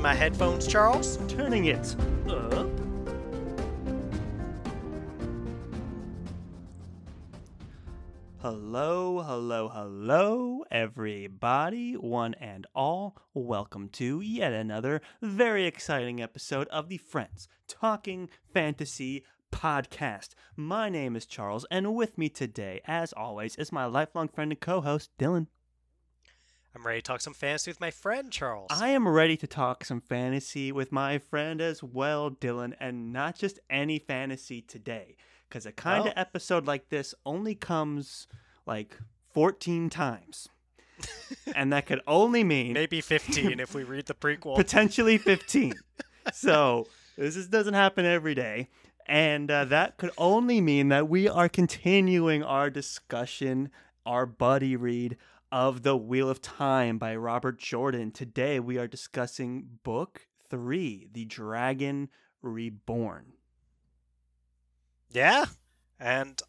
[0.00, 1.18] in my headphones, Charles?
[1.28, 1.94] Turning it
[2.26, 2.66] up.
[8.38, 13.14] Hello, hello, hello, everybody, one and all.
[13.34, 19.22] Welcome to yet another very exciting episode of the Friends Talking Fantasy
[19.52, 20.30] podcast.
[20.56, 24.60] My name is Charles, and with me today, as always, is my lifelong friend and
[24.60, 25.48] co host, Dylan.
[26.74, 28.68] I'm ready to talk some fantasy with my friend, Charles.
[28.70, 33.36] I am ready to talk some fantasy with my friend as well, Dylan, and not
[33.36, 35.16] just any fantasy today.
[35.48, 36.20] Because a kind of Oh.
[36.20, 38.28] episode like this only comes
[38.66, 38.96] like
[39.34, 40.48] 14 times.
[41.56, 44.54] and that could only mean Maybe 15 if we read the prequel.
[44.54, 45.74] potentially 15.
[46.32, 48.68] so this is, doesn't happen every day.
[49.06, 53.70] And uh, that could only mean that we are continuing our discussion,
[54.06, 55.16] our buddy read
[55.52, 58.12] of The Wheel of Time by Robert Jordan.
[58.12, 62.08] Today we are discussing Book 3, The Dragon
[62.42, 63.32] Reborn.
[65.10, 65.46] Yeah.
[65.98, 66.40] And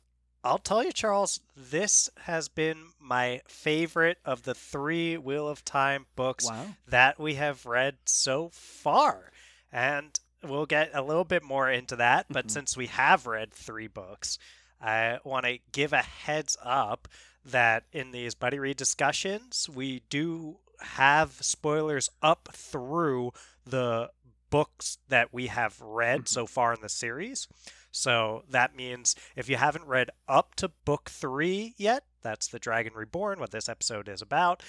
[0.43, 6.05] I'll tell you, Charles, this has been my favorite of the three Wheel of Time
[6.15, 6.75] books Wow.
[6.87, 9.31] that we have read so far.
[9.71, 12.27] And we'll get a little bit more into that.
[12.29, 12.51] But Mhm.
[12.51, 14.37] since we have read three books,
[14.79, 17.07] I want to give a heads up
[17.43, 23.33] that in these buddy read discussions, we do have spoilers up through
[23.65, 24.11] the
[24.49, 26.27] books that we have read Mhm.
[26.27, 27.47] so far in the series.
[27.91, 32.93] So that means if you haven't read up to book three yet, that's The Dragon
[32.93, 34.63] Reborn, what this episode is about,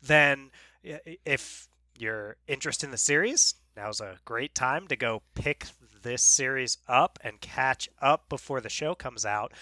[0.00, 0.50] then
[0.82, 5.66] if you're interested in the series, now's a great time to go pick
[6.02, 9.52] this series up and catch up before the show comes out.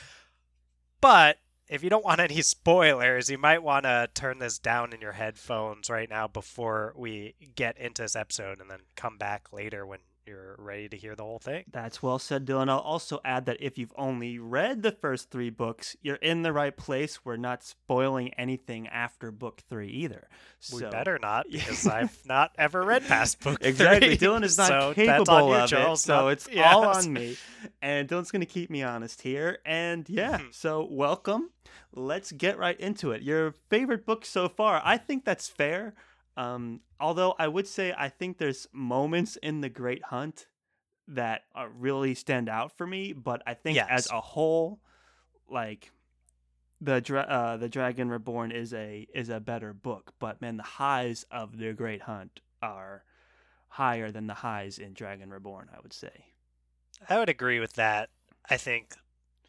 [1.00, 1.38] But
[1.72, 5.12] if you don't want any spoilers, you might want to turn this down in your
[5.12, 10.00] headphones right now before we get into this episode and then come back later when
[10.27, 11.65] you're ready to hear the whole thing.
[11.71, 12.69] That's well said, Dylan.
[12.69, 16.53] I'll also add that if you've only read the first three books, you're in the
[16.53, 17.25] right place.
[17.25, 20.28] We're not spoiling anything after book three either.
[20.72, 24.16] We So- better not because I've not ever read past book Exactly.
[24.16, 24.28] three.
[24.28, 27.37] Dylan is not so capable you, of Charles, it, so not- it's all on me.
[27.81, 29.59] And Dylan's going to keep me honest here.
[29.66, 30.55] And yeah, Mhm.
[30.55, 31.50] so welcome.
[31.94, 33.22] Let's get right into it.
[33.22, 34.81] Your favorite book so far?
[34.84, 35.94] I think that's fair.
[36.37, 40.47] Um, although I would say I think there's moments in The Great Hunt
[41.09, 44.81] that uh, really stand out for me, but I think as a whole,
[45.48, 45.91] like
[46.81, 50.15] the dra- uh, the Dragon Reborn is a is a better book.
[50.19, 53.04] But man, the highs of The Great Hunt are
[53.69, 55.69] higher than the highs in Dragon Reborn.
[55.76, 56.26] I would say.
[57.09, 58.10] I would agree with that.
[58.49, 58.94] I think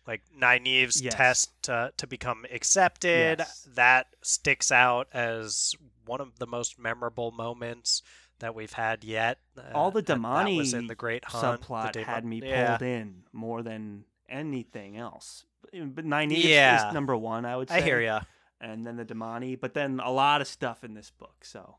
[0.05, 1.13] like Nynaeve's Yes.
[1.15, 3.67] test to, to become accepted, Yes.
[3.75, 8.01] that sticks out as one of the most memorable moments
[8.39, 9.39] that we've had yet.
[9.73, 10.15] All the Uh,
[10.47, 11.61] and was in the Great Hunt.
[11.61, 12.77] subplot had me pulled yeah.
[12.83, 15.45] in more than anything else.
[15.71, 16.87] But Nynaeve Yeah.
[16.89, 17.75] is number one, I would say.
[17.77, 18.21] I hear ya.
[18.59, 21.43] And then the damane, but then a lot of stuff in this book.
[21.45, 21.77] So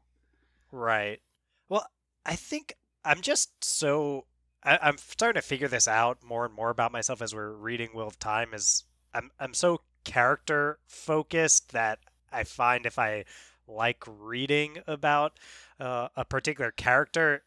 [0.70, 1.20] Right.
[1.68, 1.86] Well,
[2.26, 2.74] I think
[3.04, 4.26] I'm just so
[4.62, 7.90] I, I'm starting to figure this out more and more about myself as we're reading
[7.94, 8.54] Wheel of Time.
[8.54, 11.98] Is I'm I'm so character focused that
[12.32, 13.24] I find if I
[13.66, 15.38] like reading about
[15.80, 17.42] uh, a particular character,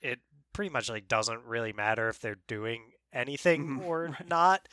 [0.00, 0.20] it
[0.52, 4.28] pretty much like doesn't really matter if they're doing anything Mhm, or right.
[4.28, 4.68] not,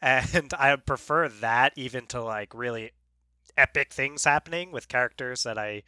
[0.00, 2.92] and I prefer that even to like really
[3.56, 5.82] epic things happening with characters that I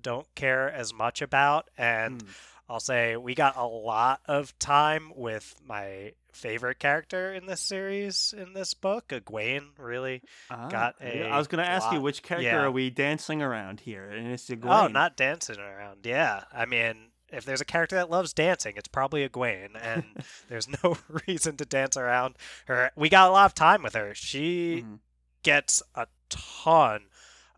[0.00, 1.68] don't care as much about.
[1.76, 2.28] And hmm.
[2.70, 8.32] I'll say we got a lot of time with my favorite character in this series
[8.36, 9.08] in this book.
[9.08, 10.22] Egwene really.
[10.50, 12.62] Ah, got a I was going to ask you which character yeah.
[12.62, 14.60] are we dancing around here, and it's Egwene.
[14.66, 14.92] Oh, Egwene.
[14.92, 16.06] not dancing around.
[16.06, 20.04] Yeah, I mean, if there's a character that loves dancing, it's probably Egwene, and
[20.48, 20.96] there's no
[21.26, 22.92] reason to dance around her.
[22.94, 24.14] We got a lot of time with her.
[24.14, 24.98] She Mhm.
[25.42, 27.06] gets a ton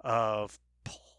[0.00, 0.58] of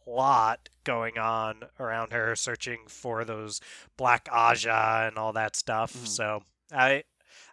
[0.04, 3.62] plot going on around her searching for those
[3.98, 6.08] Black Ajah and all that stuff Mhm.
[6.08, 7.04] so i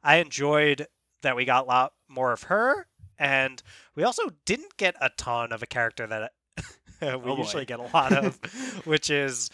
[0.02, 0.86] i enjoyed
[1.22, 2.86] that we got a lot more of her
[3.18, 3.62] and
[3.94, 6.32] we also didn't get a ton of a character that
[7.00, 8.36] we Oh, usually get a lot of
[8.84, 9.50] which is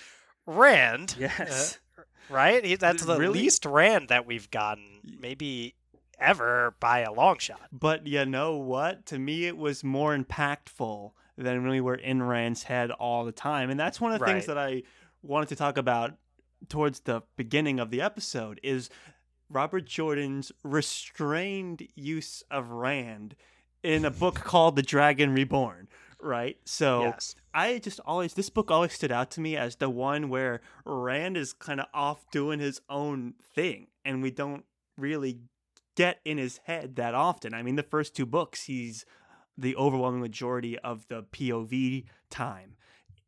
[0.46, 1.78] rand Yes.
[2.28, 3.40] right that's the really?
[3.40, 5.74] least rand that we've gotten maybe
[6.18, 9.04] ever by a long shot But you know what?
[9.06, 13.70] To me, it was more impactful than we were in Rand's head all the time.
[13.70, 14.82] And that's one of the things that I
[15.22, 16.14] wanted to talk about
[16.68, 18.88] towards the beginning of the episode is
[19.48, 23.36] Robert Jordan's restrained use of Rand
[23.82, 25.88] in a book called The Dragon Reborn.
[26.20, 26.56] right?
[26.64, 27.34] So yes.
[27.54, 31.36] I just always this book always stood out to me as the one where Rand
[31.36, 34.64] is kind of off doing his own thing, and we don't
[34.96, 35.40] really
[35.96, 37.54] get in his head that often.
[37.54, 39.04] I mean, the first two books, he's
[39.58, 42.76] the overwhelming majority of the POV time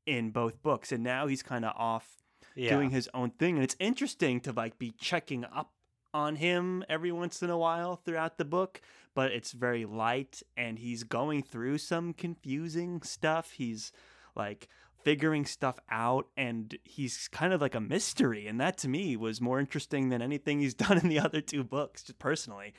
[0.07, 2.17] in both books, and now he's kind of off
[2.55, 2.71] Yeah.
[2.71, 5.73] doing his own thing, and it's interesting to like be checking up
[6.15, 8.81] on him every once in a while throughout the book
[9.15, 13.51] but it's very light and he's going through some confusing stuff.
[13.51, 13.91] He's
[14.37, 14.69] like
[15.03, 18.47] figuring stuff out and he's kind of like a mystery.
[18.47, 21.65] And that to me was more interesting than anything he's done in the other two
[21.65, 22.75] books just personally.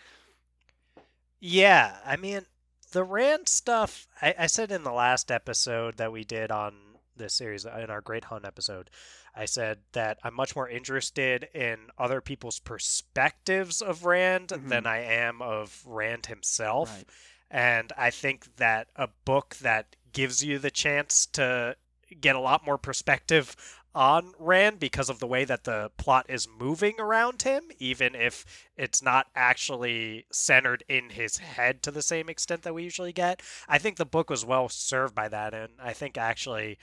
[1.42, 2.42] Yeah, I mean,
[2.92, 6.74] the Rand stuff, I, I said in the last episode that we did on
[7.16, 8.90] this series, in our Great Hunt episode,
[9.36, 14.88] I said that I'm much more interested in other people's perspectives of Rand than mm-hmm.
[14.88, 16.90] I am of Rand himself.
[16.96, 17.06] Right.
[17.52, 21.76] And I think that a book that gives you the chance to
[22.20, 23.56] get a lot more perspective
[24.00, 28.46] on Rand because of the way that the plot is moving around him, even if
[28.78, 33.42] it's not actually centered in his head to the same extent that we usually get.
[33.68, 36.78] I think the book was well served by that, and I think actually,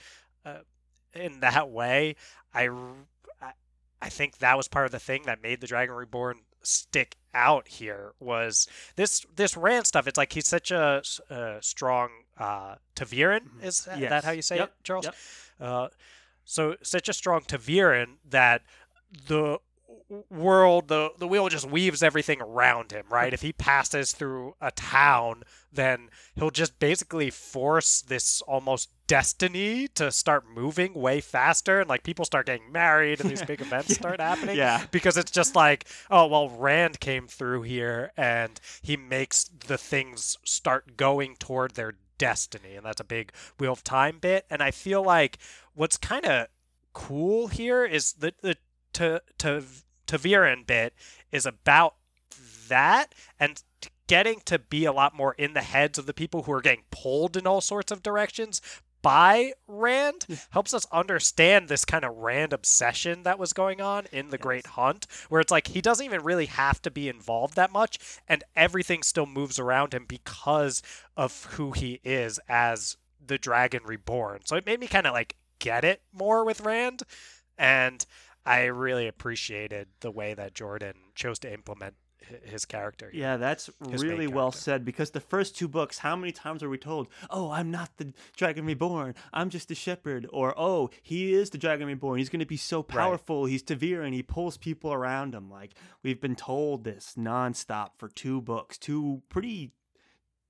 [0.45, 0.59] uh,
[1.15, 2.17] in that way,
[2.53, 2.69] I,
[3.99, 7.67] I think that was part of the thing that made the Dragon Reborn stick out
[7.67, 10.05] here was this this Rand stuff.
[10.07, 11.01] It's like he's such a
[11.61, 13.41] strong uh, ta'veren.
[13.57, 13.63] Mhm.
[13.63, 14.23] Is that Yes.
[14.23, 15.05] how you say Yep, it, Charles?
[15.05, 15.15] yep.
[15.59, 15.87] Uh,
[16.47, 18.61] so such a strong ta'veren that
[19.27, 19.59] the
[20.29, 23.05] world, the the wheel just weaves everything around him.
[23.09, 23.33] Right?
[23.33, 30.09] if he passes through a town, then he'll just basically force this almost destiny to
[30.09, 34.21] start moving way faster, and like people start getting married, and these big events start
[34.21, 39.43] happening yeah because it's just like, oh well, Rand came through here and he makes
[39.43, 44.45] the things start going toward their destiny, and that's a big Wheel of Time bit.
[44.49, 45.37] And I feel like
[45.77, 46.47] what's kind of
[46.93, 48.57] cool here is the the
[48.93, 49.63] to to
[50.07, 50.93] ta'veren bit
[51.31, 51.95] is about
[52.67, 53.63] that and
[54.07, 56.83] getting to be a lot more in the heads of the people who are getting
[56.91, 58.61] pulled in all sorts of directions
[59.03, 60.33] by Rand hmm.
[60.49, 64.65] helps us understand this kind of Rand obsession that was going on in the Great
[64.65, 68.43] Hunt, where it's like he doesn't even really have to be involved that much, and
[68.55, 70.81] everything still moves around him because
[71.15, 74.41] of who he is as the Dragon Reborn.
[74.45, 77.03] So it made me kind of like get it more with Rand,
[77.57, 78.05] and
[78.45, 81.95] I really appreciated the way that Jordan chose to implement
[82.43, 83.09] his character.
[83.13, 86.77] Yeah, that's really well said because the first two books, how many times are we
[86.77, 89.15] told, "Oh, I'm not the Dragon Reborn.
[89.33, 92.17] I'm just a shepherd," or "Oh, he is the Dragon Reborn.
[92.17, 93.45] He's going to be so powerful.
[93.45, 98.41] He's ta'veren he pulls people around him." Like we've been told this nonstop for two
[98.41, 99.71] books, two pretty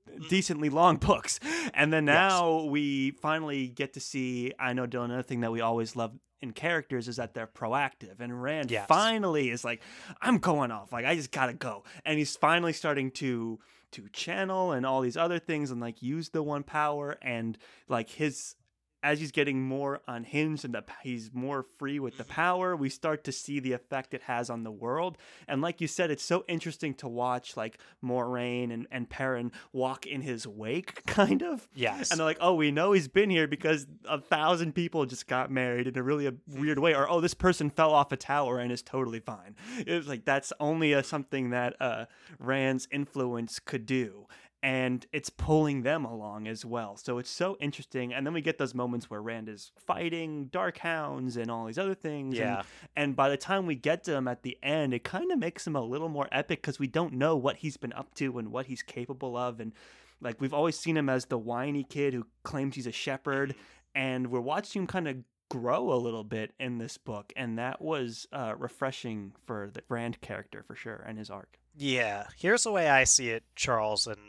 [0.08, 0.30] Mm.
[0.30, 1.40] decently long books.
[1.74, 2.14] And then Yes.
[2.32, 6.14] now we finally get to see I know Dylan another thing that we always love
[6.42, 8.88] in characters is that they're proactive and Rand Yes.
[8.88, 9.82] finally is like
[10.22, 13.60] I'm going off like I just got to go and he's finally starting to
[13.94, 18.10] to channel and all these other things and like use the one power and like
[18.10, 18.56] his
[19.04, 23.24] as he's getting more unhinged and the, he's more free with the power, we start
[23.26, 25.18] to see the effect it has on the world.
[25.48, 30.06] And like you said, it's so interesting to watch like Moiraine and, and Perrin walk
[30.06, 31.68] in his wake, kind of.
[31.76, 32.12] Yes.
[32.12, 35.52] And they're like, oh, we know he's been here because a thousand people just got
[35.52, 36.96] married in a really a weird way.
[36.96, 39.56] Or, oh, this person fell off a tower and is totally fine.
[39.80, 42.06] It's like that's only a, something that uh,
[42.40, 44.28] Rand's influence could do.
[44.64, 46.98] And it's pulling them along as well.
[46.98, 48.14] So it's so interesting.
[48.14, 51.78] And then we get those moments where Rand is fighting dark hounds and all these
[51.78, 52.34] other things.
[52.40, 52.62] and- yeah.
[52.96, 55.66] and by the time we get to him at the end, it kind of makes
[55.68, 58.52] him a little more epic because we don't know what he's been up to and
[58.52, 59.60] what he's capable of.
[59.60, 59.74] And
[60.22, 63.54] like we've always seen him as the whiny kid who claims he's a shepherd,
[63.94, 65.18] and we're watching him kind of
[65.50, 70.20] grow a little bit in this book, and that was uh, refreshing for the Rand
[70.20, 71.58] character for sure and his arc.
[71.78, 74.20] Yeah, here's the way I see it, Charles, and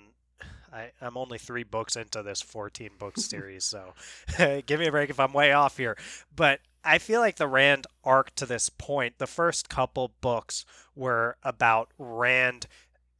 [0.73, 3.95] I, I'm only three books into this 14 book series, so
[4.67, 5.97] give me a break if I'm way off here.
[6.35, 11.37] But I feel like the Rand arc to this point, the first couple books were
[11.43, 12.67] about Rand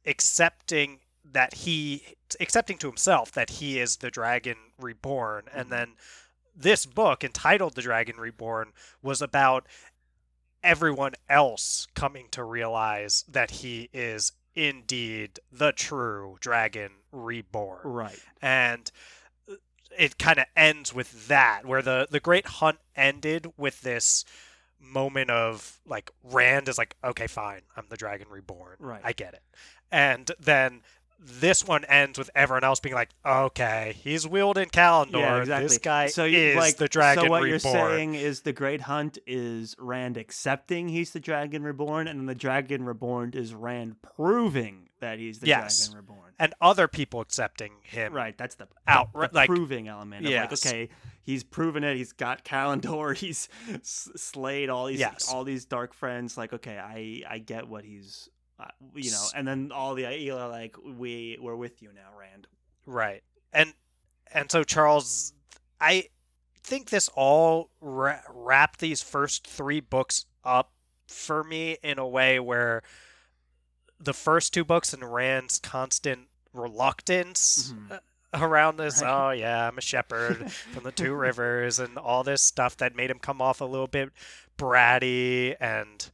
[0.05, 0.99] accepting
[1.31, 5.69] that he accepting to himself that he is the dragon reborn and Mhm.
[5.69, 5.95] then
[6.55, 9.67] this book entitled the dragon reborn was about
[10.63, 18.19] everyone else coming to realize that he is indeed the true dragon reborn Right.
[18.41, 18.91] and
[19.49, 19.55] uh,
[19.97, 24.25] it kind of ends with that where the the great hunt ended with this
[24.79, 29.01] moment of like rand is like okay fine i'm the dragon reborn Right.
[29.03, 29.41] i get it
[29.91, 30.81] and then
[31.21, 35.19] this one ends with everyone else being like, "Okay, he's wielding Callandor.
[35.19, 35.67] Yeah, exactly.
[35.67, 38.53] This guy so you, is like, the Dragon So what Reborn." you're saying is the
[38.53, 43.97] Great Hunt is Rand accepting he's the Dragon Reborn, and the Dragon Reborn is Rand
[44.01, 45.87] proving that he's the Yes.
[45.89, 46.33] Dragon Reborn.
[46.39, 48.13] and other people accepting him.
[48.13, 50.25] Right, that's the Out- the like- proving element.
[50.25, 50.89] Of like, okay,
[51.23, 51.95] he's proven it.
[51.97, 53.15] He's got Callandor.
[53.17, 53.49] He's
[53.83, 55.31] slayed all these Yes.
[55.31, 56.37] all these dark friends.
[56.37, 58.29] Like, okay, I I get what he's,
[58.59, 58.65] uh,
[58.95, 59.25] you know.
[59.35, 62.47] And then all the Aiel are like, we we're with you now, Rand.
[62.85, 63.23] Right.
[63.53, 63.73] And
[64.33, 65.33] and so Charles,
[65.81, 66.05] I
[66.63, 70.71] think this all ra- wrapped these first three books up
[71.07, 72.83] for me in a way where
[73.99, 77.91] the first two books and Rand's constant reluctance Mhm.
[77.91, 77.99] uh,
[78.33, 79.01] around this.
[79.01, 79.09] Right.
[79.27, 83.09] Oh yeah, I'm a shepherd from the two rivers and all this stuff that made
[83.11, 84.11] him come off a little bit
[84.57, 86.09] bratty and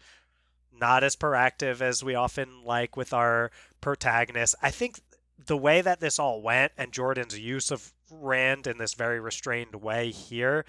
[0.77, 3.51] not as proactive as we often like with our
[3.82, 4.56] protagonists.
[4.62, 5.00] I think
[5.46, 9.75] the way that this all went and Jordan's use of Rand in this very restrained
[9.75, 10.65] way here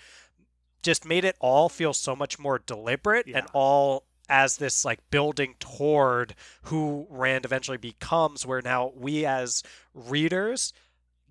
[0.83, 3.39] just made it all feel so much more deliberate Yeah.
[3.39, 9.63] and all as this like building toward who Rand eventually becomes where now we as
[9.95, 10.73] readers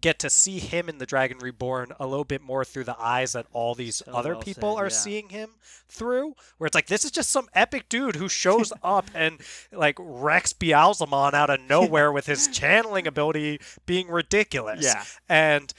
[0.01, 3.31] get to see him in the Dragon Reborn a little bit more through the eyes
[3.31, 4.89] that all these So other well people said, are yeah.
[4.89, 5.49] seeing him
[5.87, 6.35] through.
[6.57, 10.53] Where it's like this is just some epic dude who shows up and like wrecks
[10.53, 14.85] Ba'alzamon out of nowhere with his channeling ability being ridiculous.
[14.85, 15.03] Yeah.
[15.27, 15.73] And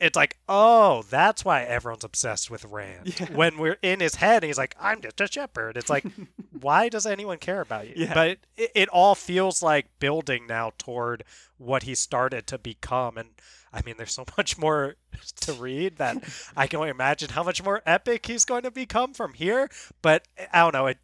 [0.00, 3.14] it's like, oh, that's why everyone's obsessed with Rand.
[3.18, 3.32] Yeah.
[3.34, 5.76] When we're in his head, he's like, I'm just a shepherd.
[5.76, 6.04] It's like,
[6.60, 7.94] why does anyone care about you?
[7.96, 8.14] Yeah.
[8.14, 11.24] But it, it all feels like building now toward
[11.56, 13.16] what he started to become.
[13.18, 13.30] And
[13.72, 14.96] I mean, there's so much more
[15.40, 16.22] to read that
[16.56, 19.68] I can only imagine how much more epic he's going to become from here.
[20.00, 20.86] But I don't know.
[20.86, 20.98] It,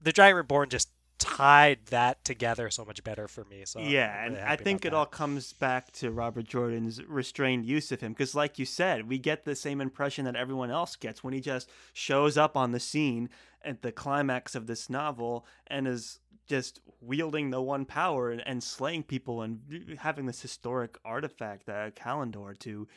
[0.00, 0.88] the Dragon Reborn just
[1.22, 3.62] tied that together so much better for me.
[3.64, 7.92] So yeah, and I think it about all comes back to Robert Jordan's restrained use
[7.92, 11.22] of him because, like you said, we get the same impression that everyone else gets
[11.22, 13.28] when he just shows up on the scene
[13.64, 18.62] at the climax of this novel and is just wielding the one power and, and
[18.62, 22.88] slaying people and having this historic artifact, uh, Callandor, to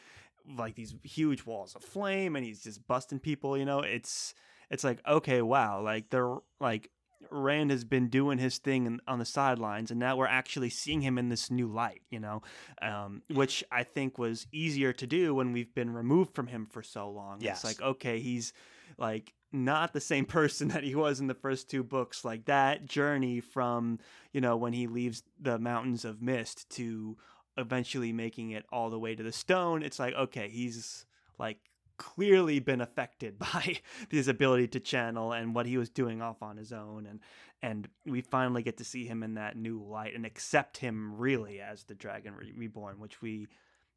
[0.57, 3.57] like these huge walls of flame, and he's just busting people.
[3.57, 4.33] You know, it's
[4.69, 6.89] it's like okay, wow, like they're like
[7.31, 11.17] Rand has been doing his thing on the sidelines, and now we're actually seeing him
[11.17, 12.41] in this new light, you know,
[12.81, 16.83] um, which I think was easier to do when we've been removed from him for
[16.83, 17.41] so long.
[17.41, 17.57] Yes.
[17.57, 18.53] It's like, okay, he's
[18.97, 22.25] like not the same person that he was in the first two books.
[22.25, 23.99] Like that journey from,
[24.31, 27.17] you know, when he leaves the Mountains of Mist to
[27.57, 31.05] eventually making it all the way to the stone, it's like, okay, he's
[31.39, 31.57] like
[31.97, 33.77] clearly been affected by
[34.09, 37.19] his ability to channel and what he was doing off on his own and
[37.61, 41.61] and we finally get to see him in that new light and accept him really
[41.61, 43.47] as the dragon Re- reborn which we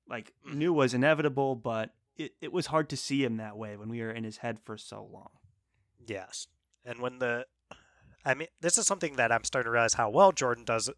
[0.08, 3.88] like knew was inevitable but it, it was hard to see him that way when
[3.88, 5.30] we were in his head for so long
[6.08, 6.48] Yes.
[6.84, 7.46] And when the
[8.24, 10.90] I mean this is something that I'm starting to realize how well Jordan does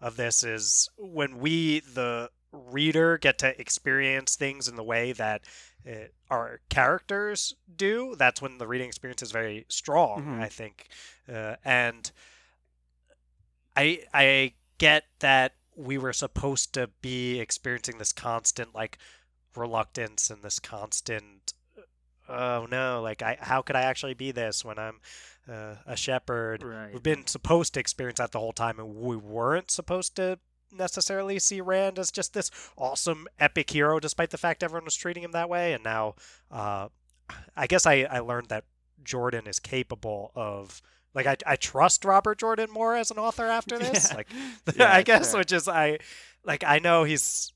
[0.00, 5.42] of this is when we the reader get to experience things in the way that
[5.88, 10.40] uh, our characters do that's when the reading experience is very strong Mhm.
[10.42, 10.88] I think.
[11.32, 12.10] Uh, and
[13.76, 18.98] I I get that we were supposed to be experiencing this constant like
[19.54, 21.52] reluctance and this constant
[22.28, 25.00] oh no like I how could I actually be this when I'm
[25.48, 26.62] uh, a shepherd?
[26.64, 26.92] Right.
[26.92, 30.38] We've been supposed to experience that the whole time and we weren't supposed to
[30.78, 35.22] necessarily see Rand as just this awesome epic hero despite the fact everyone was treating
[35.22, 36.14] him that way and now
[36.50, 36.88] uh,
[37.56, 38.64] I guess I, I learned that
[39.02, 40.80] Jordan is capable of
[41.14, 44.16] like I, I trust Robert Jordan more as an author after this Yeah.
[44.16, 44.28] like
[44.76, 45.40] Yeah, I guess fair.
[45.40, 45.98] which is I
[46.44, 47.52] like I know he's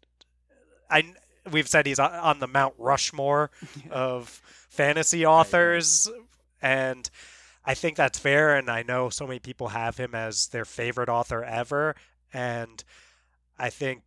[0.90, 1.12] I
[1.50, 3.50] we've said he's on- the Mount Rushmore
[3.86, 3.92] Yeah.
[3.92, 6.08] of fantasy authors
[6.62, 7.08] and
[7.64, 11.08] I think that's fair and I know so many people have him as their favorite
[11.08, 11.94] author ever
[12.32, 12.82] and
[13.60, 14.02] I think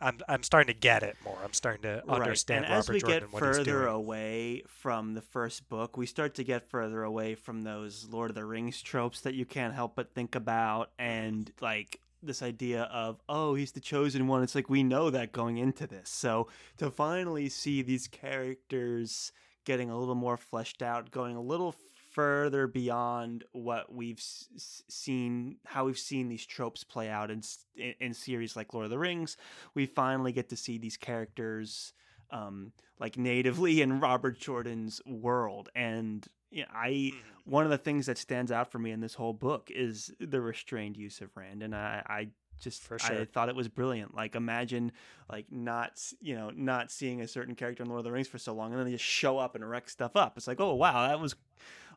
[0.00, 1.38] I'm I'm starting to get it more.
[1.42, 2.62] I'm starting to understand.
[2.62, 2.70] Right.
[2.70, 5.96] and Robert as we Jordan get and what he's further away from the first book
[5.96, 9.44] we start to get further away from those lord of the rings tropes that you
[9.44, 11.10] can't help but think about mm-hmm.
[11.10, 15.32] and like this idea of oh he's the chosen one it's like we know that
[15.32, 19.32] going into this so to finally see these characters
[19.64, 21.74] getting a little more fleshed out going a little
[22.14, 27.42] further beyond what we've s- seen how we've seen these tropes play out in,
[27.76, 29.36] in in series like lord of the rings
[29.74, 31.92] we finally get to see these characters
[32.30, 37.14] um, like natively in Robert Jordan's world, and Yeah, I Mhm.
[37.44, 40.40] one of the things that stands out for me in this whole book is the
[40.40, 42.28] restrained use of Rand, and I, I
[42.60, 44.14] just For I thought it was brilliant.
[44.14, 44.92] Like imagine
[45.30, 48.38] like not you know not seeing a certain character in Lord of the Rings for
[48.38, 50.36] so long, and then they just show up and wreck stuff up.
[50.36, 51.34] It's like oh wow, that was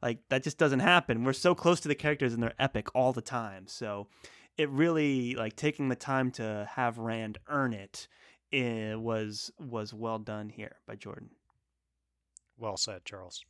[0.01, 1.23] like that just doesn't happen.
[1.23, 3.65] We're so close to the characters and they're epic all the time.
[3.67, 4.07] So
[4.57, 8.07] it really like taking the time to have Rand earn it,
[8.51, 11.29] it was was well done here by Jordan.
[12.57, 13.43] Well said, Charles.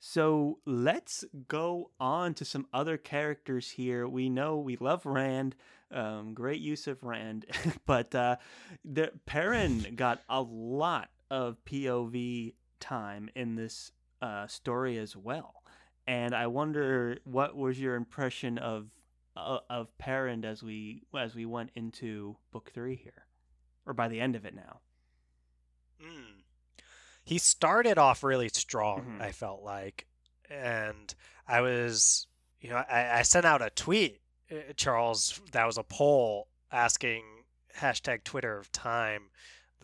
[0.00, 4.06] So let's go on to some other characters here.
[4.06, 5.56] We know we love Rand,
[5.90, 7.46] um, great use of Rand,
[7.86, 8.36] but uh,
[8.84, 15.62] the Perrin got a lot of POV time in this uh, story as well.
[16.06, 18.88] And I wonder what was your impression of
[19.36, 23.26] uh, of Perrin as we as we went into book three here,
[23.86, 24.80] or by the end of it now.
[26.02, 26.43] Mm.
[27.24, 29.22] He started off really strong, Mhm.
[29.22, 30.06] I felt like.
[30.50, 31.14] And
[31.48, 32.26] I was,
[32.60, 34.20] you know, I, I sent out a tweet,
[34.52, 37.24] uh, Charles, that was a poll asking
[37.78, 39.30] hashtag Twitter of time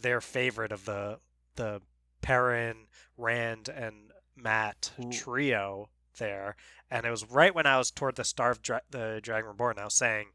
[0.00, 1.20] their favorite of the
[1.56, 1.82] the
[2.23, 5.11] Perrin, Rand, and Matt Ooh.
[5.11, 6.56] trio there.
[6.90, 9.78] And it was right when I was toward the start of Dra- the Dragon Reborn,
[9.78, 10.28] I was saying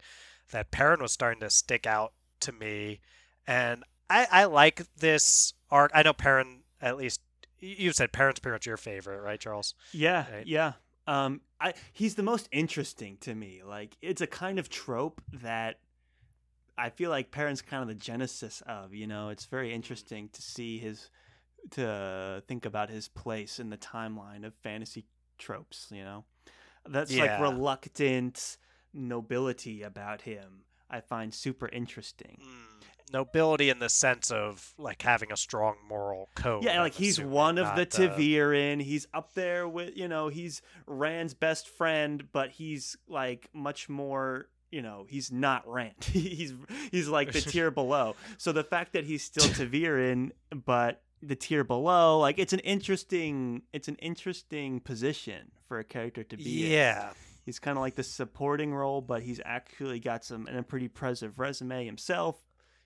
[0.51, 3.00] that Perrin was starting to stick out to me.
[3.47, 5.91] And I, I like this arc.
[5.95, 7.22] I know Perrin, at least
[7.60, 9.74] you said Perrin's pretty much your favorite, right, Charles?
[9.91, 10.46] Yeah, Right.
[10.48, 10.74] yeah.
[11.08, 13.62] Um, I he's the most interesting to me.
[13.63, 15.79] Like it's a kind of trope that
[16.77, 18.94] I feel like Perrin's kind of the genesis of.
[18.94, 21.10] You know, it's very interesting to see his
[21.72, 25.05] to think about his place in the timeline of fantasy
[25.38, 25.88] tropes.
[25.91, 26.25] You know,
[26.88, 28.58] that's like reluctant
[28.94, 30.63] nobility about him.
[30.89, 32.39] I find super interesting.
[32.41, 32.75] Mm,
[33.12, 36.63] nobility in the sense of like having a strong moral code.
[36.63, 38.81] Yeah, I'm like he's assuming, one of the ta'veren.
[38.81, 44.48] He's up there with you know he's Rand's best friend, but he's like much more.
[44.72, 46.03] You know, he's not Rand.
[46.03, 46.53] he's
[46.91, 48.15] he's like the tier below.
[48.37, 50.31] So the fact that he's still ta'veren,
[50.65, 56.24] but the tier below, like it's an interesting it's an interesting position for a character
[56.24, 56.72] to be in.
[56.72, 57.09] Yeah,
[57.46, 60.85] He's kind of like the supporting role, but he's actually got some and a pretty
[60.85, 62.44] impressive resume himself.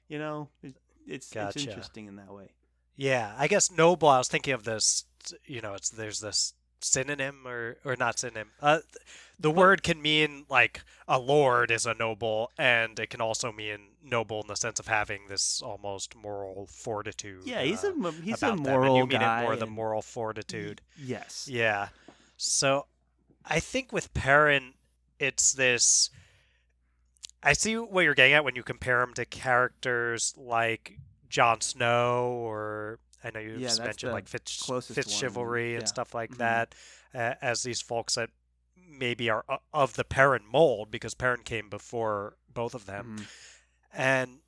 [0.09, 1.57] You know, it's it's, Gotcha.
[1.59, 2.49] it's interesting in that way.
[2.97, 3.33] yeah.
[3.37, 4.09] I guess noble.
[4.09, 5.05] I was thinking of this.
[5.45, 8.49] You know, it's there's this synonym or or not synonym.
[8.61, 9.05] Uh, th-
[9.39, 13.79] the word can mean like a lord is a noble, and it can also mean
[14.03, 17.41] noble in the sense of having this almost moral fortitude.
[17.45, 19.41] Yeah, he's uh, a he's a them, and moral you mean guy.
[19.41, 20.81] it more the moral fortitude.
[20.97, 21.47] Yes.
[21.51, 21.89] Yeah.
[22.37, 22.85] So
[23.45, 24.73] I think with Perrin,
[25.19, 26.09] it's this.
[27.41, 30.99] I see what you're getting at when you compare him to characters like
[31.29, 35.87] Jon Snow, or I know you Yeah, mentioned like Fitz, closest Fitz chivalry and yeah.
[35.87, 36.37] stuff like Mhm.
[36.37, 36.75] that,
[37.13, 38.29] uh, as these folks that
[38.75, 43.27] maybe are of the Perrin mold because Perrin came before both of them Mhm.
[43.93, 44.41] and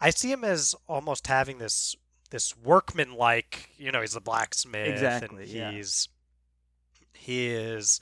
[0.00, 1.96] I see him as almost having this
[2.30, 5.70] this workman like you know he's a blacksmith Exactly, and yeah.
[5.72, 6.08] he's
[7.14, 7.98] he is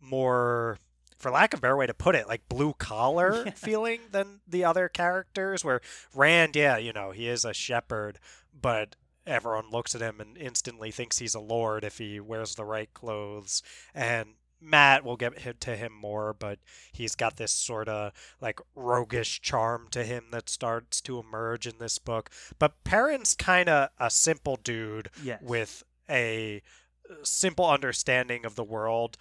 [0.00, 0.78] more
[1.22, 3.52] for lack of a better way to put it like blue collar Yeah.
[3.52, 5.80] feeling than the other characters where
[6.14, 8.18] Rand yeah you know he is a shepherd
[8.60, 12.64] but everyone looks at him and instantly thinks he's a lord if he wears the
[12.64, 13.62] right clothes
[13.94, 14.30] and
[14.64, 16.60] Matt will get to him more, but
[16.92, 21.78] he's got this sort of like roguish charm to him that starts to emerge in
[21.80, 22.30] this book.
[22.60, 25.42] But Perrin's kind of a simple dude Yes.
[25.42, 26.62] with a
[27.10, 29.16] uh, simple understanding of the world.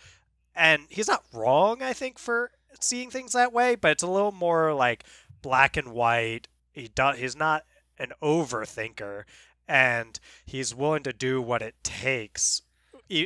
[0.55, 4.31] And he's not wrong, I think, for seeing things that way, but it's a little
[4.31, 5.03] more like
[5.41, 6.47] black and white.
[6.71, 7.63] He does he's not
[7.97, 9.23] an overthinker
[9.67, 12.61] and he's willing to do what it takes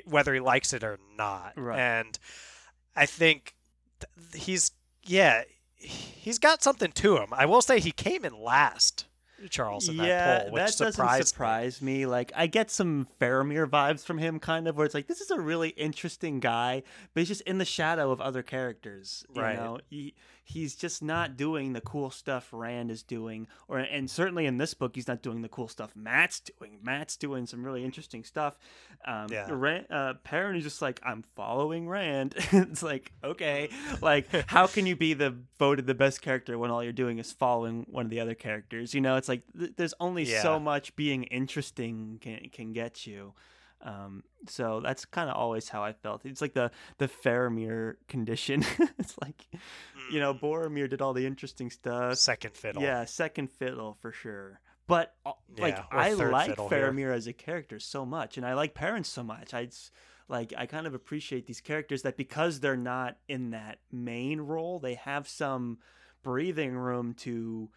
[0.05, 1.53] whether he likes it or not.
[1.55, 1.79] Right.
[1.79, 2.17] And
[2.95, 3.55] I think
[3.99, 4.71] th- he's
[5.03, 5.43] yeah,
[5.75, 7.27] he's got something to him.
[7.31, 9.05] I will say he came in last,
[9.49, 11.25] Charles, in yeah, that poll, which that doesn't surprised me.
[11.27, 12.05] surprise me.
[12.05, 15.31] Like I get some Faramir vibes from him, kind of, where it's like this is
[15.31, 19.25] a really interesting guy, but he's just in the shadow of other characters.
[19.35, 19.55] You Right.
[19.55, 20.13] know, he
[20.47, 24.73] he's just not doing the cool stuff Rand is doing, or and certainly in this
[24.75, 26.77] book, he's not doing the cool stuff Matt's doing.
[26.83, 28.57] Matt's doing some really interesting stuff.
[29.05, 29.47] Um, Yeah.
[29.49, 32.35] Rand, uh, Perrin is just like I'm following Rand.
[32.51, 33.69] it's like okay,
[34.01, 37.31] like how can you be the voted the best character when all you're doing is
[37.31, 38.93] following one of the other characters?
[38.93, 43.33] You know, it's like th- there's only so much being interesting can can get you.
[43.81, 46.25] Um, so that's kind of always how I felt.
[46.25, 48.63] It's like the the Faramir condition.
[48.97, 49.45] it's like
[50.11, 52.17] you know Boromir did all the interesting stuff.
[52.17, 52.81] second fiddle.
[52.81, 54.59] Yeah, second fiddle for sure.
[54.87, 56.69] But uh, like Yeah, I like here.
[56.69, 59.53] Faramir as a character so much, and I like Perrin's so much.
[59.53, 59.69] I,
[60.27, 64.79] like I kind of appreciate these characters that because they're not in that main role,
[64.79, 65.79] they have some
[66.23, 67.69] breathing room to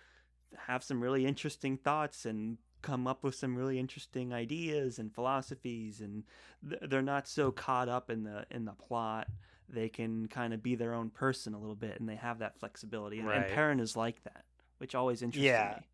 [0.66, 6.00] have some really interesting thoughts and come up with some really interesting ideas and philosophies
[6.00, 6.22] and
[6.62, 9.26] they're not so caught up in the in the plot
[9.68, 12.58] they can kind of be their own person a little bit and they have that
[12.58, 13.44] flexibility and, right.
[13.44, 14.44] and Perrin is like that
[14.78, 15.74] which always interests yeah.
[15.78, 15.86] me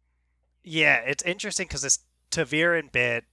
[0.63, 3.25] yeah it's interesting because this ta'veren bit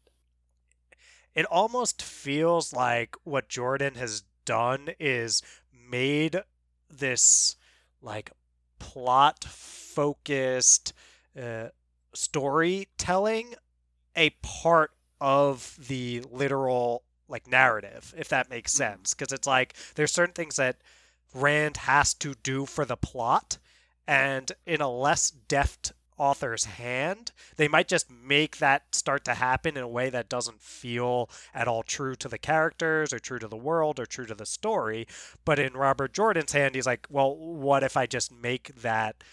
[1.34, 5.42] it almost feels like what Jordan has done is
[5.90, 6.42] made
[6.90, 7.56] this
[8.02, 8.32] like
[8.80, 10.94] plot focused
[11.42, 11.68] uh,
[12.14, 13.56] storytelling
[14.16, 18.94] a part of the literal like narrative if that makes mm-hmm.
[18.94, 20.78] sense because it's like there's certain things that
[21.34, 23.58] rand has to do for the plot
[24.08, 29.76] and in a less deft author's hand, they might just make that start to happen
[29.76, 33.48] in a way that doesn't feel at all true to the characters or true to
[33.48, 35.08] the world or true to the story.
[35.46, 39.24] But in Robert Jordan's hand, he's like, well, what if I just make that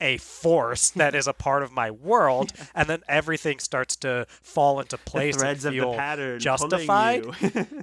[0.00, 2.64] a force that is a part of my world, yeah.
[2.74, 5.34] and then everything starts to fall into place.
[5.34, 7.26] The threads and feel of the pattern justified.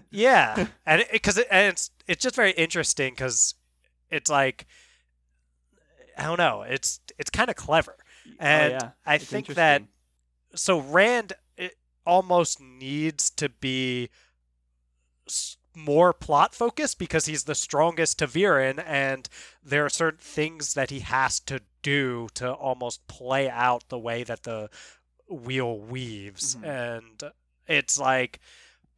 [0.12, 3.56] yeah, and because it, it, and it's it's just very interesting because
[4.10, 4.66] it's like
[6.18, 7.96] I don't know, it's it's kind of clever
[8.28, 8.90] Oh, and oh, yeah.
[9.06, 9.84] I it's think that
[10.56, 11.34] so Rand
[12.06, 14.10] almost needs to be
[15.76, 19.30] more plot focused because he's the strongest ta'veren and
[19.64, 24.22] there are certain things that he has to do to almost play out the way
[24.24, 24.70] that the
[25.30, 26.56] wheel weaves.
[26.56, 26.66] Mm-hmm.
[26.66, 27.24] and
[27.66, 28.42] it's like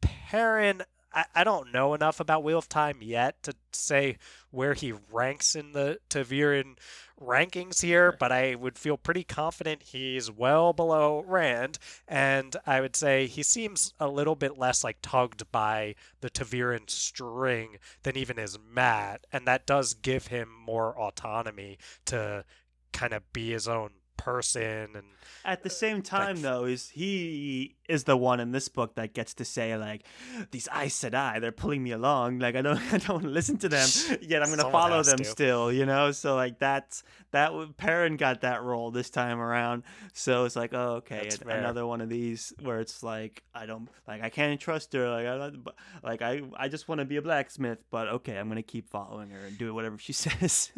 [0.00, 4.16] Perrin I, I don't know enough about Wheel of Time yet to say
[4.50, 6.76] where he ranks in the ta'veren
[7.20, 12.96] rankings here, but I would feel pretty confident he's well below Rand, and I would
[12.96, 18.38] say he seems a little bit less like tugged by the ta'veren string than even
[18.38, 22.44] is Mat, and that does give him more autonomy to
[22.92, 25.06] kind of be his own person and
[25.46, 29.14] at the same time like, though is he is the one in this book that
[29.14, 30.04] gets to say like
[30.50, 32.38] these i said i they're pulling me along.
[32.38, 33.88] Like I don't I don't want to listen to them
[34.22, 34.42] yet.
[34.42, 35.24] I'm gonna follow them to.
[35.24, 36.12] still you know?
[36.12, 39.82] So like that's that Perrin got that role this time around.
[40.12, 44.22] So it's like oh okay another one of these where it's like I don't like
[44.22, 45.66] I can't trust her like I don't
[46.02, 49.30] like I I just want to be a blacksmith but okay I'm gonna keep following
[49.30, 50.70] her and do whatever she says.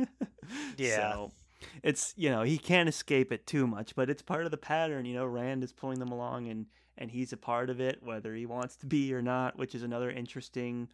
[0.77, 1.12] Yeah.
[1.12, 1.33] So,
[1.83, 5.05] it's you know he can't escape it too much but it's part of the pattern
[5.05, 6.66] you know rand is pulling them along and
[6.98, 9.83] and he's a part of it whether he wants to be or not which is
[9.83, 10.88] another interesting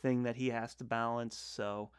[0.00, 1.90] thing that he has to balance so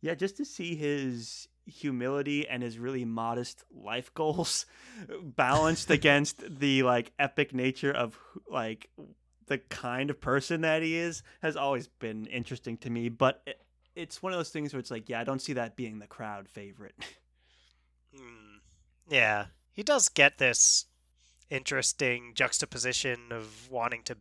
[0.00, 4.66] yeah just to see his humility and his really modest life goals
[5.22, 8.18] balanced against the like epic nature of
[8.50, 8.90] like
[9.46, 13.60] the kind of person that he is has always been interesting to me but it,
[13.94, 16.06] it's one of those things where it's like yeah i don't see that being the
[16.06, 16.94] crowd favorite
[18.18, 18.60] Mm,
[19.08, 20.86] yeah, he does get this
[21.50, 24.16] interesting juxtaposition of wanting to,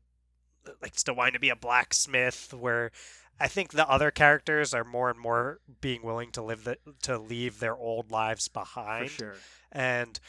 [0.81, 2.91] like, still wanting to be a blacksmith, where
[3.39, 7.17] I think the other characters are more and more being willing to live the, to
[7.17, 9.11] leave their old lives behind.
[9.11, 9.35] For sure.
[9.71, 10.19] And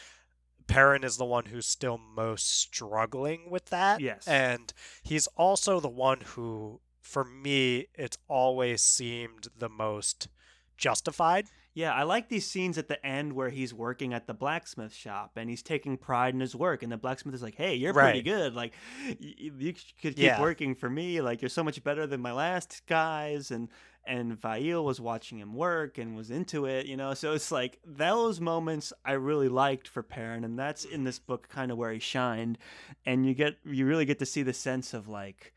[0.66, 4.00] Perrin is the one who's still most struggling with that.
[4.00, 4.28] Yes.
[4.28, 10.28] And he's also the one who, for me, it's always seemed the most
[10.76, 11.46] justified.
[11.79, 15.37] Yeah, I like these scenes at the end where he's working at the blacksmith shop
[15.37, 18.07] and he's taking pride in his work, and the blacksmith is like, "Hey, you're right.
[18.07, 18.53] pretty good.
[18.53, 18.73] Like,
[19.21, 20.41] you, you could keep yeah.
[20.41, 21.21] working for me.
[21.21, 23.69] Like, you're so much better than my last guys." And
[24.05, 27.14] and Faile was watching him work and was into it, you know.
[27.14, 31.49] So it's like those moments I really liked for Perrin, and that's in this book
[31.49, 32.59] kind of where he shined.
[33.07, 35.53] And you get you really get to see the sense of like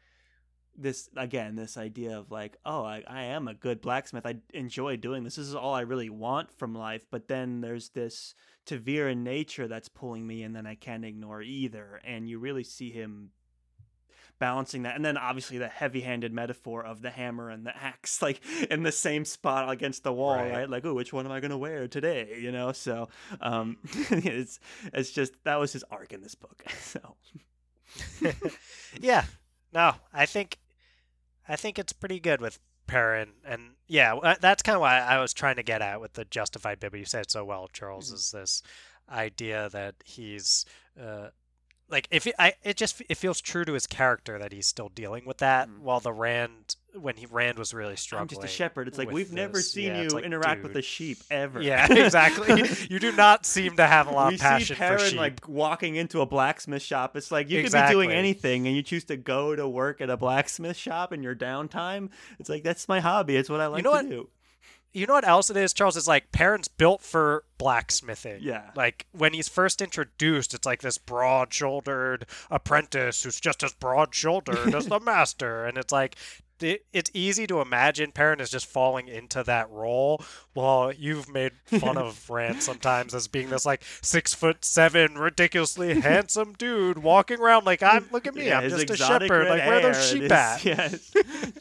[0.78, 4.26] this again this idea of like oh I, I am a good blacksmith.
[4.26, 5.36] I enjoy doing this.
[5.36, 7.06] This is all i really want from life.
[7.10, 12.02] But then there's this ta'veren nature that's pulling me and then i can't ignore either.
[12.04, 13.32] And you really see him
[14.40, 14.96] balancing that.
[14.96, 18.92] And then obviously the heavy-handed metaphor of the hammer and the axe like in the
[18.92, 20.70] same spot against the wall right, right?
[20.70, 22.38] like oh which one am i going to wear today?
[22.42, 22.72] You know?
[22.72, 23.78] So um
[24.10, 24.60] it's
[24.94, 27.16] it's just that was his arc in this book so.
[29.00, 29.26] Yeah.
[29.74, 30.58] No, I think
[31.52, 35.20] I think it's pretty good with Perrin, and yeah, uh, that's kind of why I
[35.20, 36.92] was trying to get at with the justified bit.
[36.92, 38.08] But you said so well, Charles.
[38.08, 38.16] Mm-hmm.
[38.16, 38.64] Is this
[39.10, 40.66] idea that he's
[41.00, 41.28] uh,
[41.91, 44.89] like if it, I it just it feels true to his character that he's still
[44.89, 45.80] dealing with that Mhm.
[45.80, 48.27] while the Rand when he Rand was really I'm struggling.
[48.30, 48.88] just a shepherd.
[48.88, 51.62] It's like we've never seen Yeah, you like, interact with a sheep ever.
[51.62, 52.63] Yeah, exactly.
[52.89, 55.17] you do not seem to have a lot we of passion see Perrin for sheep.
[55.19, 57.15] like walking into a blacksmith shop.
[57.15, 60.10] It's like you could be doing anything, and you choose to go to work at
[60.10, 62.10] a blacksmith shop in your downtime.
[62.39, 63.38] It's like that's my hobby.
[63.38, 64.10] It's what I like know to what?
[64.10, 64.30] do.
[64.93, 65.95] You know what else it is, Charles?
[65.95, 68.39] Is like Perrin's built for blacksmithing.
[68.41, 68.71] Yeah.
[68.75, 74.88] Like when he's first introduced, it's like this broad-shouldered apprentice who's just as broad-shouldered as
[74.88, 76.15] the master, and it's like
[76.62, 80.23] it, it's easy to imagine Perrin is just falling into that role.
[80.54, 85.99] Well, you've made fun of Rand sometimes as being this like six foot seven, ridiculously
[86.01, 88.08] handsome dude walking around like I'm.
[88.12, 89.47] Look at me, Yeah, I'm just a shepherd.
[89.49, 90.65] Like where are those sheep his- at?
[90.65, 91.12] Yes,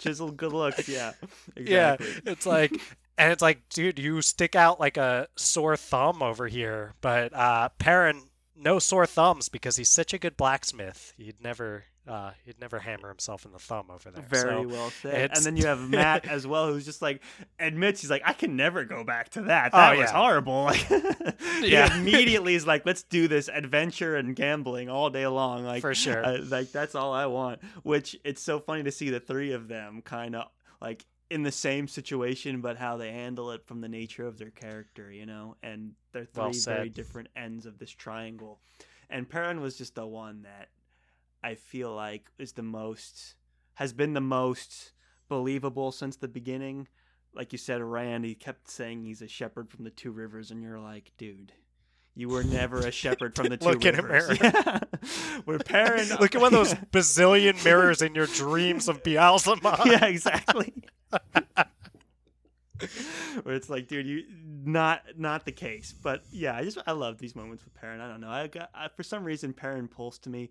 [0.00, 0.86] chiseled good looks.
[0.88, 1.12] Yeah,
[1.56, 2.32] Yeah, exactly.
[2.32, 2.72] it's like,
[3.20, 6.94] and it's like, dude, you stick out like a sore thumb over here.
[7.00, 8.22] But uh, Perrin,
[8.56, 11.14] no sore thumbs because he's such a good blacksmith.
[11.16, 14.22] He'd never, uh, he'd never hammer himself in the thumb over there.
[14.28, 15.14] Very So, well said.
[15.14, 17.22] it's- And then you have Matt as well, who's just like
[17.58, 19.70] admits he's like, I can never go back to that.
[19.72, 20.16] Oh, That was yeah.
[20.16, 20.64] horrible.
[20.64, 20.86] Like,
[21.62, 21.94] Yeah.
[21.96, 25.64] immediately is like, let's do this adventure and gambling all day long.
[25.64, 26.24] Like for sure.
[26.24, 27.60] uh, like that's all I want.
[27.82, 30.46] Which it's so funny to see the three of them kind of
[30.80, 34.50] like in the same situation, but how they handle it from the nature of their
[34.50, 35.56] character, you know.
[35.62, 38.60] And they're three Well very different ends of this triangle.
[39.08, 40.68] And Perrin was just the one that
[41.42, 43.34] I feel like is the most
[43.74, 44.92] has been the most
[45.28, 46.88] believable since the beginning.
[47.32, 50.62] Like you said, Rand, he kept saying he's a shepherd from the two rivers, and
[50.62, 51.52] you're like, dude,
[52.14, 54.28] you were never a shepherd from the two Look rivers.
[54.28, 54.52] mirror.
[54.62, 54.80] Yeah.
[55.46, 56.08] We're Perrin.
[56.20, 59.80] Look at one of those bazillion mirrors in your dreams of Beelzebub.
[59.86, 60.74] yeah, exactly.
[63.42, 64.24] Where it's like, dude, you
[64.64, 65.92] not not the case.
[65.92, 68.00] But yeah, I just I love these moments with Perrin.
[68.00, 68.30] I don't know.
[68.30, 70.50] I got I, for some reason Perrin pulls to me.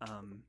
[0.00, 0.42] Um,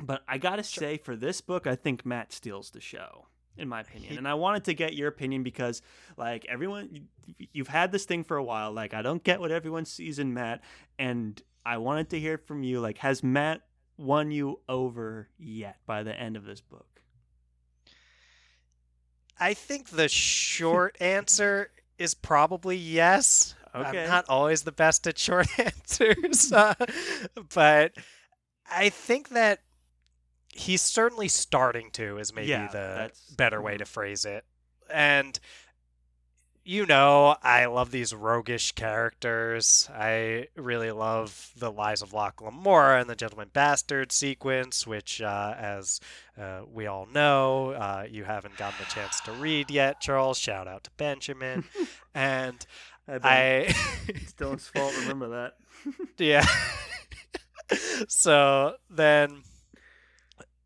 [0.00, 3.26] but I gotta say, for this book, I think Matt steals the show,
[3.56, 4.18] in my opinion.
[4.18, 5.82] And I wanted to get your opinion because,
[6.16, 8.72] like, everyone, you, you've had this thing for a while.
[8.72, 10.62] Like, I don't get what everyone sees in Matt,
[10.98, 12.80] and I wanted to hear from you.
[12.80, 13.62] Like, has Matt
[13.96, 16.93] won you over yet by the end of this book?
[19.38, 23.54] I think the short answer is probably yes.
[23.74, 24.02] Okay.
[24.04, 26.74] I'm not always the best at short answers, uh,
[27.52, 27.92] but
[28.70, 29.60] I think that
[30.48, 33.78] he's certainly starting to is maybe Yeah, the better way mhm.
[33.78, 34.44] to phrase it.
[34.88, 35.38] And
[36.64, 39.88] you know, I love these roguish characters.
[39.92, 45.54] I really love the Lies of Locke Lamora and the Gentleman Bastard sequence, which, uh,
[45.58, 46.00] as
[46.40, 50.38] uh, we all know, uh, you haven't gotten the chance to read yet, Charles.
[50.38, 51.64] Shout out to Benjamin.
[52.14, 52.64] and
[53.06, 53.74] I, I.
[54.08, 54.94] it's Dylan's fault.
[55.00, 55.54] Remember that.
[56.16, 56.46] Yeah.
[58.08, 59.42] so then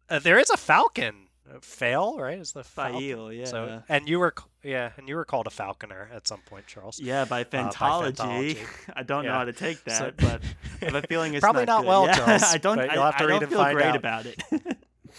[0.08, 1.26] uh, there is a falcon.
[1.48, 2.38] Uh, Faile, right?
[2.38, 3.00] Is the falcon.
[3.00, 3.44] Faile, yeah.
[3.46, 6.66] So and you were c- yeah, and you were called a falconer at some point,
[6.66, 7.00] Charles.
[7.00, 8.14] yeah, by uh, by Fantology.
[8.16, 8.58] Fantology.
[8.94, 10.42] I don't know how to take that, So- but
[10.82, 11.88] I have a feeling it's Probably not good.
[11.88, 12.78] well, Yeah, Charles, I don't.
[12.78, 13.96] I, you'll have to I read don't feel find great out.
[13.96, 14.42] about it.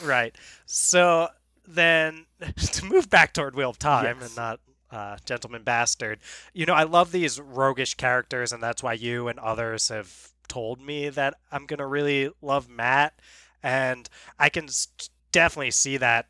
[0.03, 0.35] Right.
[0.65, 1.27] So
[1.67, 2.25] then
[2.57, 4.27] to move back toward Wheel of Time Yes.
[4.27, 4.59] and not
[4.91, 6.19] uh, Gentleman Bastard,
[6.53, 10.81] you know, I love these roguish characters, and that's why you and others have told
[10.81, 13.19] me that I'm going to really love Matt.
[13.61, 14.09] And
[14.39, 14.87] I can s-
[15.31, 16.27] definitely see that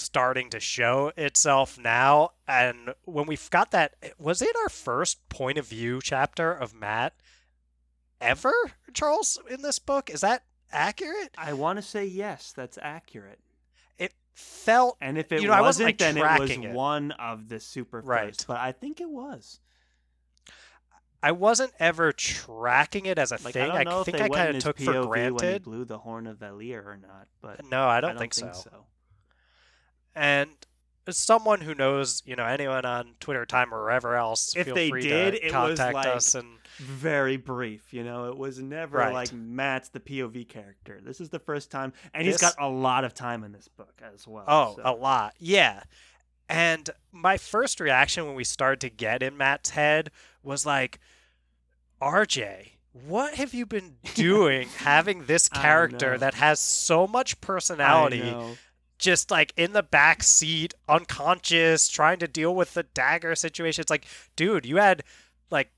[0.00, 2.30] starting to show itself now.
[2.48, 7.14] And when we've got that, was it our first point of view chapter of Matt
[8.20, 8.52] ever,
[8.92, 10.10] Charles, in this book?
[10.10, 11.30] Is that accurate?
[11.38, 13.40] I want to say yes, that's accurate.
[13.98, 16.70] It felt And if it You know, I wasn't, wasn't, like, then it was it.
[16.72, 18.28] one of the super Right.
[18.28, 18.46] first.
[18.46, 19.60] But I think it was.
[21.22, 23.70] I wasn't ever tracking it as a Like thing.
[23.70, 25.62] I don't know think I kind of took POV for when he granted.
[25.64, 28.54] blew the horn of Valere or not, but No, I I don't, don't think, think
[28.54, 28.60] so.
[28.70, 28.86] so.
[30.20, 30.50] And
[31.06, 34.74] as someone who knows, you know, anyone on Twitter time or wherever else, If feel
[34.74, 37.92] they free did, to it was contact like- us and very brief.
[37.92, 39.12] You know, it was never Right.
[39.14, 41.00] like Matt's the POV character.
[41.02, 44.00] This is the first time, and he's got a lot of time in this book
[44.14, 44.44] as well.
[44.46, 45.34] Oh, so- a lot.
[45.38, 45.82] Yeah.
[46.48, 50.10] And my first reaction when we started to get in Matt's head
[50.42, 50.98] was like,
[52.00, 58.34] RJ, what have you been doing having this character that has so much personality.
[59.00, 63.82] Just like in the back seat, unconscious, trying to deal with the dagger situation.
[63.82, 65.02] It's like, dude, you had
[65.50, 65.72] like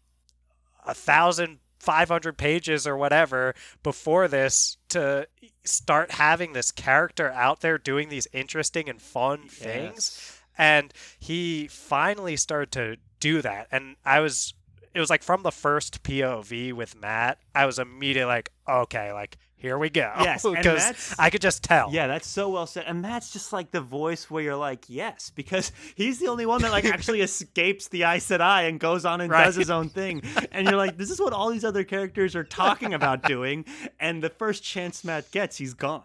[0.87, 5.27] a thousand five hundred pages or whatever before this to
[5.65, 9.95] start having this character out there doing these interesting and fun things.
[9.95, 10.41] Yes.
[10.59, 13.69] And he finally started to do that.
[13.71, 14.55] And I was
[14.95, 19.39] it was like from the first POV with Matt, I was immediately like, okay, like
[19.63, 20.13] here we go.
[20.21, 21.89] Yes, and because I could just tell.
[21.93, 22.85] Yeah, that's so well said.
[22.87, 26.61] And Matt's just like the voice where you're like, yes, because he's the only one
[26.63, 29.45] that like actually escapes the Aes Sedai and goes on and Right.
[29.45, 30.23] does his own thing.
[30.51, 33.65] And you're like, this is what all these other characters are talking about doing.
[34.01, 36.03] And the first chance Matt gets, he's gone.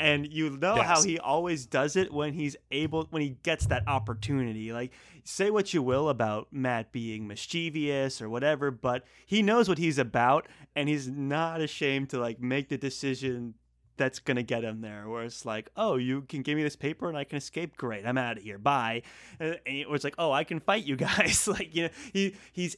[0.00, 3.82] And you know how he always does it when he's able, when he gets that
[3.88, 4.72] opportunity.
[4.72, 4.92] Like,
[5.24, 9.98] say what you will about Matt being mischievous or whatever, but he knows what he's
[9.98, 10.46] about,
[10.78, 13.54] and he's not ashamed to like make the decision
[13.96, 15.08] that's gonna get him there.
[15.08, 17.76] Where it's like, oh, you can give me this paper and I can escape.
[17.76, 18.58] Great, I'm out of here.
[18.58, 19.02] Bye.
[19.40, 21.48] And and it was like, oh, I can fight you guys.
[21.52, 22.76] like you know, he he's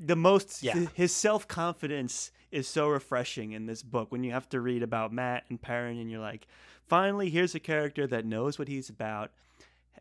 [0.00, 0.64] the most.
[0.64, 0.86] Yeah.
[0.94, 5.12] His self confidence is so refreshing in this book when you have to read about
[5.12, 6.48] Matt and Perrin and you're like,
[6.88, 9.30] finally, here's a character that knows what he's about.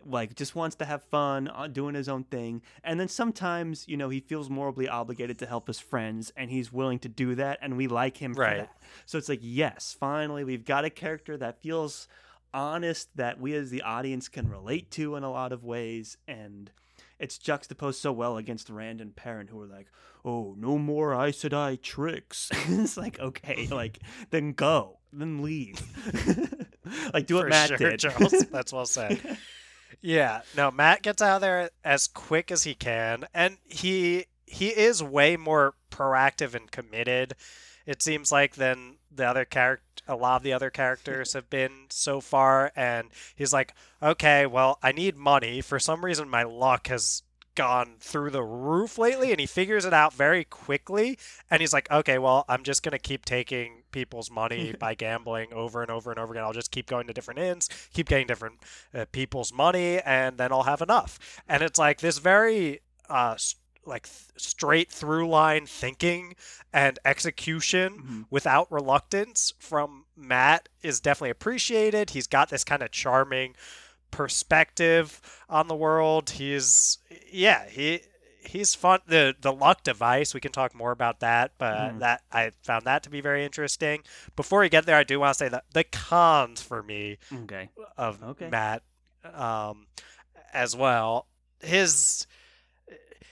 [0.05, 3.97] Like just wants to have fun, uh, doing his own thing, and then sometimes you
[3.97, 7.60] know he feels morally obligated to help his friends, and he's willing to do that,
[7.62, 8.77] and we like him for that.
[9.05, 12.07] So it's like, yes, finally, we've got a character that feels
[12.53, 16.71] honest, that we as the audience can relate to in a lot of ways, and
[17.19, 19.88] it's juxtaposed so well against Rand and Perrin, who are like,
[20.23, 25.81] "Oh, no more Aes Sedai tricks." it's like, okay, like then go, then leave,
[27.13, 27.99] like do what for Matt sure, did.
[27.99, 28.31] Charles.
[28.51, 29.38] That's well said.
[30.02, 35.04] Yeah, no, Matt gets out there as quick as he can, and he he is
[35.04, 37.36] way more proactive and committed.
[37.86, 41.86] It seems like than the other character, a lot of the other characters have been
[41.89, 42.71] so far.
[42.76, 45.62] And he's like, okay, well, I need money.
[45.62, 47.23] For some reason, my luck has
[47.56, 51.17] gone through the roof lately, and he figures it out very quickly.
[51.50, 55.82] And he's like, okay, well, I'm just gonna keep taking people's money by gambling over
[55.82, 56.43] and over and over again.
[56.43, 58.60] I'll just keep going to different inns, keep getting different
[58.93, 61.19] uh, people's money, and then I'll have enough.
[61.47, 63.36] And it's like this very uh,
[63.86, 66.36] like th- straight through line thinking
[66.73, 68.26] and execution Mhm.
[68.30, 72.10] without reluctance from Matt is definitely appreciated.
[72.10, 73.56] He's got this kind of charming
[74.12, 76.32] perspective on the world.
[76.32, 76.97] He's
[77.32, 78.02] yeah, he
[78.47, 78.99] he's fun.
[79.07, 81.99] The the luck device, we can talk more about that, but Mhm.
[81.99, 84.03] that I found that to be very interesting.
[84.36, 87.69] Before we get there, I do want to say that the cons for me Okay.
[87.97, 88.49] of Okay.
[88.49, 88.83] Matt
[89.33, 89.88] um,
[90.53, 91.27] as well.
[91.62, 92.25] His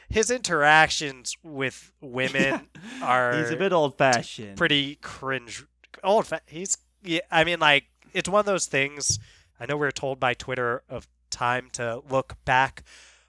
[0.09, 2.67] his interactions with women
[3.01, 4.57] are He's a bit old fashioned.
[4.57, 5.65] pretty cringe.
[6.03, 6.27] Old.
[6.27, 7.21] Fa- he's yeah.
[7.31, 9.19] I mean, like it's one of those things.
[9.59, 12.83] I know we are told by Twitter of time to look back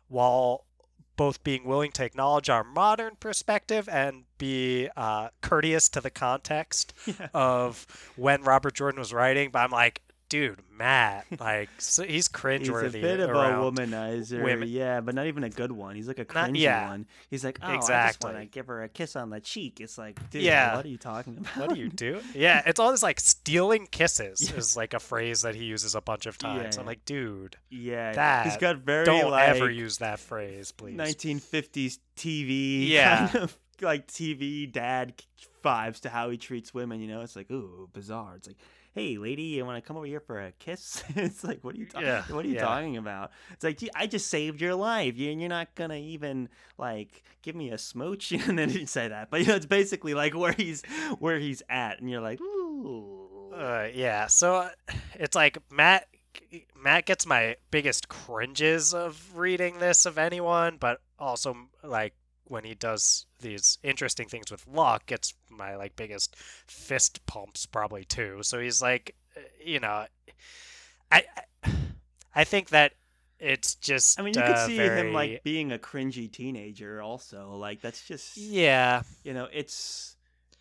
[0.08, 0.65] while
[1.16, 6.92] both being willing to acknowledge our modern perspective and be uh, courteous to the context
[7.06, 7.28] Yeah.
[7.34, 9.50] of when Robert Jordan was writing.
[9.50, 12.98] But I'm like, dude, Matt, like so he's He's cringeworthy.
[12.98, 14.68] a bit of a womanizer, women.
[14.68, 15.94] yeah, but not even a good one.
[15.96, 16.88] He's like a Not- cringy yeah.
[16.88, 17.06] one.
[17.30, 19.80] He's like, oh, I just want to give her a kiss on the cheek.
[19.80, 20.76] It's like, dude, Yeah.
[20.76, 21.56] what are you talking about?
[21.56, 22.20] What do you do?
[22.34, 24.56] Yeah, it's all this like stealing kisses Yeah.
[24.58, 26.76] is like a phrase that he uses a bunch of times.
[26.76, 26.80] Yeah.
[26.80, 30.96] I'm like, dude, yeah, that he's got very don't like ever use that phrase, please.
[30.96, 33.28] 1950s TV, Yeah.
[33.28, 35.14] kind of like TV dad
[35.64, 37.00] vibes to how he treats women.
[37.00, 38.34] You know, it's like, ooh, bizarre.
[38.36, 38.56] It's like,
[38.96, 41.04] hey, lady, you want to come over here for a kiss?
[41.14, 42.06] it's like, what are you talking?
[42.08, 42.62] Yeah, What are you yeah.
[42.62, 43.30] talking about?
[43.52, 45.18] It's like, gee, I just saved your life.
[45.18, 49.08] You, you're not gonna even like give me a smooch, and then he didn't say
[49.08, 50.82] that, but you know, it's basically like where he's
[51.18, 53.52] where he's at, and you're like, ooh.
[53.54, 54.70] Uh, yeah, so uh,
[55.14, 56.08] it's like Matt.
[56.78, 62.14] Matt gets my biggest cringes of reading this of anyone, but also like
[62.48, 68.04] when he does these interesting things with luck, gets my like biggest fist pumps probably
[68.04, 68.38] too.
[68.42, 70.06] So he's like, uh, you know,
[71.10, 71.24] I
[72.34, 72.92] I, think that
[73.38, 74.18] it's just.
[74.18, 77.02] I mean, you could uh, see very- him like being a cringy teenager.
[77.02, 80.16] Also, like that's just Yeah, you know, it's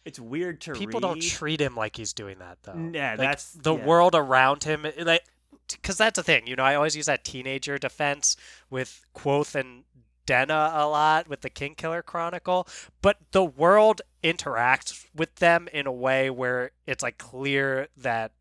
[0.05, 1.07] it's weird to people read.
[1.07, 2.89] don't treat him like he's doing that though.
[2.93, 3.85] Yeah, Like, that's- the yeah.
[3.85, 4.85] world around him.
[4.99, 5.23] Like,
[5.71, 6.45] because that's the thing.
[6.47, 8.37] You know, I always use that teenager defense
[8.69, 9.83] with Kvothe and
[10.25, 12.67] Denna a lot with the King Killer Chronicle,
[13.01, 18.31] but the world interacts with them in a way where it's like clear that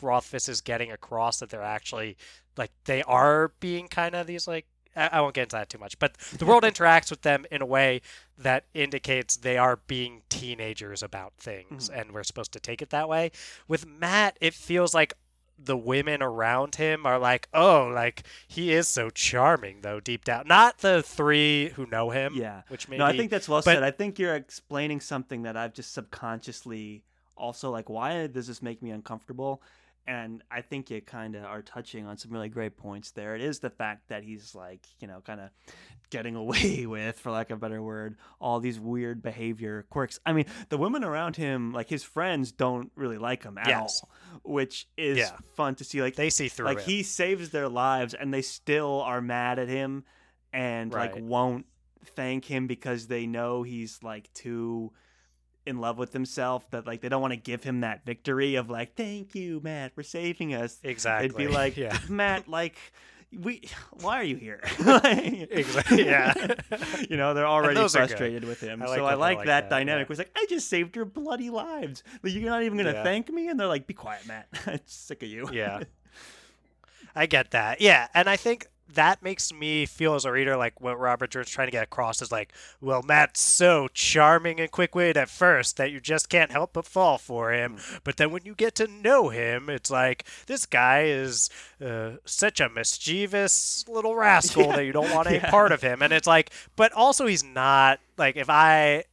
[0.00, 2.16] Rothfuss is getting across that they're actually
[2.56, 5.78] like they are being kind of these like I I won't get into that too
[5.78, 8.02] much, but the world interacts with them in a way
[8.36, 11.98] that indicates they are being teenagers about things, Mhm.
[12.00, 13.30] and we're supposed to take it that way.
[13.68, 15.14] With Matt, it feels like
[15.58, 20.46] the women around him are like, oh, like he is so charming though, deep down.
[20.48, 22.62] Not the three who know him, Yeah.
[22.68, 23.82] which maybe No, I think that's well but- said.
[23.82, 27.04] I think you're explaining something that I've just subconsciously
[27.36, 27.88] also like.
[27.88, 29.62] Why does this make me uncomfortable?
[30.06, 33.34] And I think you kind of are touching on some really great points there.
[33.36, 35.50] It is the fact that he's like, you know, kind of
[36.10, 40.18] getting away with, for lack of a better word, all these weird behavior quirks.
[40.26, 44.02] I mean, the women around him, like his friends, don't really like him at Yes.
[44.02, 44.10] all,
[44.42, 45.36] which is Yeah.
[45.54, 46.02] fun to see.
[46.02, 46.84] Like, They see through like it.
[46.84, 50.04] he saves their lives, and they still are mad at him,
[50.52, 51.66] and like won't
[52.04, 54.92] thank him because they know he's like too
[55.66, 58.68] in love with himself that like they don't want to give him that victory of
[58.68, 61.28] like thank you matt for saving us exactly.
[61.28, 61.96] They'd be like, yeah.
[62.08, 62.76] Matt, like,
[63.32, 63.62] we,
[64.00, 64.60] why are you here?
[64.84, 66.34] Like- Exactly, yeah.
[67.08, 68.08] you know, they're already those are good.
[68.10, 68.82] frustrated with him.
[68.82, 70.08] I like so I like like that, that, dynamic.
[70.08, 70.12] yeah.
[70.12, 72.02] It's like, I just saved your bloody lives.
[72.22, 73.02] Like, you're not even gonna Yeah.
[73.04, 74.48] thank me, and they're like, be quiet, Matt.
[74.66, 75.48] I'm sick of you.
[75.52, 75.84] Yeah.
[77.14, 77.80] I get that.
[77.80, 81.50] Yeah, and I think that makes me feel as a reader like what Robert Jordan's
[81.52, 85.90] trying to get across is like, well, Matt's so charming and quick-witted at first that
[85.90, 87.78] you just can't help but fall for him.
[88.04, 91.48] But then when you get to know him, it's like this guy is
[91.82, 94.76] uh, such a mischievous little rascal Yeah.
[94.76, 95.50] that you don't want any Yeah.
[95.50, 96.02] part of him.
[96.02, 99.04] And it's like, but also he's not like if I.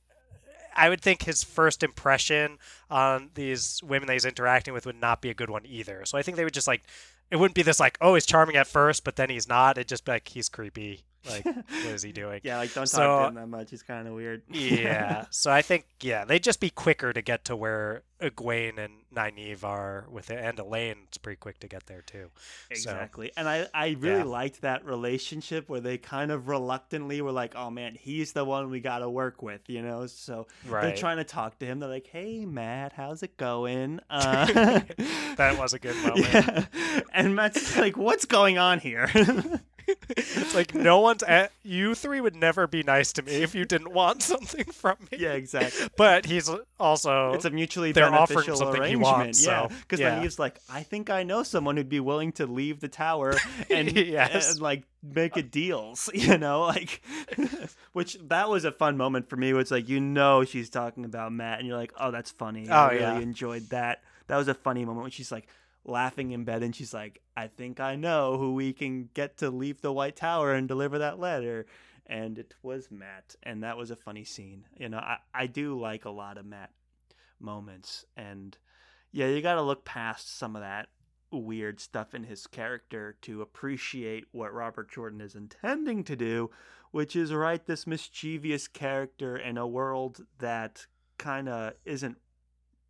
[0.75, 2.57] I would think his first impression
[2.89, 6.05] on these women that he's interacting with would not be a good one either.
[6.05, 6.83] So I think they would just like
[7.31, 9.77] it wouldn't be this like, oh, he's charming at first, but then he's not.
[9.77, 11.03] It'd just be like he's creepy.
[11.27, 12.41] Like, what is he doing?
[12.43, 13.69] Yeah, like don't talk to him that much.
[13.71, 14.43] He's kind of weird.
[14.49, 15.25] Yeah.
[15.31, 19.63] so I think yeah, they'd just be quicker to get to where Egwene and Nynaeve
[19.63, 22.29] are with it, and Elaine's pretty quick to get there too.
[22.37, 23.31] So, Exactly.
[23.37, 24.23] And I, I really Yeah.
[24.25, 28.69] liked that relationship where they kind of reluctantly were like, oh man, he's the one
[28.69, 30.05] we got to work with, you know?
[30.07, 31.79] So they're trying to talk to him.
[31.79, 33.99] They're like, hey, Matt, how's it going?
[34.09, 34.81] Uh,
[35.37, 36.27] that was a good moment.
[36.33, 36.65] yeah.
[37.13, 39.09] And Matt's like, what's going on here?
[40.09, 43.65] It's like no one's at you three would never be nice to me if you
[43.65, 45.17] didn't want something from me.
[45.19, 45.87] yeah, exactly.
[45.97, 49.01] But he's also It's a mutually they're offering beneficial something he arrangement.
[49.03, 50.19] wants, yeah, so, because yeah.
[50.19, 53.35] Nynaeve's like, I think I know someone who'd be willing to leave the tower
[53.69, 54.51] and, Yes.
[54.53, 57.01] and like make it deals, you know, like,
[57.93, 59.53] which that was a fun moment for me.
[59.53, 62.69] Where it's like you know she's talking about Matt, and you're like, oh, that's funny.
[62.69, 63.19] I Oh, really yeah.
[63.19, 64.01] enjoyed that.
[64.27, 65.47] That was a funny moment when she's like
[65.89, 69.49] laughing in bed, and she's like, I think I know who we can get to
[69.49, 71.65] leave the White Tower and deliver that letter.
[72.05, 74.65] And it was Matt, and that was a funny scene.
[74.77, 76.71] You know, I, I do like a lot of Matt
[77.39, 78.57] moments and
[79.11, 80.87] yeah you got to look past some of that
[81.31, 86.49] weird stuff in his character to appreciate what robert jordan is intending to do
[86.91, 90.85] which is write this mischievous character in a world that
[91.17, 92.17] kind of isn't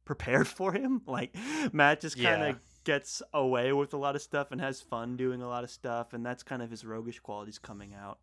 [0.06, 1.36] prepared for him like
[1.72, 2.56] matt just kind of Yeah.
[2.84, 6.14] Gets away with a lot of stuff and has fun doing a lot of stuff
[6.14, 8.20] and that's kind of his roguish qualities coming out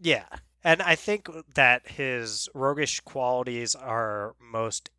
[0.00, 0.26] Yeah.
[0.62, 4.90] And I think that his roguish qualities are most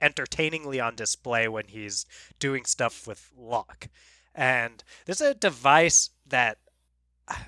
[0.00, 2.06] entertainingly on display when he's
[2.38, 3.88] doing stuff with luck.
[4.34, 6.58] And this is a device that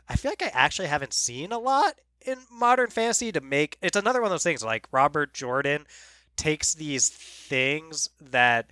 [0.09, 3.97] I feel like I actually haven't seen a lot in modern fantasy to make it's
[3.97, 5.87] another one of those things like Robert Jordan
[6.37, 8.71] takes these things that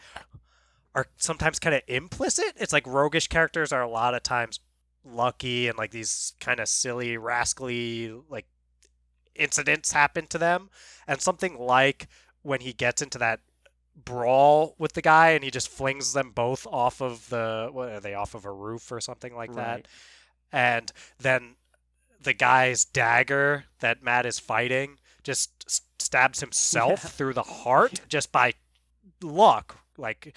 [0.97, 2.55] are sometimes kind of implicit.
[2.57, 4.59] It's like roguish characters are a lot of times
[5.05, 8.47] lucky and like these kind of silly, rascally like
[9.34, 10.70] incidents happen to them.
[11.07, 12.09] And something like
[12.42, 13.40] when he gets into that
[14.05, 18.01] brawl with the guy and he just flings them both off of the what are
[18.01, 19.88] they off of a roof or something like that
[20.53, 21.55] and then
[22.22, 27.09] the guy's dagger that Matt is fighting just stabs himself Yeah.
[27.09, 28.53] through the heart just by
[29.22, 30.36] luck like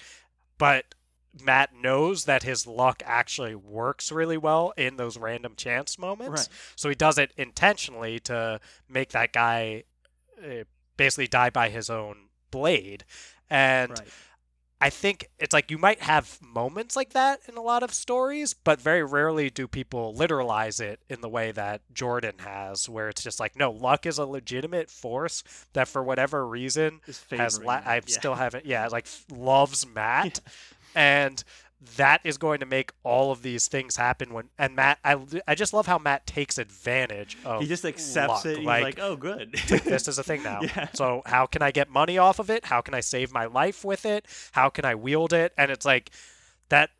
[0.60, 0.94] but
[1.42, 6.42] Matt knows that his luck actually works really well in those random chance moments.
[6.42, 6.48] Right.
[6.76, 9.84] so he does it intentionally to make that guy
[10.44, 10.64] uh,
[10.96, 13.04] basically die by his own blade.
[13.48, 14.08] And right
[14.80, 18.54] I think it's like you might have moments like that in a lot of stories,
[18.54, 23.22] but very rarely do people literalize it in the way that Jordan has, where it's
[23.22, 25.42] just like, no, luck is a legitimate force
[25.74, 27.00] that for whatever reason
[27.30, 28.00] has la- I yeah.
[28.06, 30.40] still haven't, yeah, like loves Matt,
[30.94, 31.44] and
[31.96, 35.16] that is going to make all of these things happen when and Matt, I
[35.48, 38.46] I just love how Matt takes advantage of he just accepts luck.
[38.46, 40.60] it he's like like, oh good this is a thing now.
[40.60, 40.88] Yeah.
[40.92, 42.66] So how can I get money off of it?
[42.66, 44.26] How can I save my life with it?
[44.52, 45.52] How can I wield it?
[45.56, 46.10] And it's like
[46.68, 46.90] that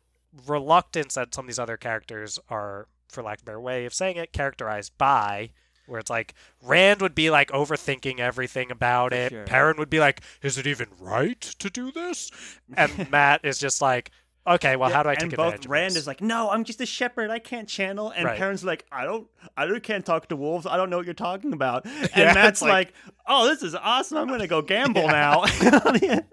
[0.47, 3.93] reluctance that some of these other characters are, for lack of a better way of
[3.93, 5.51] saying it, characterized by.
[5.87, 9.31] Where it's like Rand would be like overthinking everything about it.
[9.31, 9.43] sure.
[9.43, 12.31] Perrin would be like, "Is it even right to do this?"
[12.77, 14.09] And Matt is just like,
[14.47, 16.49] Okay, well, Yeah, how do I and take both advantage of Rand is like, no,
[16.49, 17.29] I'm just a shepherd.
[17.29, 18.09] I can't channel.
[18.09, 18.39] And Right.
[18.39, 20.65] Perrin's like, I don't, I don't, can't talk to wolves.
[20.65, 21.85] I don't know what you're talking about.
[21.85, 22.93] And Yeah, Matt's like- like,
[23.27, 24.17] oh, this is awesome.
[24.17, 25.43] I'm gonna go gamble now.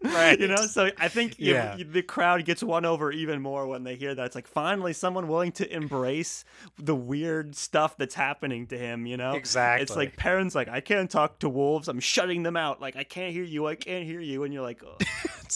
[0.03, 0.39] Right.
[0.41, 0.57] You know.
[0.67, 1.77] So I think Yeah.
[1.79, 4.27] the crowd gets won over even more when they hear that.
[4.27, 6.45] It's like finally someone willing to embrace
[6.79, 9.05] the weird stuff that's happening to him.
[9.07, 9.33] You know.
[9.33, 9.83] Exactly.
[9.83, 11.89] It's like Perrin's like, I can't talk to wolves.
[11.89, 12.81] I'm shutting them out.
[12.81, 13.67] Like I can't hear you.
[13.67, 14.45] I can't hear you.
[14.45, 14.97] And you're like, oh,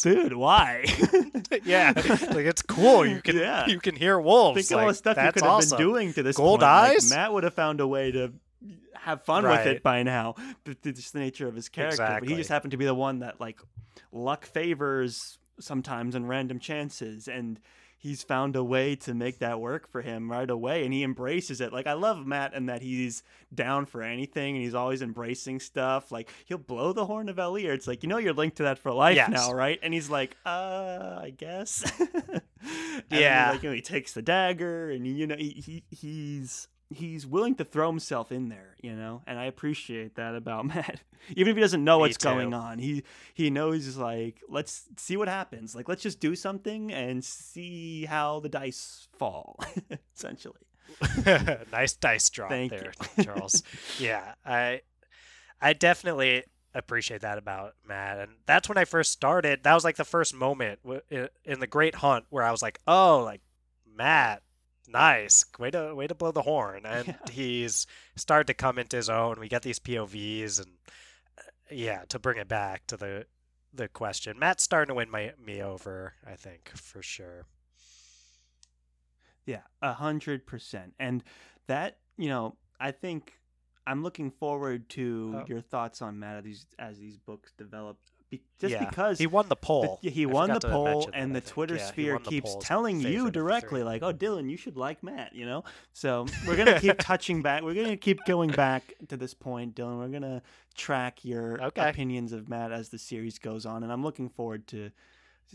[0.03, 0.85] dude, why?
[1.65, 3.07] yeah, like it's cool.
[3.07, 3.67] You can Yeah.
[3.67, 4.69] you can hear wolves.
[4.69, 5.77] Think of all the stuff you could have awesome.
[5.79, 6.71] been doing to this Gold point.
[6.71, 7.11] Like, eyes?
[7.11, 8.33] Matt would have found a way to
[8.95, 10.35] have fun with it by now.
[10.83, 12.19] Just the nature of his character.
[12.21, 13.61] But he just happened to be the one that like
[14.13, 17.61] luck favors sometimes and random chances and
[18.03, 21.61] he's found a way to make that work for him right away and he embraces
[21.61, 23.23] it like i love matt and that he's
[23.55, 27.73] down for anything and he's always embracing stuff like he'll blow the horn of Valere.
[27.73, 29.31] it's like you know you're linked to that for life Yes.
[29.31, 31.85] now right and he's like uh i guess
[33.11, 33.51] Yeah.
[33.53, 37.55] like you know he takes the dagger and you know he, he he's he's willing
[37.55, 41.01] to throw himself in there you know and i appreciate that about matt
[41.37, 42.29] even if he doesn't know Me what's too.
[42.29, 43.03] going on he
[43.35, 48.41] he knows like let's see what happens like let's just do something and see how
[48.41, 49.59] the dice fall
[50.17, 50.57] essentially
[51.73, 52.93] nice dice drop Thank there.
[53.23, 53.63] Charles.
[53.99, 54.83] yeah, I
[55.61, 59.63] I definitely appreciate that about Matt, and that's when I first started.
[59.63, 60.81] That was like the first moment
[61.45, 63.41] in the Great Hunt where I was like, oh, like
[63.97, 64.43] Matt,
[64.89, 67.15] nice, way to way to blow the horn, and Yeah.
[67.31, 69.39] he's started to come into his own.
[69.41, 70.73] We get these POVs, and
[71.39, 73.27] uh, yeah, to bring it back to the
[73.75, 76.15] the question, Matt's starting to win my me over.
[76.27, 77.47] I think for sure.
[79.47, 80.95] Yeah, a hundred percent.
[80.99, 81.25] And
[81.67, 83.33] that, you know, I think
[83.87, 85.45] I'm looking forward to Oh.
[85.49, 87.99] your thoughts on Matt as these as these books develop.
[88.33, 89.99] Be, just Yeah, because he won the the- poll.
[90.03, 91.41] yeah, he I won the poll, mention that, and the.
[91.43, 95.35] Twitter Yeah, sphere the keeps telling you directly, like, "Oh, Dylan, you should like Matt,"
[95.35, 95.65] you know.
[95.93, 97.63] So we're gonna keep touching back.
[97.63, 99.99] We're gonna keep going back to this point, Dylan.
[99.99, 100.41] We're gonna
[100.75, 101.91] track your Okay.
[101.91, 104.91] opinions of Matt as the series goes on, and I'm looking forward to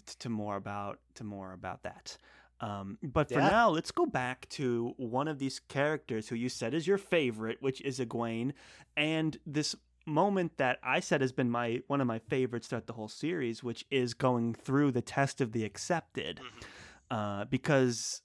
[0.06, 2.18] to, to more about to more about that.
[2.60, 3.50] Um, but for Yeah.
[3.50, 7.60] now, let's go back to one of these characters who you said is your favorite,
[7.62, 8.54] which is Egwene,
[8.96, 9.76] and this
[10.08, 13.64] moment that I said has been my one of my favorites throughout the whole series,
[13.64, 16.66] which is going through the test of the accepted, Mhm.
[17.12, 18.22] uh, because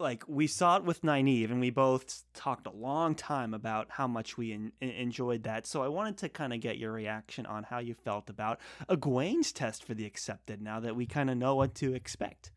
[0.00, 4.06] like we saw it with Nynaeve, and we both talked a long time about how
[4.06, 5.66] much we en- en- enjoyed that.
[5.66, 9.50] So I wanted to kind of get your reaction on how you felt about Egwene's
[9.52, 10.62] test for the accepted.
[10.62, 12.52] Now that we kind of know what to expect.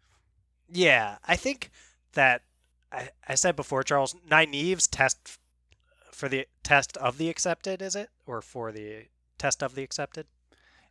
[0.70, 1.72] Yeah, I think
[2.14, 2.44] that
[2.92, 5.40] I, I said before, Charles, Nynaeve's test
[6.12, 8.10] for the test of the accepted, is it?
[8.26, 9.06] Or for the
[9.38, 10.28] test of the accepted?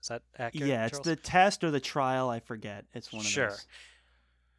[0.03, 0.69] Is that accurate?
[0.69, 1.05] yeah, it's Charles?
[1.07, 2.31] the test or the trial.
[2.31, 2.85] I forget.
[2.95, 3.51] It's one of Sure.
[3.51, 3.67] those.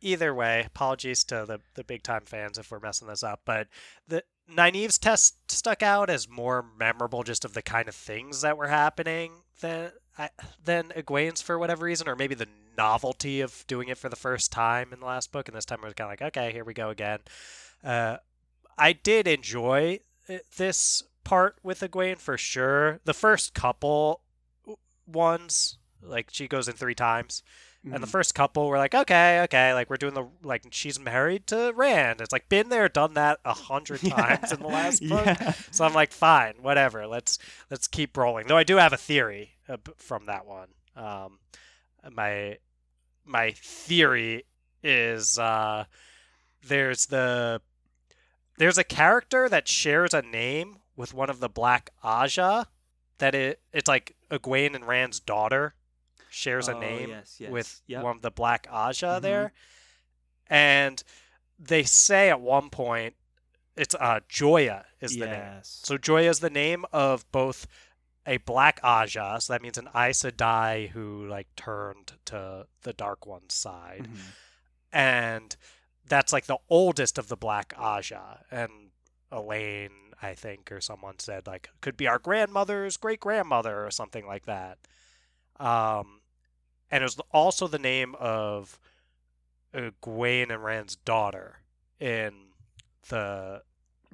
[0.03, 3.67] Either way, apologies to the, the big time fans if we're messing this up, but
[4.07, 8.57] the Nynaeve's test stuck out as more memorable just of the kind of things that
[8.57, 9.31] were happening
[9.61, 10.29] than I,
[10.63, 14.51] than Egwene's for whatever reason, or maybe the novelty of doing it for the first
[14.51, 16.63] time in the last book, and this time it was kind of like, okay, here
[16.65, 17.19] we go again.
[17.83, 18.17] Uh,
[18.77, 19.99] I did enjoy
[20.57, 22.99] this part with Egwene for sure.
[23.05, 24.21] The first couple
[25.07, 27.43] ones, like she goes in three times,
[27.83, 28.11] and the Mhm.
[28.11, 32.21] first couple were like, okay, okay, like we're doing the like she's married to Rand.
[32.21, 35.25] It's like been there, done that a hundred times in the last book.
[35.25, 35.53] Yeah.
[35.71, 37.07] So I'm like, fine, whatever.
[37.07, 37.39] Let's
[37.71, 38.47] let's keep rolling.
[38.47, 40.69] Though I do have a theory uh, from that one.
[40.95, 41.39] Um,
[42.11, 42.57] my
[43.25, 44.45] my theory
[44.83, 45.85] is uh,
[46.67, 47.61] there's the
[48.61, 52.67] there's a character that shares a name with one of the Black Ajah.
[53.17, 55.73] That it it's like Egwene and Rand's daughter
[56.29, 57.51] shares a Oh, name yes, yes.
[57.51, 58.03] with Yep.
[58.03, 59.21] one of the Black Ajah Mhm.
[59.23, 59.53] there,
[60.47, 61.03] and
[61.57, 63.15] they say at one point
[63.75, 65.29] it's uh Joiya is the name.
[65.55, 65.81] yes.
[65.83, 67.65] So Joiya is the name of both
[68.27, 73.25] a Black Ajah, so that means an Aes Sedai who like turned to the Dark
[73.25, 74.19] One's side, Mhm.
[74.91, 75.55] and
[76.07, 78.39] that's like the oldest of the Black Ajah.
[78.51, 78.71] And
[79.31, 84.25] Elaine, I think, or someone said like could be our grandmother's great grandmother or something
[84.25, 84.77] like that.
[85.59, 86.21] Um,
[86.89, 88.79] and it was also the name of
[89.73, 91.59] Egwene and Rand's daughter
[91.99, 92.33] in
[93.09, 93.61] the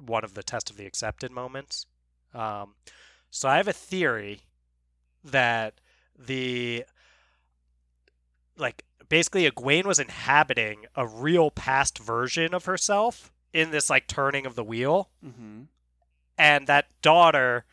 [0.04, 1.86] one of the test of the accepted moments.
[2.34, 2.74] Um,
[3.30, 4.42] so I have a theory
[5.24, 5.80] that
[6.16, 6.84] the
[8.56, 14.44] like basically Egwene was inhabiting a real past version of herself in this like turning
[14.46, 15.66] of the wheel, Mhm.
[16.36, 17.64] and that daughter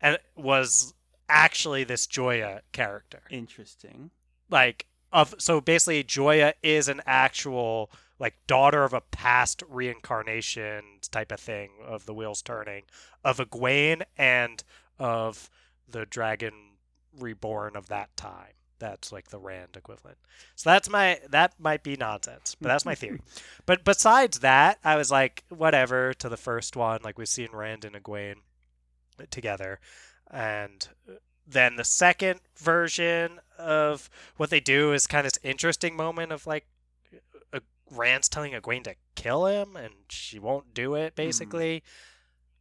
[0.00, 0.94] uh, was
[1.28, 3.22] actually this Joiya character.
[3.30, 4.10] Interesting.
[4.48, 11.32] Like of so basically Joiya is an actual like daughter of a past reincarnation type
[11.32, 12.84] of thing of the wheels turning
[13.24, 14.62] of Egwene and
[14.98, 15.50] of
[15.88, 16.76] the dragon
[17.18, 18.52] reborn of that time.
[18.78, 20.18] That's like the Rand equivalent.
[20.54, 23.20] So that's my that might be nonsense, but that's my theory.
[23.66, 27.00] but besides that, I was like whatever to the first one.
[27.02, 28.36] Like we've seen Rand and Egwene
[29.30, 29.80] together,
[30.30, 30.88] and
[31.46, 36.46] then the second version of what they do is kind of this interesting moment of
[36.46, 36.66] like
[37.52, 37.60] a,
[37.90, 41.22] Rand's telling Egwene to kill him, and she won't do it hmm.
[41.22, 41.82] basically.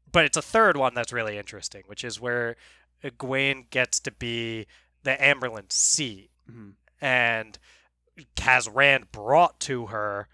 [0.10, 2.56] But it's a third one that's really interesting, which is where
[3.04, 4.68] Egwene gets to be
[5.04, 6.74] the Amyrlin seat Mhm.
[7.02, 7.58] and
[8.40, 10.28] has Rand brought to her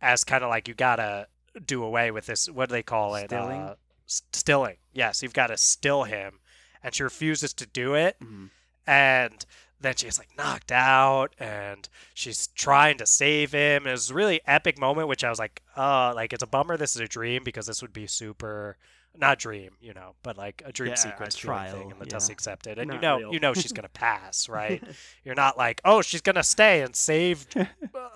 [0.00, 1.28] as kind of like you gotta
[1.64, 2.48] do away with this.
[2.48, 3.26] What do they call it?
[3.30, 3.60] Stilling?
[3.60, 3.74] Uh,
[4.06, 4.76] stilling.
[4.92, 6.40] Yes, you've got to still him,
[6.82, 8.18] and she refuses to do it.
[8.20, 8.50] Mhm.
[8.86, 9.46] And
[9.80, 13.86] then she's like knocked out, and she's trying to save him.
[13.86, 16.76] It was a really epic moment, which I was like, oh, like it's a bummer.
[16.76, 18.76] This is a dream because this would be super.
[19.16, 22.06] Not dream, you know, but like a dream Yeah, sequence feeling trial, thing, and the
[22.06, 22.10] yeah.
[22.10, 23.32] test accepted, and you know, real.
[23.32, 24.82] you know she's gonna pass, right?
[25.24, 27.64] You're not like, oh, she's gonna stay and save, uh,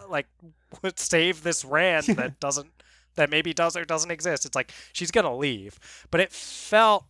[0.08, 0.26] like,
[0.96, 2.70] save this Rand that doesn't,
[3.14, 4.44] that maybe does or doesn't exist.
[4.44, 5.78] It's like she's gonna leave,
[6.10, 7.04] but it felt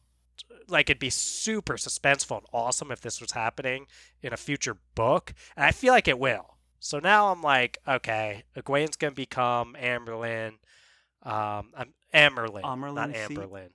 [0.69, 3.87] like it'd be super suspenseful and awesome if this was happening
[4.23, 6.57] in a future book, and I feel like it will.
[6.79, 10.55] So now I'm like, okay, Egwene's gonna become Amberlyn.
[11.23, 12.63] Um, I'm Amerlin,
[12.95, 13.39] not Amerlin seat?
[13.39, 13.71] Amberlyn.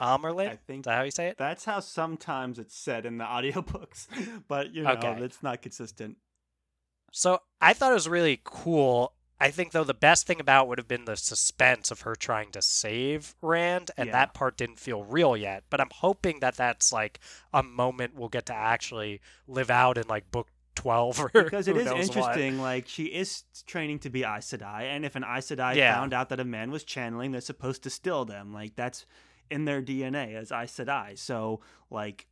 [0.00, 0.48] Amerlin.
[0.48, 1.38] I Is think that how you say it?
[1.38, 4.06] that's how sometimes it's said in the audiobooks,
[4.48, 5.24] but you know, Okay.
[5.24, 6.16] it's not consistent.
[7.12, 9.12] So I thought it was really cool.
[9.40, 12.14] I think though the best thing about it would have been the suspense of her
[12.14, 14.12] trying to save Rand, and Yeah.
[14.12, 15.64] that part didn't feel real yet.
[15.68, 17.18] But I'm hoping that that's like
[17.52, 21.76] a moment we'll get to actually live out in like book twelve or because it
[21.76, 22.16] is knows what.
[22.16, 22.58] interesting.
[22.60, 25.94] Like she is training to be Aes Sedai, and if an Aes Sedai Yeah.
[25.94, 28.52] found out that a man was channeling, they're supposed to still them.
[28.52, 29.06] Like that's
[29.50, 31.18] in their DNA as Aes Sedai.
[31.18, 31.60] So
[31.90, 32.26] like.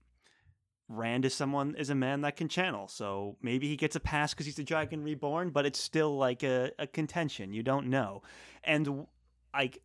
[0.92, 4.34] Rand is someone is a man that can channel, so maybe he gets a pass
[4.34, 7.52] because he's a dragon reborn, but it's still like a, a contention.
[7.52, 8.22] You don't know,
[8.64, 9.06] and
[9.54, 9.78] like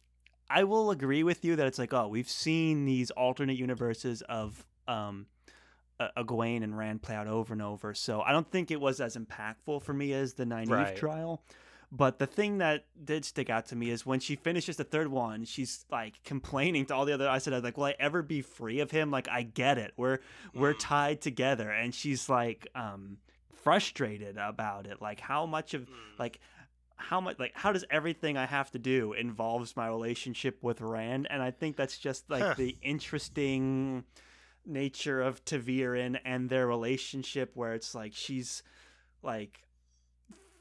[0.49, 4.65] I will agree with you that it's like oh we've seen these alternate universes of
[4.87, 5.27] um
[5.99, 7.93] uh, Egwene and Rand play out over and over.
[7.93, 10.95] So I don't think it was as impactful for me as the Nynaeve Right.
[10.95, 11.43] trial.
[11.91, 15.07] But the thing that did stick out to me is when she finishes the third
[15.07, 17.29] one, she's like complaining to all the other.
[17.29, 19.11] I said, like, will I ever be free of him?
[19.11, 19.93] Like, I get it.
[19.95, 20.17] We're
[20.53, 20.79] we're Mm.
[20.79, 23.17] tied together, and she's like um
[23.53, 25.01] frustrated about it.
[25.01, 26.19] Like, how much of Mm.
[26.19, 26.39] like
[26.97, 31.27] how much like how does everything I have to do involves my relationship with Rand?
[31.29, 32.53] And I think that's just like Huh.
[32.57, 34.03] the interesting
[34.65, 38.63] nature of ta'veren and their relationship where it's like she's
[39.21, 39.59] like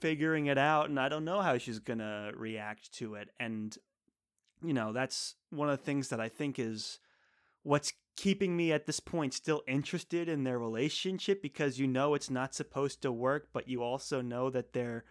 [0.01, 3.31] figuring it out and I don't know how she's going to react to it.
[3.41, 3.77] And
[4.65, 6.99] you know that's one of the things that I think is
[7.63, 12.31] what's keeping me at this point still interested in their relationship because you know it's
[12.31, 15.05] not supposed to work but you also know that they're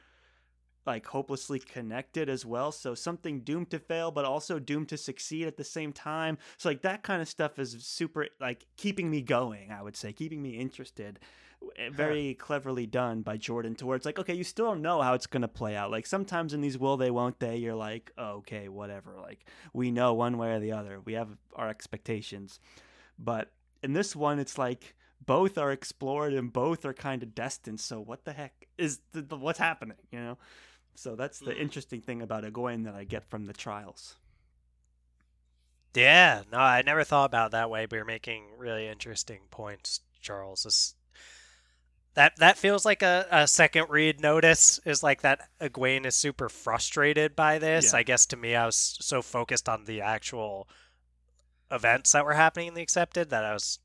[0.85, 2.71] like hopelessly connected as well.
[2.71, 6.37] So something doomed to fail but also doomed to succeed at the same time.
[6.57, 10.13] So like that kind of stuff is super like keeping me going i would say
[10.13, 11.19] keeping me interested.
[11.77, 15.01] Eh, very cleverly done by jordan to where it's like okay you still don't know
[15.01, 15.91] how it's going to play out.
[15.91, 19.15] Like sometimes in these will they won't they you're like oh, okay whatever.
[19.21, 20.99] Like we know one way or the other.
[20.99, 22.59] We have our expectations.
[23.17, 27.79] But in this one it's like both are explored and both are kind of destined.
[27.79, 30.37] So what the heck is the, the, what's happening you know
[30.95, 31.59] so that's the Mm.
[31.59, 34.15] interesting thing about Egwene that I get from the trials.
[35.95, 40.01] Yeah, no, I never thought about it that way, but you're making really interesting points,
[40.21, 40.63] Charles.
[40.63, 40.95] This,
[42.15, 46.49] that that feels like a, a second read notice is like that Egwene is super
[46.49, 47.93] frustrated by this.
[47.93, 47.99] Yeah.
[47.99, 50.67] I guess to me I was so focused on the actual
[51.69, 53.77] events that were happening in the accepted that I was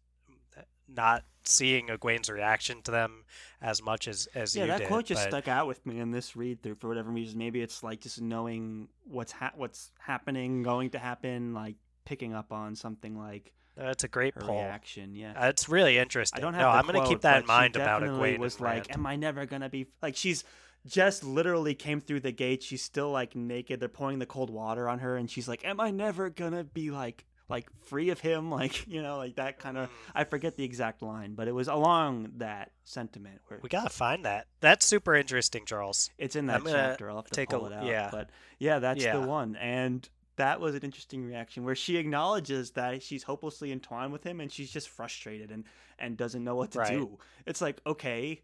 [0.86, 3.24] not seeing Egwene's reaction to them
[3.60, 4.88] as much as as yeah, you that did.
[4.88, 7.38] quote just but- stuck out with me in this read through for whatever reason.
[7.38, 12.52] Maybe it's like just knowing what's ha- what's happening, going to happen, like picking up
[12.52, 14.56] on something like That's a great poll.
[14.56, 15.14] reaction.
[15.14, 15.32] Yeah.
[15.40, 16.38] Uh, It's really interesting.
[16.38, 16.62] I don't have.
[16.62, 18.38] no, I'm gonna keep that in mind about Egwene.
[18.38, 20.16] Was like, am I never gonna be like?
[20.16, 20.44] She's
[20.86, 22.62] just literally came through the gate.
[22.62, 23.80] She's still like naked.
[23.80, 26.90] They're pouring the cold water on her, and she's like, "Am I never gonna be
[26.90, 29.88] like like free of him?" Like you know, like that kind of.
[29.88, 29.92] Mm.
[30.14, 34.24] I forget the exact line, but it was along that sentiment where We gotta find
[34.24, 34.46] that.
[34.60, 36.10] That's super interesting, Charles.
[36.18, 37.08] it's in that chapter.
[37.10, 37.84] I'll have to take a- pull it out.
[37.86, 38.08] yeah.
[38.10, 39.18] But yeah, that's Yeah.
[39.18, 40.08] the one, and.
[40.36, 44.52] That was an interesting reaction where she acknowledges that she's hopelessly entwined with him and
[44.52, 45.64] she's just frustrated and,
[45.98, 46.92] and doesn't know what to Right.
[46.92, 47.18] do.
[47.44, 48.42] It's like, okay,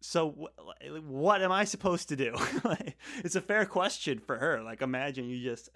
[0.00, 2.34] so wh- what am I supposed to do?
[3.22, 4.62] it's a fair question for her.
[4.62, 5.68] Like, imagine you just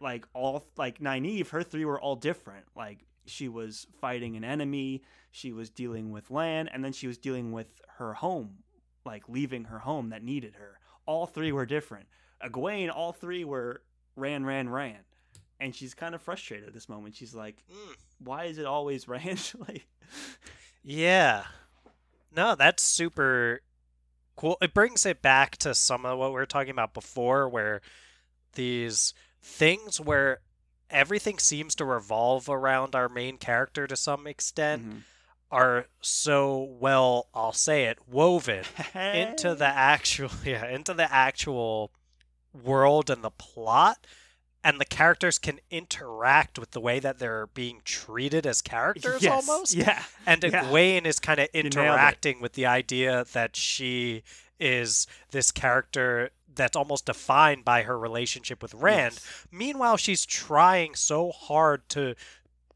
[0.00, 2.66] like all like Nynaeve, her three were all different.
[2.76, 5.02] Like, she was fighting an enemy,
[5.32, 8.58] she was dealing with Lan, and then she was dealing with her home,
[9.04, 10.78] like leaving her home that needed her.
[11.06, 12.06] All three were different.
[12.44, 13.82] Egwene, all three were
[14.16, 14.98] ran, ran, ran.
[15.58, 17.14] And she's kind of frustrated at this moment.
[17.16, 17.94] She's like, Mm.
[18.18, 19.36] why is it always ran?
[19.68, 19.86] like,
[20.82, 21.44] Yeah.
[22.34, 23.62] No, that's super
[24.36, 24.58] cool.
[24.60, 27.80] It brings it back to some of what we were talking about before, where
[28.54, 29.14] these
[29.46, 30.40] things where
[30.90, 35.02] everything seems to revolve around our main character to some extent mhm.
[35.50, 41.92] are so well, I'll say it, woven into the actual yeah, into the actual
[42.52, 44.06] world and the plot.
[44.64, 49.48] And the characters can interact with the way that they're being treated as characters Yes,
[49.48, 49.76] almost.
[49.76, 50.02] Yeah.
[50.26, 50.64] And Yeah.
[50.64, 54.24] Egwene is kind of interacting with the idea that she
[54.58, 59.14] is this character that's almost defined by her relationship with Rand.
[59.14, 59.46] Yes.
[59.52, 62.14] Meanwhile, she's trying so hard to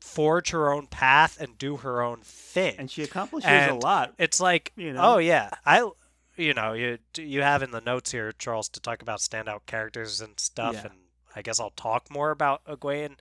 [0.00, 2.74] forge her own path and do her own thing.
[2.78, 4.14] And she accomplishes a lot.
[4.18, 5.00] it's like, You know?
[5.14, 5.88] oh yeah, I,
[6.36, 10.20] you know, you you have in the notes here, Charles, to talk about standout characters
[10.20, 10.86] and stuff, Yeah.
[10.86, 10.94] and
[11.36, 13.16] I guess I'll talk more about Egwene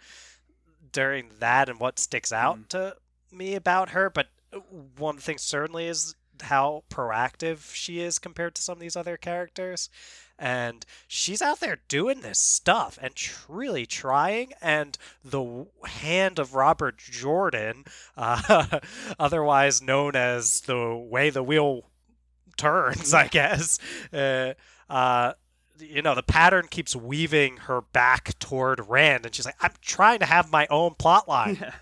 [0.91, 2.67] during that and what sticks out Mhm.
[2.69, 2.95] to
[3.31, 4.09] me about her.
[4.09, 4.29] But
[4.97, 9.89] one thing certainly is how proactive she is compared to some of these other characters.
[10.37, 14.53] And she's out there doing this stuff and tr- really trying.
[14.61, 17.83] And the w- hand of Robert Jordan,
[18.15, 18.79] uh,
[19.19, 21.89] otherwise known as the way the wheel
[22.57, 23.79] turns, I guess,
[24.13, 24.53] uh,
[24.89, 25.33] uh,
[25.79, 30.19] you know, the pattern keeps weaving her back toward Rand, and she's like, "I'm trying
[30.19, 31.73] to have my own plot line." Yeah.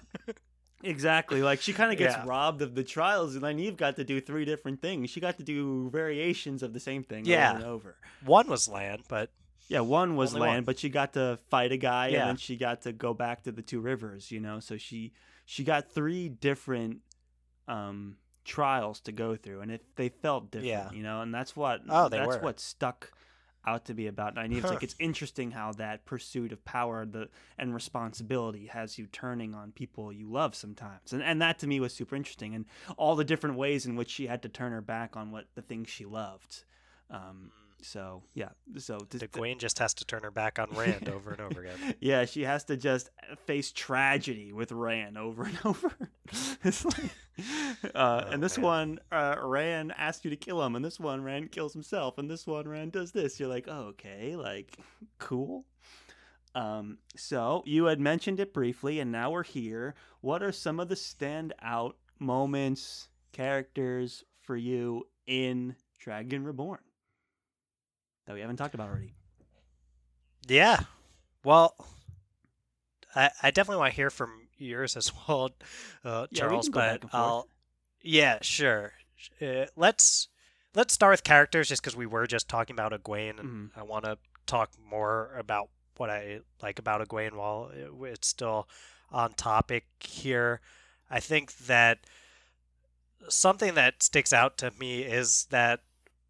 [0.84, 1.42] Exactly.
[1.42, 2.26] Like she kind of gets Yeah.
[2.26, 5.10] robbed of the trials, and then you've got to do three different things.
[5.10, 7.50] She got to do variations of the same thing Yeah.
[7.50, 7.96] over and over.
[8.26, 9.32] One was Lan, but
[9.70, 10.64] Yeah, one was Lan, one.
[10.64, 12.22] but she got to fight a guy, Yeah.
[12.22, 14.32] and then she got to go back to the two rivers.
[14.32, 15.14] You know, so she
[15.46, 17.02] she got three different
[17.68, 20.68] um, trials to go through, and it they felt different.
[20.70, 20.92] Yeah.
[20.92, 22.42] You know, and that's what Oh, they that's were.
[22.42, 23.12] what stuck
[23.68, 24.58] out to be about I Nynaeve.
[24.60, 29.54] It's like it's interesting how that pursuit of power the and responsibility has you turning
[29.54, 32.66] on people you love sometimes, and and that to me was super interesting, and
[32.96, 35.62] all the different ways in which she had to turn her back on what the
[35.62, 36.64] things she loved.
[37.12, 37.52] Um,
[37.82, 41.42] so yeah, so the Queen just has to turn her back on Rand over and
[41.42, 41.96] over again.
[42.00, 43.10] yeah, she has to just
[43.46, 45.92] face tragedy with Rand over and over.
[46.64, 47.12] it's like,
[47.96, 48.64] uh, Oh, and this man.
[48.66, 52.30] one, uh, Rand asks you to kill him, and this one, Rand kills himself, and
[52.30, 53.40] this one, Rand does this.
[53.40, 54.78] You're like, oh, okay, like,
[55.20, 55.66] cool.
[56.56, 59.94] Um, so you had mentioned it briefly, and now we're here.
[60.22, 66.80] What are some of the standout moments, characters for you in Dragon Reborn
[68.28, 69.14] that we haven't talked about already?
[70.48, 70.82] Yeah.
[71.44, 71.76] Well,
[73.16, 75.52] I, I definitely want to hear from yours as well,
[76.04, 76.66] uh, Yeah, we Charles.
[76.70, 77.04] can but.
[77.14, 77.48] I'll,
[78.02, 78.94] yeah, sure.
[79.42, 80.28] Uh, let's
[80.76, 83.72] let's start with characters, just because we were just talking about Egwene, and Mhm.
[83.76, 88.70] I want to talk more about what I like about Egwene while it- it's still
[89.12, 90.62] on topic here.
[91.10, 92.00] I think that
[93.30, 95.82] something that sticks out to me is that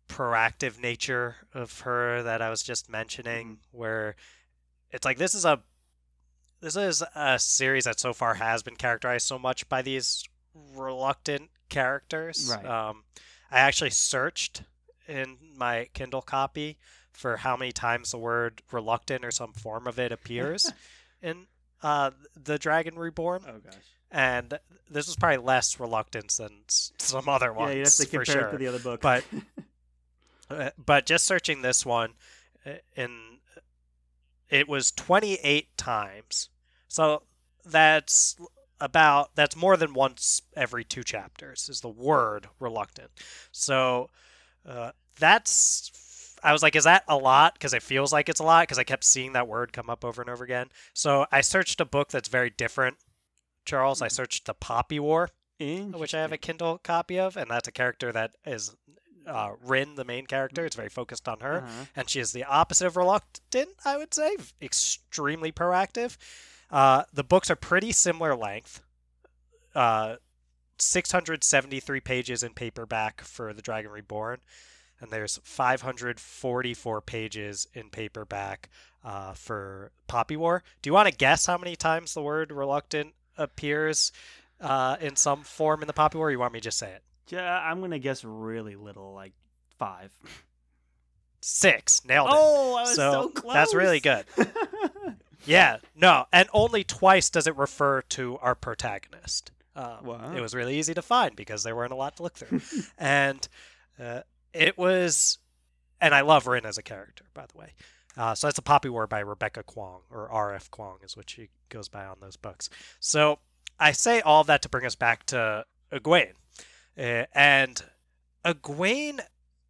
[0.08, 4.16] proactive nature of her that I was just mentioning, where
[4.92, 5.62] it's like this is a
[6.62, 10.24] this is a series that so far has been characterized so much by these
[10.76, 12.52] reluctant characters.
[12.56, 12.66] Right.
[12.66, 13.04] Um,
[13.52, 14.64] I actually searched
[15.08, 16.78] in my Kindle copy
[17.14, 20.72] for how many times the word reluctant or some form of it appears
[21.22, 21.48] in
[21.82, 23.74] uh, the Dragon Reborn, Oh gosh.
[24.12, 27.70] and this was probably less reluctance than some other ones.
[27.70, 28.48] Yeah, you have to compare sure.
[28.48, 29.02] it to the other book.
[29.02, 29.24] But-
[30.78, 32.14] but just searching this one
[32.66, 33.40] uh, in
[34.50, 36.50] it was 28 times.
[36.88, 37.24] So
[37.66, 38.38] that's
[38.80, 43.10] about that's more than once every two chapters is the word reluctant.
[43.52, 44.10] So
[44.68, 45.92] uh, that's
[46.44, 47.54] i was like is that a lot?
[47.54, 50.06] Because it feels like it's a lot because i kept seeing that word come up
[50.06, 50.68] over and over again.
[50.94, 52.98] So i searched a book that's very different
[53.66, 54.02] charles.
[54.02, 54.12] I Mhm.
[54.12, 55.30] searched the poppy war
[55.60, 58.76] which I have a Kindle copy of, and that's a character that is
[59.28, 60.66] uh, Rin, the main character.
[60.66, 61.86] It's very focused on her, Uh-huh.
[61.96, 63.70] and she is the opposite of reluctant.
[63.86, 66.18] I would say, extremely proactive.
[66.72, 68.82] Uh, the books are pretty similar length.
[69.76, 70.16] Uh,
[70.80, 74.40] 673 pages in paperback for The Dragon Reborn,
[75.02, 78.70] and there's 544 pages in paperback
[79.04, 80.64] uh, for Poppy War.
[80.82, 84.12] Do you want to guess how many times the word reluctant appears
[84.62, 86.28] uh, in some form in the Poppy War?
[86.28, 87.04] Or you want me to just say it?
[87.30, 89.34] Ja, I'm gonna guess really little, like
[89.78, 90.12] five.
[91.42, 92.04] Six.
[92.06, 92.34] Nailed it.
[92.36, 93.54] Oh, I was So, so, close.
[93.54, 94.26] that's really good.
[95.46, 99.52] Yeah, no, and only twice does it refer to our protagonist.
[99.76, 100.34] Um, Wow.
[100.36, 102.62] It was really easy to find because there weren't a lot to look through,
[102.98, 103.48] and
[104.00, 104.22] uh,
[104.54, 105.38] it was,
[106.02, 107.74] and I love Rin as a character, by the way.
[108.18, 110.72] Uh, so that's a Poppy War by Rebecca Kuang, or R.F.
[110.72, 112.68] Kuang is what she goes by on those books.
[113.00, 113.38] So
[113.80, 116.34] I say all that to bring us back to Egwene,
[116.98, 117.84] uh, and
[118.46, 119.20] Egwene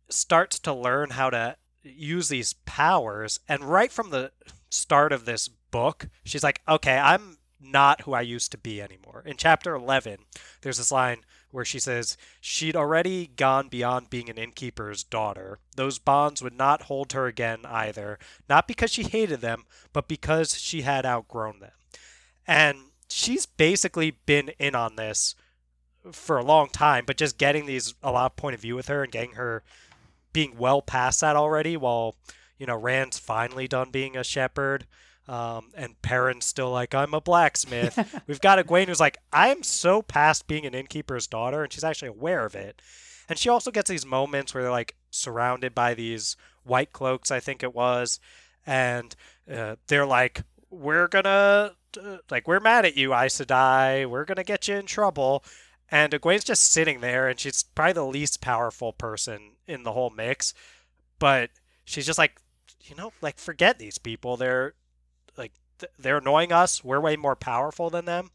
[0.09, 4.31] starts to learn how to use these powers, and right from the
[4.69, 9.23] start of this book, she's like, okay, I'm not who I used to be anymore.
[9.25, 10.19] In chapter 11,
[10.61, 11.19] there's this line
[11.51, 15.59] where she says, She'd already gone beyond being an innkeeper's daughter.
[15.75, 18.19] Those bonds would not hold her again either,
[18.49, 19.63] not because she hated them,
[19.93, 21.71] but because she had outgrown them.
[22.45, 22.77] And
[23.09, 25.35] she's basically been in on this
[26.11, 28.87] for a long time, but just getting these a lot of point of view with
[28.87, 29.63] her and getting her
[30.33, 32.15] being well past that already while
[32.59, 34.85] you know rand's finally done being a shepherd
[35.27, 38.21] um, and perrin's still like i'm a blacksmith.
[38.27, 42.09] We've got egwene who's like i'm so past being an innkeeper's daughter and she's actually
[42.09, 42.81] aware of it.
[43.29, 47.39] And she also gets these moments where they're like surrounded by these white cloaks i
[47.39, 48.19] think it was
[48.65, 49.15] and
[49.51, 54.05] uh, they're like we're gonna uh, like we're mad at you Aes Sedai.
[54.05, 55.43] we're gonna get you in trouble
[55.91, 60.09] and Egwene's just sitting there, and she's probably the least powerful person in the whole
[60.09, 60.53] mix.
[61.19, 61.49] But
[61.85, 62.39] she's just like,
[62.83, 64.37] you know, like forget these people.
[64.37, 64.73] They're
[65.37, 66.83] like th- they're annoying us.
[66.83, 68.31] We're way more powerful than them,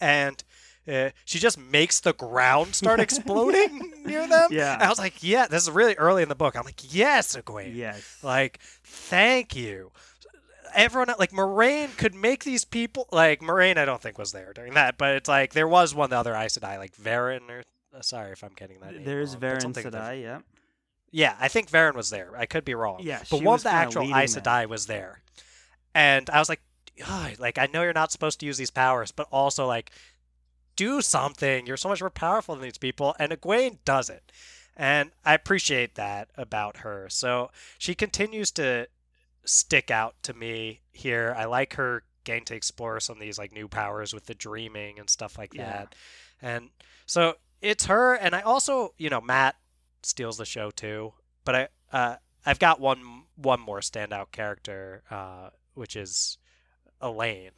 [0.00, 0.42] and
[0.86, 4.48] uh, she just makes the ground start exploding near them.
[4.50, 4.74] Yeah.
[4.74, 6.56] And I was like, yeah, this is really early in the book.
[6.56, 7.74] I'm like, yes, Egwene.
[7.74, 8.18] Yes.
[8.22, 9.92] Like, thank you.
[10.74, 13.76] Everyone like Moiraine could make these people like Moiraine.
[13.78, 16.34] I don't think was there during that, but it's like there was one the other
[16.34, 17.62] Aes Sedai, like Verin or
[17.96, 18.94] uh, sorry if I'm getting that.
[18.94, 19.96] name There's wrong, but Verin different.
[19.96, 20.40] Sedai, yeah.
[21.10, 22.32] Yeah, I think Verin was there.
[22.36, 22.98] I could be wrong.
[23.02, 24.44] Yeah, but one of the actual Aes that.
[24.44, 25.22] Sedai was there,
[25.94, 26.60] and I was like,
[27.38, 29.92] like I know you're not supposed to use these powers, but also like
[30.76, 31.66] do something.
[31.66, 34.32] You're so much more powerful than these people, and Egwene does it.
[34.76, 37.06] And I appreciate that about her.
[37.08, 38.88] So she continues to
[39.44, 41.34] stick out to me here.
[41.36, 44.98] I like her getting to explore some of these like new powers with the dreaming
[44.98, 45.64] and stuff like Yeah.
[45.64, 45.94] that.
[46.40, 46.70] And
[47.06, 49.56] so it's her and I also, you know, Matt
[50.02, 51.12] steals the show too.
[51.44, 52.16] But I uh
[52.46, 56.38] I've got one one more standout character uh which is
[57.00, 57.50] Elaine.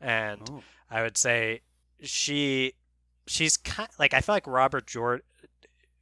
[0.00, 0.62] And Oh.
[0.90, 1.60] I would say
[2.02, 2.72] she
[3.26, 5.24] she's kind like I feel like Robert Jordan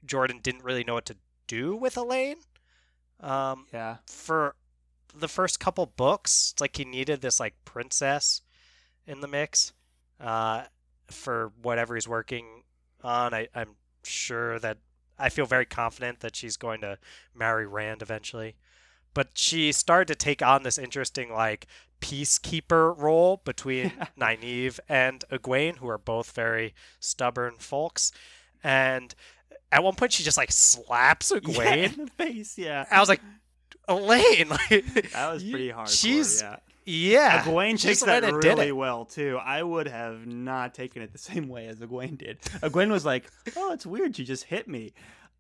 [0.05, 1.17] Jordan didn't really know what to
[1.49, 2.37] do with Elaine.
[3.21, 3.97] Um, Yeah.
[4.07, 4.55] for
[5.19, 8.43] the first couple books, it's like he needed this like princess
[9.07, 9.73] in the mix
[10.21, 10.65] uh,
[11.11, 12.63] for whatever he's working
[13.03, 13.35] on.
[13.35, 14.79] I, I'm sure that
[15.19, 16.99] I feel very confident that she's going to
[17.35, 18.57] marry Rand eventually.
[19.15, 21.67] But she started to take on this interesting like
[22.01, 28.13] peacekeeper role between Nynaeve and Egwene, who are both very stubborn folks.
[28.63, 29.15] And
[29.73, 31.99] at one point, she just like slaps Yeah, Egwene.
[31.99, 32.85] in the face, yeah.
[32.91, 33.23] I was like,
[33.89, 35.89] Elaine, like, That was pretty hard.
[35.89, 36.57] She's yeah.
[36.85, 37.45] yeah.
[37.45, 39.39] Egwene takes that went and did really well too.
[39.43, 42.41] I would have not taken it the same way as Egwene did.
[42.41, 44.19] Egwene was like, "Oh, it's weird.
[44.19, 44.93] You just hit me."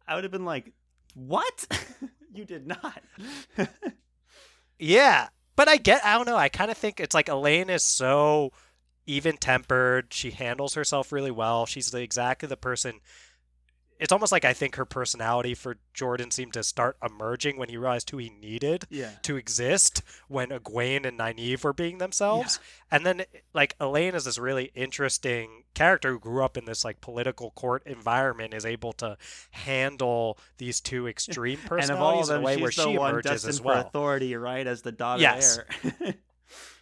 [0.07, 0.72] I would have been like,
[1.14, 1.66] "What?
[2.34, 3.03] you did not."
[4.78, 6.05] Yeah, but I get.
[6.05, 6.36] I don't know.
[6.36, 8.53] I kind of think it's like Elaine is so
[9.07, 10.12] even tempered.
[10.12, 11.66] She handles herself really well.
[11.66, 13.01] She's the, exactly the person.
[13.99, 17.76] It's almost like I think her personality for Jordan seemed to start emerging when he
[17.76, 19.11] realized who he needed yeah.
[19.22, 22.61] to exist when Egwene and Nynaeve were being themselves.
[22.90, 23.24] And then
[23.55, 27.82] like Elaine is this really interesting character who grew up in this like political court
[27.86, 29.16] environment is able to
[29.51, 33.47] handle these two extreme And of all personalities them, in a way where she emerges
[33.47, 33.80] as well.
[33.80, 34.66] authority, right?
[34.66, 35.59] As the daughter Yes.
[35.59, 36.14] heir.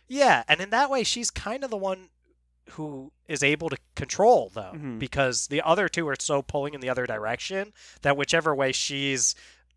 [0.06, 2.08] Yeah, and in that way she's kind of the one
[2.70, 4.98] who is able to control though Mhm.
[4.98, 9.34] because the other two are so pulling in the other direction that whichever way she's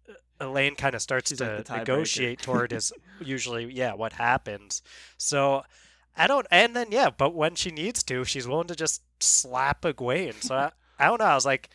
[0.09, 1.77] uh, Elaine kind of starts She's to tiebreaker.
[1.79, 4.81] negotiate toward is usually yeah what happens.
[5.17, 5.63] So
[6.15, 9.81] I don't and then yeah, but when she needs to, she's willing to just slap
[9.81, 10.41] Egwene.
[10.41, 11.25] So I, I don't know.
[11.25, 11.69] I was like,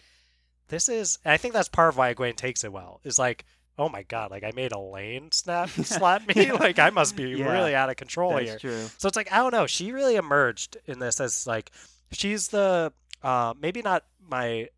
[0.69, 1.19] this is.
[1.25, 3.01] I think that's part of why Egwene takes it well.
[3.05, 3.45] Is like,
[3.79, 6.47] oh my god, like I made Elaine snap slap me.
[6.47, 6.53] Yeah.
[6.55, 7.51] Like I must be Yeah.
[7.53, 8.59] really out of control here.
[8.59, 8.87] True.
[8.99, 9.67] So it's like I don't know.
[9.67, 11.71] She really emerged in this as like
[12.13, 12.93] she's the
[13.23, 14.69] uh, maybe not my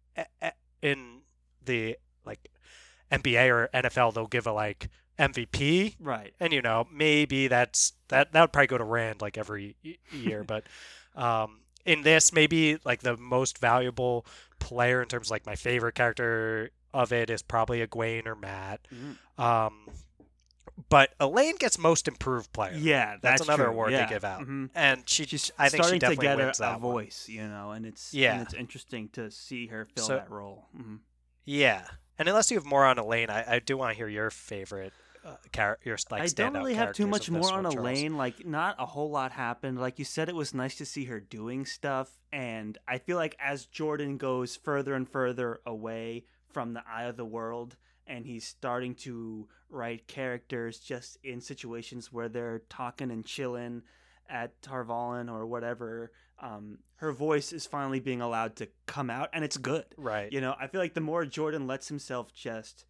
[0.82, 1.20] in
[1.64, 2.50] the like
[3.10, 4.88] NBA or NFL they'll give a like
[5.18, 6.34] MVP Right.
[6.40, 9.76] and you know maybe that's that that would probably go to Rand like every
[10.12, 10.64] year, but
[11.16, 14.26] um, in this maybe like the most valuable
[14.58, 18.80] player in terms of like my favorite character of it is probably Egwene or Mat.
[18.92, 19.16] Mhm.
[19.42, 19.88] Um,
[20.88, 22.74] but Elaine gets most improved player.
[22.76, 24.08] Yeah, That's another true, award yeah.
[24.08, 24.42] give out.
[24.42, 24.70] Mhm.
[24.74, 26.80] and she She's I think she starting to get a, a one.
[26.80, 28.34] voice, you know, and it's Yeah.
[28.34, 30.68] and it's interesting to see her fill So- that role.
[30.76, 31.00] Mhm.
[31.44, 31.86] Yeah,
[32.18, 34.92] and unless you have more on Elaine, I, I do want to hear your favorite
[35.24, 37.76] uh, char- your like I don't really have too much more on Charles.
[37.76, 38.16] Elaine.
[38.18, 39.78] Like, not a whole lot happened.
[39.80, 43.34] Like you said, it was nice to see her doing stuff, and I feel like
[43.38, 46.24] as Jordan goes further and further away
[46.54, 47.76] from the eye of the world,
[48.06, 53.82] and he's starting to write characters just in situations where they're talking and chilling
[54.30, 56.12] at Tar Valon or whatever.
[56.38, 59.84] Um, her voice is finally being allowed to come out, and it's good.
[59.98, 60.32] Right.
[60.32, 62.86] You know, I feel like the more Jordan lets himself just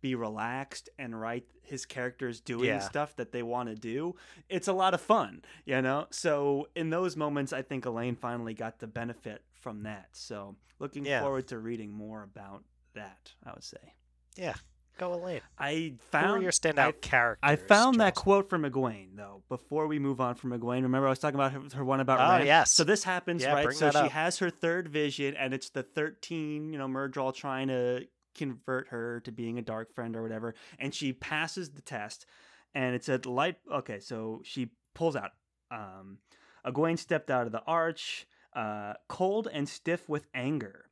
[0.00, 2.78] be relaxed and write his characters doing Yeah.
[2.80, 4.16] stuff that they want to do,
[4.50, 6.08] it's a lot of fun, you know?
[6.10, 10.08] So in those moments, I think Elaine finally got the benefit from that.
[10.12, 11.20] So looking Yeah.
[11.22, 12.64] forward to reading more about
[12.94, 13.94] that, I would say.
[14.36, 14.54] Yeah.
[14.96, 15.40] Go Elayne.
[15.58, 17.40] I found your standout I- characters?
[17.42, 19.42] I found that quote from Egwene though.
[19.48, 22.20] Before we move on from Egwene, remember I was talking about her, her one about
[22.20, 22.46] Oh, Rand?
[22.46, 22.70] yes.
[22.70, 23.72] So this happens Yeah, right.
[23.72, 24.10] So she up.
[24.12, 26.72] has her third vision, and it's the thirteen.
[26.72, 30.94] You know, Myrddraal trying to convert her to being a dark friend or whatever, and
[30.94, 32.24] she passes the test,
[32.72, 33.56] and it's a light.
[33.72, 35.30] Okay, so she pulls out.
[35.72, 36.18] Um,
[36.64, 40.86] Egwene stepped out of the arch, uh, cold and stiff with anger.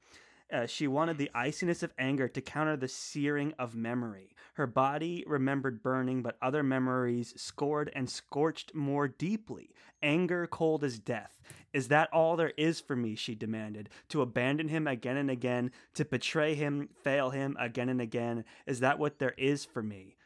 [0.52, 4.34] Uh, she wanted the iciness of anger to counter the searing of memory.
[4.54, 9.70] Her body remembered burning, but other memories scored and scorched more deeply.
[10.02, 11.40] Anger cold as death.
[11.72, 13.14] Is that all there is for me?
[13.14, 13.88] She demanded.
[14.10, 18.44] To abandon him again and again, to betray him, fail him again and again.
[18.66, 20.16] Is that what there is for me?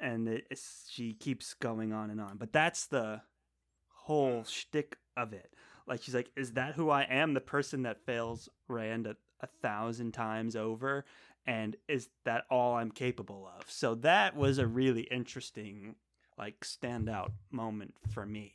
[0.00, 0.42] And
[0.90, 2.38] she keeps going on and on.
[2.38, 3.22] But that's the
[3.88, 5.54] whole shtick of it.
[5.86, 7.34] Like she's like, is that who I am?
[7.34, 11.04] The person that fails Rand a, a thousand times over,
[11.46, 13.70] and is that all I'm capable of?
[13.70, 15.94] So that was a really interesting,
[16.36, 18.52] like, standout moment for me.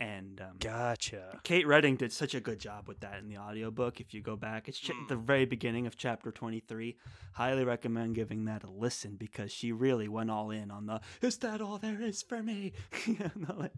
[0.00, 1.38] And um, Gotcha.
[1.44, 4.00] Kate Reading did such a good job with that in the audiobook.
[4.00, 5.06] If you go back, it's ch- Mm.
[5.06, 6.96] the very beginning of chapter 23.
[7.34, 11.36] Highly recommend giving that a listen because she really went all in on the is
[11.38, 12.72] that all there is for me?
[13.06, 13.74] You know, like,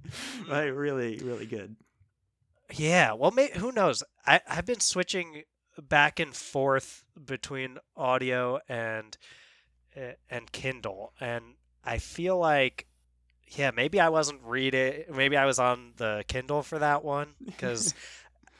[0.48, 1.76] right, really, really good.
[2.76, 3.12] Yeah.
[3.12, 4.02] Well, may, who knows?
[4.26, 5.42] I I've been switching
[5.80, 9.16] back and forth between audio and
[9.96, 11.54] uh, and Kindle, and
[11.84, 12.86] I feel like.
[13.56, 15.04] Yeah, maybe I wasn't reading.
[15.14, 17.94] Maybe I was on the Kindle for that one because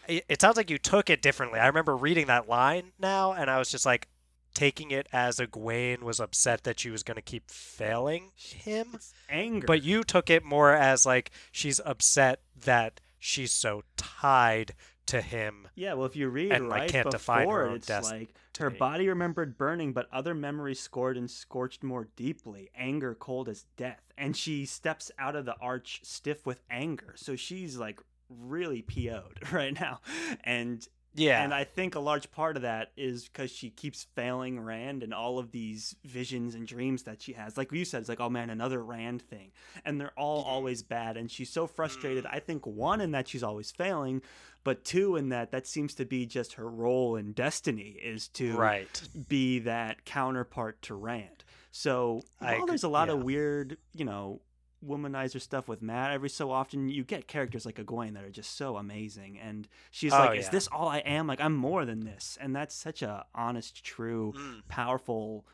[0.07, 1.59] it, it sounds like you took it differently.
[1.59, 4.09] I remember reading that line now, and I was just like
[4.55, 8.89] taking it as Egwene was upset that she was going to keep failing him.
[8.95, 9.67] It's anger.
[9.67, 14.75] But you took it more as like she's upset that she's so tied
[15.07, 15.69] to him.
[15.75, 18.35] yeah, well, if you read and, like, right can't define her before, own it's like
[18.59, 22.71] her body remembered burning, but other memories scored and scorched more deeply.
[22.77, 27.15] Anger cold as death, and she steps out of the arch stiff with anger.
[27.17, 27.99] So she's like
[28.29, 30.01] really PO'd right now,
[30.43, 31.43] and Yeah.
[31.43, 35.15] And I think a large part of that is because she keeps failing Rand and
[35.15, 37.57] all of these visions and dreams that she has.
[37.57, 39.53] Like you said, it's like, oh man, another Rand thing.
[39.85, 41.17] And they're all always bad.
[41.17, 42.25] And she's so frustrated.
[42.25, 42.35] Mm.
[42.35, 44.23] I think, one, in that she's always failing,
[44.65, 48.57] but two, in that that seems to be just her role in Destiny is to
[48.57, 49.03] right.
[49.29, 51.45] be that counterpart to Rand.
[51.71, 53.15] So I while there's a lot yeah.
[53.15, 54.41] of weird, you know,
[54.87, 58.57] womanizer stuff with Mat, every so often you get characters like Egwene that are just
[58.57, 59.39] so amazing.
[59.39, 60.51] And she's Oh, like, Is yeah.
[60.51, 61.27] this all I am?
[61.27, 62.37] Like I'm more than this.
[62.41, 64.63] And that's such a honest, true, Mm.
[64.69, 65.45] powerful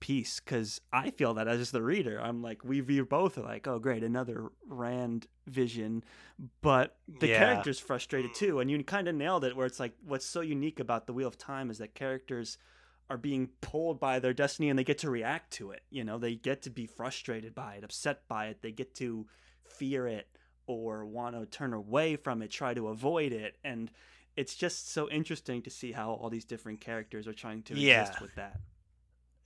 [0.00, 2.20] piece because I feel that as the reader.
[2.20, 6.02] I'm like, we we both are like, oh great, another Rand vision,
[6.60, 7.38] but the Yeah.
[7.38, 9.56] character's frustrated too, and you kind of nailed it.
[9.56, 12.58] Where it's like, what's so unique about the Wheel of Time is that characters
[13.12, 15.82] are being pulled by their destiny and they get to react to it.
[15.90, 18.62] You know, they get to be frustrated by it, upset by it.
[18.62, 19.26] They get to
[19.62, 20.26] fear it
[20.66, 23.90] or want to turn away from it, try to avoid it, and
[24.34, 28.00] it's just so interesting to see how all these different characters are trying to Yeah.
[28.00, 28.60] exist with that.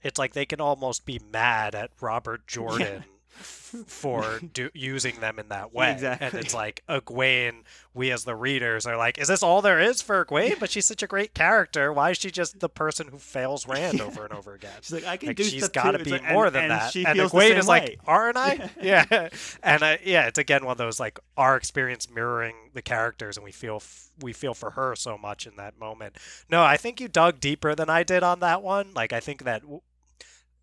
[0.01, 5.49] It's like they can almost be mad at Robert Jordan for do- using them in
[5.49, 5.91] that way.
[5.91, 6.27] Exactly.
[6.27, 7.63] And it's like Egwene,
[7.93, 10.59] we as the readers are like, is this all there is for Egwene?
[10.59, 11.91] But she's such a great character.
[11.93, 14.05] Why is she just the person who fails Rand Yeah.
[14.05, 14.71] over and over again?
[14.81, 16.71] She's like, I can Like do she's got to be like- more and- than and
[16.71, 16.95] that.
[16.95, 17.79] And Egwene is way.
[17.81, 18.69] like, aren't I?
[18.81, 19.29] yeah.
[19.63, 23.43] And I, yeah, it's again one of those like our experience mirroring the characters, and
[23.43, 26.15] we feel f- we feel for her so much in that moment.
[26.49, 28.93] No, I think you dug deeper than I did on that one.
[28.95, 29.81] Like I think that w-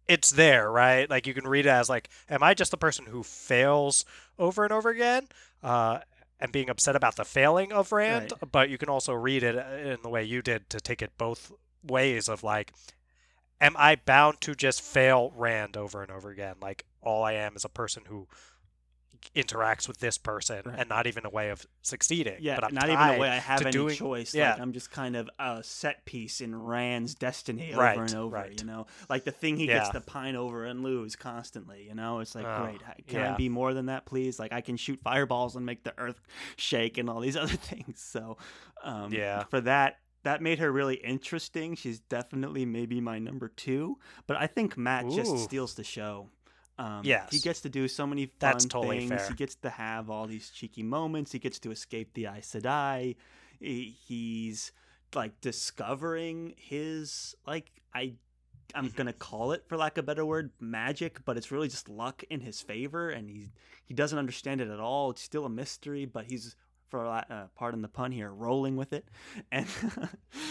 [0.09, 1.09] it's there, right?
[1.09, 4.05] Like you can read it as like, am I just the person who fails
[4.39, 5.29] over and over again?
[5.63, 6.01] Uh,
[6.41, 8.51] and being upset about the failing of Rand, Right.
[8.53, 11.13] but you can also read it uh, in the way you did to take it
[11.17, 11.53] both
[11.83, 12.73] ways of like,
[13.61, 16.57] am I bound to just fail Rand over and over again?
[16.61, 18.27] Like all I am is a person who
[19.35, 20.79] interacts with this person Right.
[20.81, 22.37] and not even a way of succeeding.
[22.41, 24.35] Yeah, but I'm not even a way I have any doing- choice.
[24.35, 24.53] yeah.
[24.53, 28.35] Like I'm just kind of a set piece in Rand's destiny Right, over and over.
[28.35, 28.61] right.
[28.61, 31.85] You know, like the thing he gets to pine over and lose constantly.
[31.89, 33.07] You know, it's like Oh, great.
[33.07, 34.39] Can I be more than that, please?
[34.39, 36.21] Like I can shoot fireballs and make the earth
[36.57, 38.01] shake and all these other things.
[38.01, 38.37] So,
[38.83, 39.45] um, Yeah.
[39.45, 39.99] for that.
[40.23, 41.75] That made her really interesting.
[41.77, 45.15] She's definitely maybe my number two, but I think Mat Ooh.
[45.15, 46.31] just steals the show.
[46.79, 49.11] Um, he gets to do so many fun That's totally things.
[49.11, 49.29] fair.
[49.29, 51.33] He gets to have all these cheeky moments.
[51.33, 53.17] He gets to escape the Aes Sedai.
[53.61, 54.73] He- He's
[55.15, 58.15] like discovering his like I
[58.75, 58.97] I'm Mm-hmm.
[58.97, 62.25] gonna call it for lack of a better word magic, but it's really just luck
[62.29, 63.53] in his favor, and he
[63.85, 65.11] he doesn't understand it at all.
[65.11, 66.57] It's still a mystery, but he's
[66.91, 69.09] for uh, pardon the pun here, rolling with it,
[69.53, 69.67] and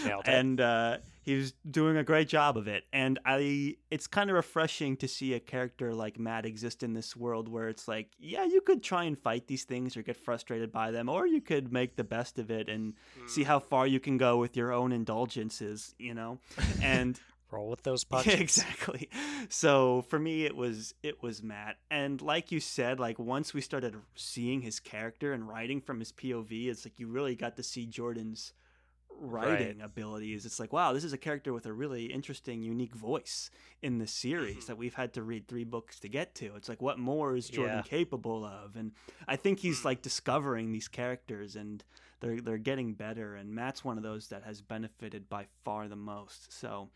[0.05, 0.13] it.
[0.25, 2.83] and uh, he's doing a great job of it.
[2.91, 7.15] And I, it's kind of refreshing to see a character like Mat exist in this
[7.15, 10.71] world where it's like, yeah, you could try and fight these things or get frustrated
[10.71, 13.29] by them, or you could make the best of it and Mm.
[13.29, 16.39] see how far you can go with your own indulgences, you know,
[16.81, 17.19] and.
[17.53, 18.39] Roll with those Yeah, punches.
[18.41, 19.09] exactly.
[19.49, 23.61] So for me, it was it was Mat, and like you said, like once we
[23.61, 27.63] started seeing his character and writing from his POV, it's like you really got to
[27.63, 28.53] see Jordan's
[29.19, 30.45] writing abilities.
[30.45, 33.49] It's like, wow, this is a character with a really interesting, unique voice
[33.81, 34.67] in the series Mhm.
[34.67, 36.55] that we've had to read three books to get to.
[36.55, 37.83] It's like, what more is Jordan Yeah.
[37.83, 38.75] capable of?
[38.75, 38.91] And
[39.27, 39.85] I think he's Mm.
[39.85, 41.83] like discovering these characters and.
[42.19, 45.97] They're, they're getting better, and Mat's one of those that has benefited by far the
[45.97, 46.53] most.
[46.53, 46.89] So,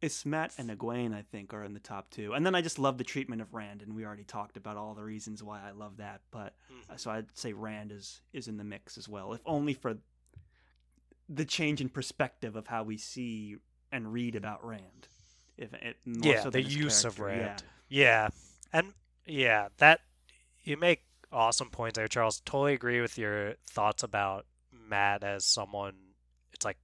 [0.00, 2.32] it's Mat and Egwene, I think, are in the top two.
[2.32, 4.94] And then I just love the treatment of Rand, and we already talked about all
[4.94, 6.22] the reasons why I love that.
[6.30, 6.98] But Mhm.
[6.98, 9.98] so I'd say Rand is is in the mix as well, if only for
[11.28, 13.56] the change in perspective of how we see
[13.92, 15.08] and read about Rand.
[15.56, 17.62] If it, more yeah, so the use of Rand.
[17.88, 18.30] Yeah.
[18.72, 18.94] and
[19.26, 20.00] yeah, that
[20.64, 22.40] you make awesome points there, Charles.
[22.40, 26.14] Totally agree with your thoughts about Mat as someone.
[26.52, 26.78] It's like,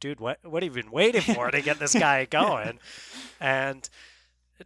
[0.00, 2.78] dude, what what have you been waiting for to get this guy going?
[3.40, 3.88] And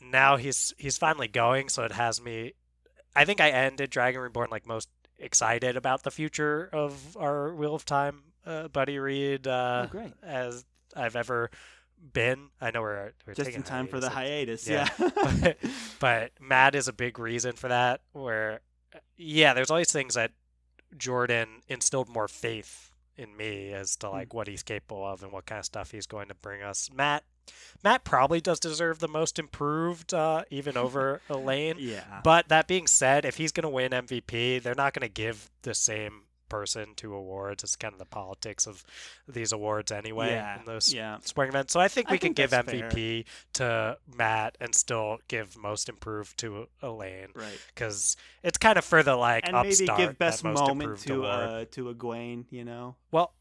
[0.01, 2.53] now he's he's finally going, so it has me.
[3.15, 4.89] I think I ended Dragon Reborn like most
[5.19, 10.13] excited about the future of our Wheel of Time uh, buddy read uh, Oh, great!
[10.23, 10.65] as
[10.95, 11.51] I've ever
[12.13, 12.51] been.
[12.61, 14.69] I know we're, we're Just taking in time for the hiatus.
[14.69, 14.99] hiatus.
[14.99, 15.11] yeah.
[15.25, 15.59] Yeah, But-
[15.99, 18.03] but Mat is a big reason for that.
[18.13, 18.61] Where,
[19.17, 20.33] yeah, there's all these things that
[20.97, 22.86] Jordan instilled more faith
[23.17, 26.07] in me as to like what he's capable of and what kind of stuff he's
[26.07, 26.91] going to bring us.
[26.95, 27.25] Mat,
[27.83, 31.77] Mat probably does deserve the most improved, uh, even over Elayne.
[31.79, 32.21] yeah.
[32.23, 35.51] But that being said, if he's going to win MVP, they're not going to give
[35.63, 37.63] the same person to awards.
[37.65, 38.85] It's kind of the politics of
[39.29, 41.19] these awards anyway Yeah, in those yeah.
[41.23, 41.73] spring events.
[41.73, 42.89] So I think I we can think give that's fair.
[42.91, 43.25] MVP
[43.55, 47.59] to Mat and still give most improved to Elayne Right.
[47.75, 51.29] because it's kind of for the like And maybe give best moment to award.
[51.29, 52.45] uh, to Egwene.
[52.51, 52.97] You know.
[53.11, 53.33] well,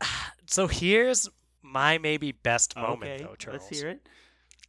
[0.46, 1.28] so here's
[1.62, 3.22] my maybe best moment okay.
[3.22, 3.62] though, Charles.
[3.70, 4.08] Let's hear it.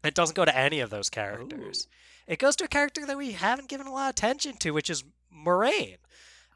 [0.04, 1.88] It doesn't go to any of those characters.
[2.28, 4.90] It goes to a character that we haven't given a lot of attention to, which
[4.90, 5.04] is
[5.36, 5.98] Moiraine.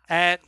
[0.09, 0.39] And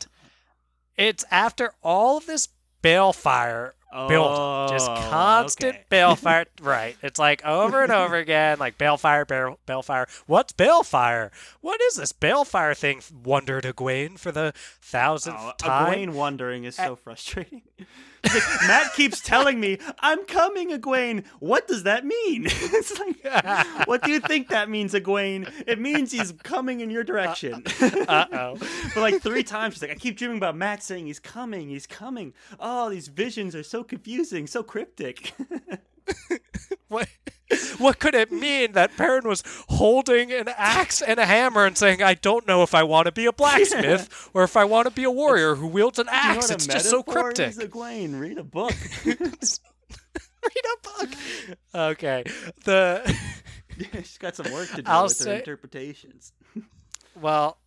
[0.97, 2.49] it's after all of this
[2.83, 3.71] balefire
[4.09, 5.83] build up, just Oh, constant okay.
[5.89, 6.45] balefire.
[6.61, 6.95] right.
[7.01, 10.07] It's like over and over again, like balefire, bale, balefire.
[10.27, 11.31] What's balefire?
[11.61, 13.01] What is this balefire thing?
[13.23, 15.93] Wondered Egwene for the thousandth Oh, time.
[16.09, 17.61] Egwene wondering is so frustrating.
[18.33, 22.45] Like, Mat keeps telling me, "I'm coming, Egwene." What does that mean?
[22.49, 25.51] it's like, what do you think that means, Egwene?
[25.65, 27.63] It means he's coming in your direction.
[27.81, 28.55] Uh, uh, uh-oh.
[28.93, 31.87] For like three times, she's like, "I keep dreaming about Mat saying he's coming, he's
[31.87, 35.33] coming." Oh, these visions are so confusing, so cryptic.
[36.89, 37.09] What,
[37.77, 42.01] what could it mean that Perrin was holding an axe and a hammer and saying,
[42.03, 44.91] I don't know if I want to be a blacksmith or if I want to
[44.91, 46.49] be a warrior who wields an Do you know axe?
[46.49, 47.49] it's just so cryptic.
[47.49, 48.73] Is, Egwene, read a book.
[49.05, 51.09] Read a book.
[51.75, 52.23] Okay.
[52.63, 53.17] The
[53.95, 56.31] She's got some work to do I'll with say- her interpretations.
[57.19, 57.57] well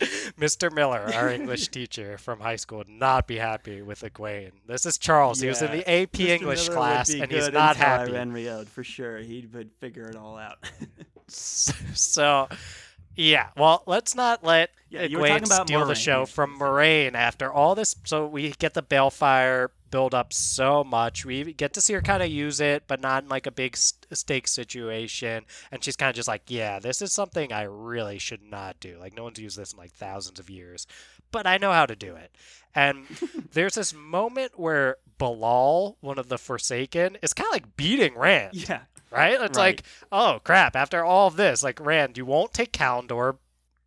[0.00, 0.72] Mr.
[0.72, 4.52] Miller, our English teacher from high school, would not be happy with Egwene.
[4.66, 5.40] This is Charles.
[5.40, 6.28] He was in the AP Mr.
[6.28, 8.12] English Miller class and he's not happy.
[8.12, 9.18] Riode, for sure.
[9.18, 10.58] He would figure it all out.
[11.32, 12.48] So,
[13.14, 13.50] yeah.
[13.56, 17.52] Well, let's not let Yeah, you were talking Egwene steal the show from Moiraine after
[17.52, 17.94] all this.
[18.04, 21.24] So we get the Balefire build up so much.
[21.24, 23.76] We get to see her kind of use it, but not in like a big
[23.76, 25.44] st- stake situation.
[25.70, 28.96] And she's kind of just like, yeah, this is something I really should not do.
[28.98, 30.86] Like, no one's used this in like thousands of years,
[31.32, 32.34] but I know how to do it.
[32.74, 33.06] And
[33.52, 38.54] there's this moment where Be'lal, one of the Forsaken, is kind of like beating Rand.
[38.68, 38.82] Yeah.
[39.10, 39.32] Right?
[39.32, 39.56] It's Right.
[39.56, 43.38] like, oh crap, after all of this, like, Rand, you won't take Callandor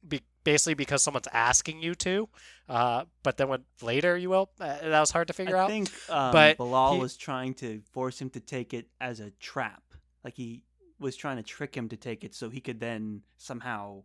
[0.08, 2.30] be- basically because someone's asking you to.
[2.70, 5.66] Uh, but then when later you will, uh, that was hard to figure I out.
[5.66, 9.20] I think um, But Be'lal he- was trying to force him to take it as
[9.20, 9.84] a trap.
[10.24, 10.64] Like he
[11.00, 14.04] was trying to trick him to take it so he could then somehow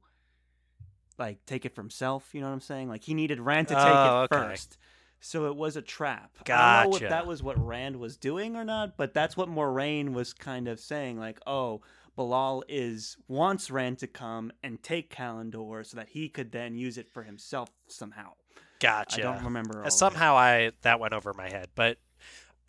[1.19, 2.31] like take it for himself.
[2.33, 2.89] You know what I'm saying?
[2.89, 4.49] Like he needed Rand to take Oh, it okay.
[4.51, 4.79] first.
[5.21, 6.31] So it was a trap.
[6.49, 7.11] I don't know if Gotcha.
[7.11, 10.79] that was what Rand was doing or not, but that's what Moiraine was kind of
[10.79, 11.19] saying.
[11.19, 11.81] Like, oh,
[12.19, 16.99] Be'lal is wants Rand to come and take Callandor so that he could then use
[16.99, 18.33] it for himself somehow.
[18.81, 19.21] Gotcha.
[19.21, 19.77] I don't remember.
[19.77, 19.93] all of it.
[19.93, 21.99] Somehow I that went over my head, but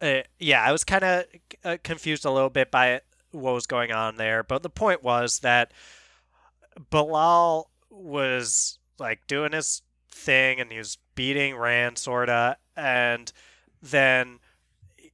[0.01, 1.25] uh, yeah, I was kind of
[1.65, 3.01] uh, confused a little bit by
[3.31, 4.43] what was going on there.
[4.43, 5.73] But the point was that
[6.91, 9.81] Be'lal was like doing his
[10.11, 13.31] thing, and he was beating Rand sorta, and
[13.81, 14.37] then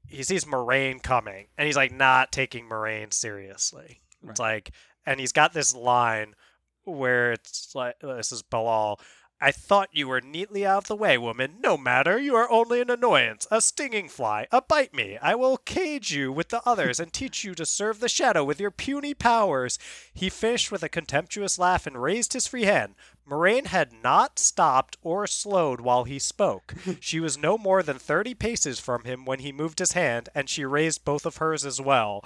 [0.10, 4.02] he sees Moiraine coming, and he's like not taking Moiraine seriously.
[4.30, 4.72] It's like,
[5.06, 6.36] and he's got this line
[6.84, 9.00] where it's like, uh, this is Be'lal.
[9.42, 11.58] I thought you were neatly out of the way, woman.
[11.62, 15.18] No matter, you are only an annoyance, a stinging fly, a bite me.
[15.22, 18.62] I will cage you with the others and teach you to serve the shadow with
[18.62, 19.78] your puny powers.
[20.14, 22.96] He finished with a contemptuous laugh and raised his free hand.
[23.30, 26.74] Moiraine had not stopped or slowed while he spoke.
[27.02, 30.50] She was no more than thirty paces from him when he moved his hand, and
[30.50, 32.24] she raised both of hers as well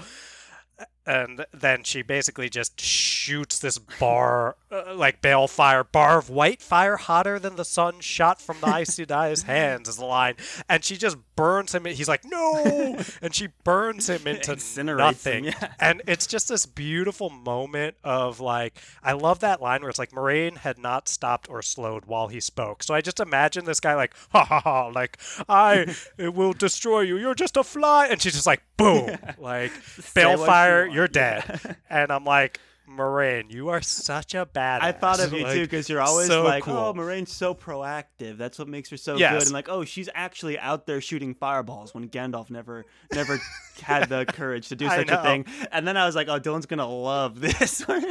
[1.06, 6.98] and then she basically just shoots this bar uh, like balefire bar of white fire
[6.98, 10.36] hotter than the sun shot from the Aes Sedai's hands is the line.
[10.68, 12.98] And she just burns him he's like no!
[13.22, 15.44] And she burns him into Incinerates him, nothing.
[15.46, 15.74] yeah.
[15.80, 20.12] and it's just this beautiful moment of like i love that line where it's like
[20.12, 22.84] Moiraine had not stopped or slowed while he spoke.
[22.84, 25.18] So i just imagine this guy like ha ha ha like
[25.48, 27.18] i will destroy you.
[27.18, 28.08] You're just a fly.
[28.08, 29.18] And she's just like boom.
[29.40, 30.89] Like what you balefire.
[30.92, 32.60] You're dead and i'm like
[32.90, 36.26] Moiraine you are such a badass I thought of you Like, too because you're always
[36.28, 36.78] so like, oh, cool.
[36.78, 38.38] "Oh, Moiraine's so proactive.
[38.38, 39.32] That's what makes her so Yes.
[39.34, 43.40] good." And like, "Oh, she's actually out there shooting fireballs when Gandalf never, never
[43.84, 46.66] had the courage to do such a thing." And then I was like, "Oh, Dylan's
[46.66, 48.02] gonna love this." Where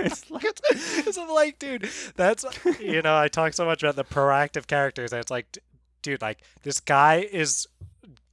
[0.00, 0.46] it's like,
[1.12, 2.44] so I'm like, dude, that's
[2.80, 5.60] you know, I talk so much about the proactive characters, and it's like, d-
[6.02, 7.66] dude, like this guy is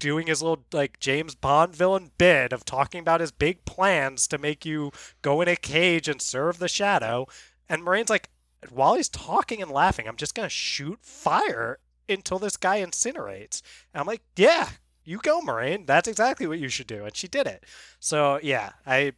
[0.06, 4.38] doing his little like James Bond villain bid of talking about his big plans to
[4.38, 4.92] make you
[5.24, 7.26] go in a cage and serve the shadow,
[7.68, 8.30] and Moiraine's like,
[8.70, 13.64] while he's talking and laughing, I'm just gonna shoot fire until this guy incinerates.
[13.96, 14.70] And I'm like, yeah.
[15.08, 15.88] You go, Moiraine.
[15.88, 17.64] That's exactly what you should do, and she did it.
[18.00, 19.14] So yeah, I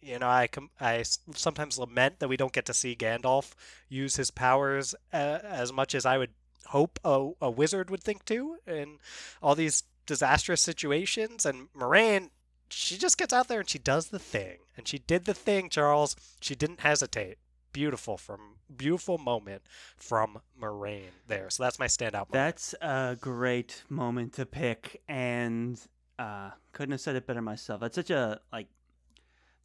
[0.00, 3.52] you know, I com- I sometimes lament that we don't get to see Gandalf
[3.88, 6.30] use his powers uh, as much as I would
[6.66, 8.98] hope a, a wizard would think to in
[9.40, 11.46] all these disastrous situations.
[11.46, 12.30] And Moiraine,
[12.68, 15.68] she just gets out there and she does the thing, and she did the thing,
[15.68, 16.16] Charles.
[16.40, 17.38] She didn't hesitate.
[17.72, 19.62] Beautiful from beautiful moment
[19.96, 21.48] from Moiraine there.
[21.50, 22.32] So that's my standout moment.
[22.32, 25.78] That's a great moment to pick, and
[26.18, 27.80] uh, couldn't have said it better myself.
[27.80, 28.66] That's such a like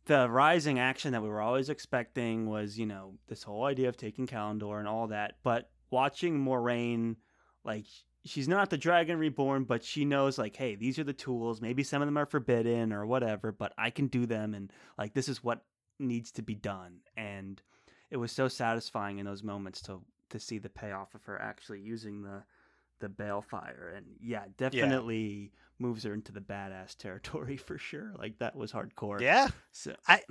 [0.05, 3.95] the rising action that we were always expecting was, you know, this whole idea of
[3.95, 5.37] taking Callandor and all that.
[5.43, 7.15] But watching Moiraine,
[7.63, 7.85] like
[8.25, 11.61] she's not the Dragon Reborn, but she knows like, hey, these are the tools.
[11.61, 15.13] Maybe some of them are forbidden or whatever, but I can do them, and like
[15.13, 15.63] this is what
[15.99, 16.99] needs to be done.
[17.17, 17.61] And
[18.09, 21.79] it was so satisfying in those moments to to see the payoff of her actually
[21.79, 22.43] using the
[22.99, 28.55] the balefire and yeah definitely moves her into the badass territory for sure like that
[28.55, 29.49] was hardcore yeah.
[29.71, 30.21] so I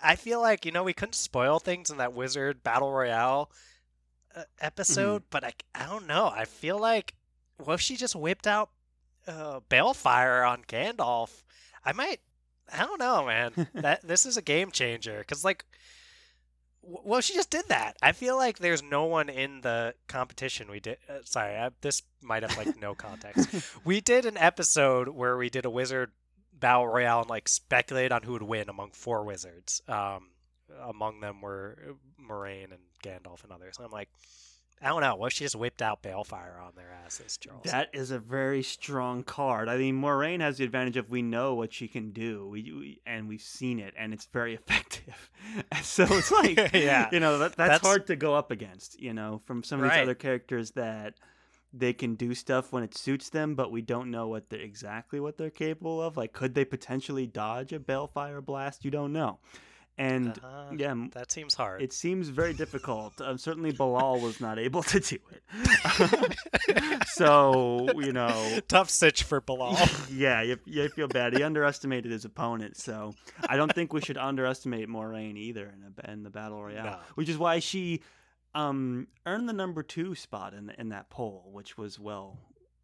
[0.00, 3.50] I feel like you know we couldn't spoil things in that wizard battle royale
[4.60, 6.26] episode, but I I don't know.
[6.34, 7.14] I feel like
[7.58, 8.70] what if she just whipped out
[9.26, 11.42] uh, balefire on Gandalf?
[11.84, 12.20] I might.
[12.72, 13.68] I don't know, man.
[13.74, 15.64] that this is a game changer because like.
[16.82, 17.96] w- Well, she just did that.
[18.02, 20.98] I feel like there's no one in the competition we did.
[21.08, 23.48] Uh, sorry, I, this might have like no context
[23.84, 26.10] we did an episode where we did a wizard
[26.52, 29.80] battle royale and like speculate on who would win among four wizards.
[29.88, 30.30] Um,
[30.84, 33.76] among them were uh, Moiraine and Gandalf and others.
[33.78, 34.08] And I'm like,
[34.82, 35.16] I don't know.
[35.16, 37.62] What if she just whipped out Balefire on their asses, Charles?
[37.64, 41.54] that is a very strong card i mean Moiraine has the advantage of we know
[41.54, 45.30] what she can do we, we and we've seen it and it's very effective
[45.82, 47.08] so it's like Yeah.
[47.12, 49.84] you know that, that's, That's- hard to go up against you know from some of
[49.84, 50.02] these Right.
[50.02, 51.14] other characters that
[51.72, 55.20] they can do stuff when it suits them, but we don't know what they're exactly
[55.20, 56.16] what they're capable of.
[56.16, 58.82] Like, could they potentially dodge a balefire blast?
[58.84, 59.40] You don't know.
[59.98, 61.80] And Uh, yeah, that seems hard.
[61.80, 63.18] it seems very difficult.
[63.20, 65.42] Um, certainly, Be'lal was not able to do it.
[67.08, 69.76] so you know, Tough stitch for Be'lal.
[70.12, 71.34] yeah, you, you feel bad.
[71.34, 73.14] He underestimated his opponent, so
[73.48, 76.84] I don't think we should underestimate Moiraine either in, a, in the battle royale.
[76.84, 76.98] No.
[77.14, 78.02] Which is why she
[78.54, 82.38] um, earned the number two spot in in that poll, which was well,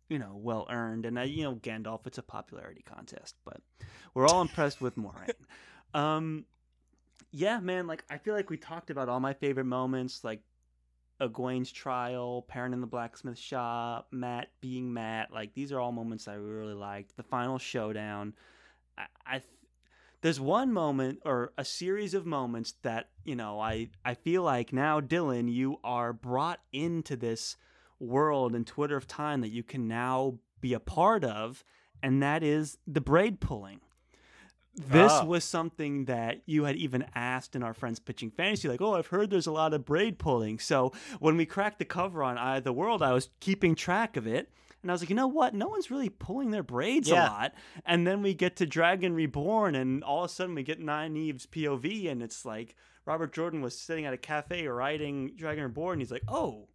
[0.08, 1.04] you know, well earned.
[1.06, 3.60] And uh, you know, Gandalf, it's a popularity contest, but
[4.14, 5.32] we're all impressed with Moiraine.
[5.94, 6.46] Um,
[7.32, 10.42] yeah, man, like I feel like we talked about all my favorite moments, like
[11.20, 15.30] Egwene's trial, Perrin in the blacksmith shop, Mat being Mat.
[15.32, 17.16] Like these are all moments I really liked.
[17.16, 18.34] The final showdown.
[18.98, 19.44] I, I th-
[20.20, 24.72] there's one moment or a series of moments that you know I I feel like
[24.72, 27.56] now Dylan, you are brought into this
[27.98, 31.64] world and Twitter of time that you can now be a part of,
[32.02, 33.80] and that is the braid pulling
[34.74, 35.24] this Ah.
[35.24, 39.08] was something that you had even asked in our friends pitching fantasy like oh i've
[39.08, 40.58] heard there's a lot of braid pulling.
[40.58, 44.16] So when we cracked the cover on eye of the world i was keeping track
[44.16, 44.50] of it
[44.80, 45.54] and i was like you know what?
[45.54, 47.28] No one's really pulling their braids Yeah.
[47.28, 47.54] a lot.
[47.84, 51.46] And then we get to dragon reborn and all of a sudden we get Nynaeve's
[51.46, 52.74] pov and it's like
[53.04, 55.94] robert jordan was sitting at a cafe writing dragon reborn.
[55.94, 56.68] And he's like oh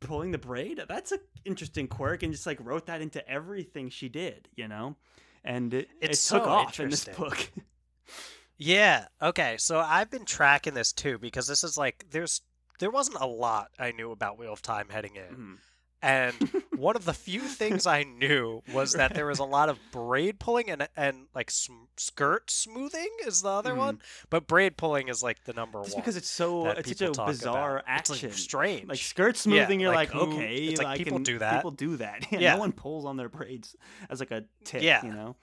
[0.00, 0.80] pulling the braid?
[0.88, 4.96] That's an interesting quirk and just like wrote that into everything she did you know
[5.44, 7.24] and it, it It's took so off in this interesting.
[7.24, 7.50] book
[8.58, 9.06] Yeah.
[9.20, 9.56] Okay.
[9.58, 12.42] So I've been tracking this too because this is like there's
[12.78, 15.58] there wasn't a lot I knew about Wheel of Time heading in, Mhm.
[16.02, 16.34] And
[16.76, 20.38] one of the few things I knew was that there was a lot of braid
[20.40, 23.76] pulling and and like sm- skirt smoothing is the other Mhm.
[23.78, 26.02] one, but braid pulling is like the number Just one.
[26.02, 28.00] because it's so it's such a bizarre about.
[28.00, 28.32] It's, like, action.
[28.32, 28.88] strange.
[28.88, 31.56] Like skirt smoothing, you're like like, okay, it's like I people can- do that.
[31.56, 32.26] People do that.
[32.32, 32.54] Yeah, Yeah.
[32.54, 33.76] No one pulls on their braids
[34.10, 34.82] as like a tip.
[34.82, 35.04] Yeah.
[35.04, 35.36] You know.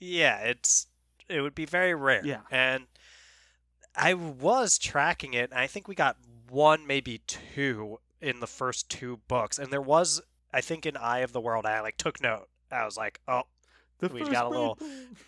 [0.00, 0.86] Yeah, it's
[1.28, 2.22] it would be very rare.
[2.24, 2.40] Yeah.
[2.50, 2.84] And
[3.96, 6.16] I was tracking it, and I think we got
[6.48, 9.58] one, maybe two in the first two books.
[9.58, 10.20] And there was,
[10.52, 12.48] I think, in Eye of the World, I like took note.
[12.70, 13.42] I was like, oh,
[14.00, 14.78] The We got a little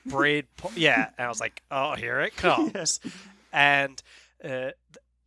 [0.06, 0.72] braid pull.
[0.76, 1.10] Yeah.
[1.18, 2.72] And I was like, oh, here it comes.
[2.74, 3.00] Yes.
[3.52, 4.02] And
[4.44, 4.70] uh,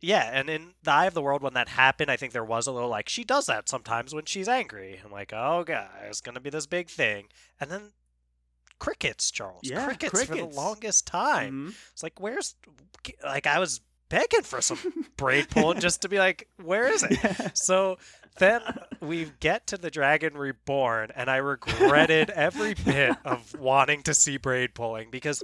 [0.00, 2.66] yeah, and in the Eye of the World, when that happened, I think there was
[2.66, 5.00] a little like she does that sometimes when she's angry.
[5.04, 7.26] I'm like, oh god, it's gonna be this big thing,
[7.60, 7.92] and then
[8.78, 11.68] crickets, Charles, Yeah, crickets, for the longest time.
[11.68, 11.74] Mhm.
[11.92, 12.54] It's like, where's
[13.24, 14.78] like I was begging for some
[15.16, 17.18] braid pulling just to be like, where is it?
[17.22, 17.50] Yeah.
[17.54, 17.98] So
[18.38, 18.62] then
[19.00, 24.36] we get to the Dragon Reborn, and I regretted every bit of wanting to see
[24.36, 25.42] braid pulling because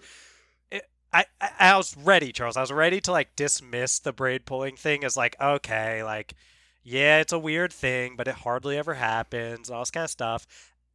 [0.70, 0.82] it,
[1.12, 2.56] I, I I was ready, Charles.
[2.56, 6.34] I was ready to like dismiss the braid pulling thing as like okay, like
[6.82, 10.46] yeah, it's a weird thing, but it hardly ever happens, all this kind of stuff.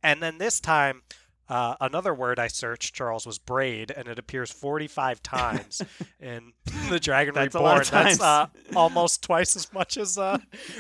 [0.04, 1.02] And then this time.
[1.48, 5.82] Uh, another word I searched, Charles, was braid, and it appears 45 times
[6.20, 6.54] in
[6.90, 7.84] the Dragon That's Reborn.
[7.92, 10.40] That's uh, almost twice as much as uh,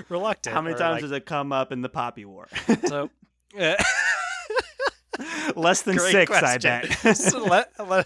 [0.09, 0.55] reluctant.
[0.55, 2.47] How many times like, does it come up in the Poppy War?
[2.87, 3.09] so,
[5.55, 6.91] Less than Great six, I bet.
[7.15, 8.05] so le- le-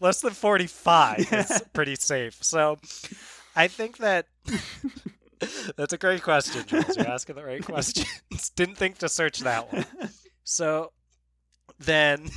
[0.00, 1.40] less than 45 Yeah.
[1.40, 2.42] is pretty safe.
[2.44, 2.78] So
[3.56, 4.26] I think that
[5.76, 6.96] that's a great question, Jules.
[6.96, 8.50] You're asking the right questions.
[8.54, 9.86] Didn't think to search that one.
[10.44, 10.92] So
[11.78, 12.28] then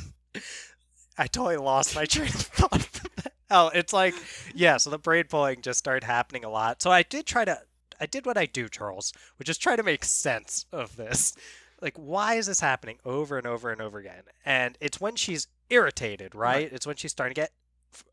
[1.18, 3.02] I totally lost my train of thought.
[3.50, 4.16] oh, it's like,
[4.54, 6.82] yeah, so the braid pulling just started happening a lot.
[6.82, 7.62] So I did try to,
[8.00, 11.36] I did what I do, Charles, which is try to make sense of this.
[11.82, 14.24] Like, why is this happening over and over and over again?
[14.46, 16.64] And it's when she's irritated, right?
[16.64, 16.74] Right.
[16.74, 17.52] It's when she's starting to get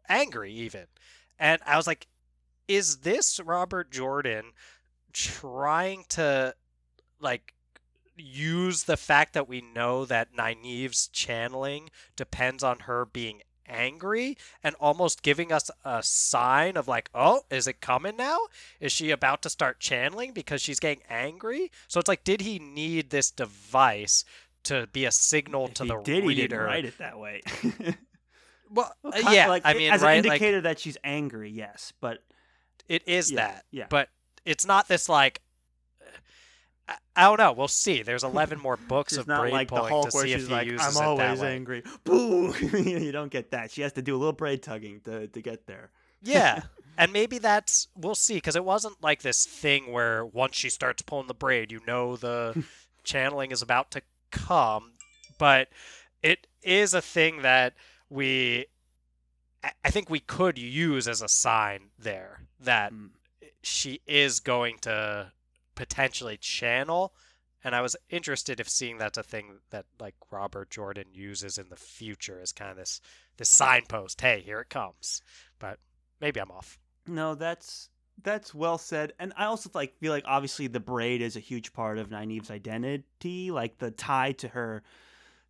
[0.08, 0.86] angry, even.
[1.38, 2.06] And I was like,
[2.66, 4.52] is this Robert Jordan
[5.12, 6.54] trying to,
[7.20, 7.54] like,
[8.18, 14.74] use the fact that we know that Nynaeve's channeling depends on her being angry and
[14.80, 18.38] almost giving us a sign of like, oh, is it coming now?
[18.80, 21.70] Is she about to start channeling because she's getting angry?
[21.86, 24.24] So it's like, did he need this device
[24.64, 27.42] to be a signal If to he the did, he didn't write it that way.
[28.70, 30.16] Well, Well, uh, kind- yeah, like, I mean, as right?
[30.18, 32.22] an Like, indicator that she's angry, yes, but
[32.86, 33.86] it is yeah, that, yeah.
[33.88, 34.10] but
[34.44, 35.40] it's not this like.
[37.16, 37.52] I, don't know.
[37.52, 38.02] We'll see.
[38.02, 40.66] There's 11 more books of not braid like pulling Hulk to see if he like,
[40.66, 41.54] uses "I'm it that always way.
[41.54, 42.54] angry." Boo!
[42.72, 43.70] you don't get that.
[43.70, 45.90] She has to do a little braid tugging to to get there.
[46.22, 46.62] Yeah.
[46.96, 51.02] and maybe that's we'll see because it wasn't like this thing where once she starts
[51.02, 52.64] pulling the braid, you know the
[53.04, 54.92] channeling is about to come,
[55.38, 55.68] but
[56.22, 57.74] it is a thing that
[58.10, 58.66] we
[59.62, 63.10] I- I think we could use as a sign there that Mm.
[63.62, 65.32] she is going to
[65.78, 67.14] potentially channel
[67.64, 71.68] and I was interested if seeing that's a thing that like Robert Jordan uses in
[71.68, 73.00] the future as kind of this
[73.36, 74.20] this signpost.
[74.20, 75.22] Hey, here it comes.
[75.58, 75.78] But
[76.20, 76.78] maybe I'm off.
[77.06, 77.88] No, that's
[78.22, 79.12] that's well said.
[79.18, 82.50] And I also like feel like obviously the braid is a huge part of Nynaeve's
[82.50, 84.82] identity, like the tie to her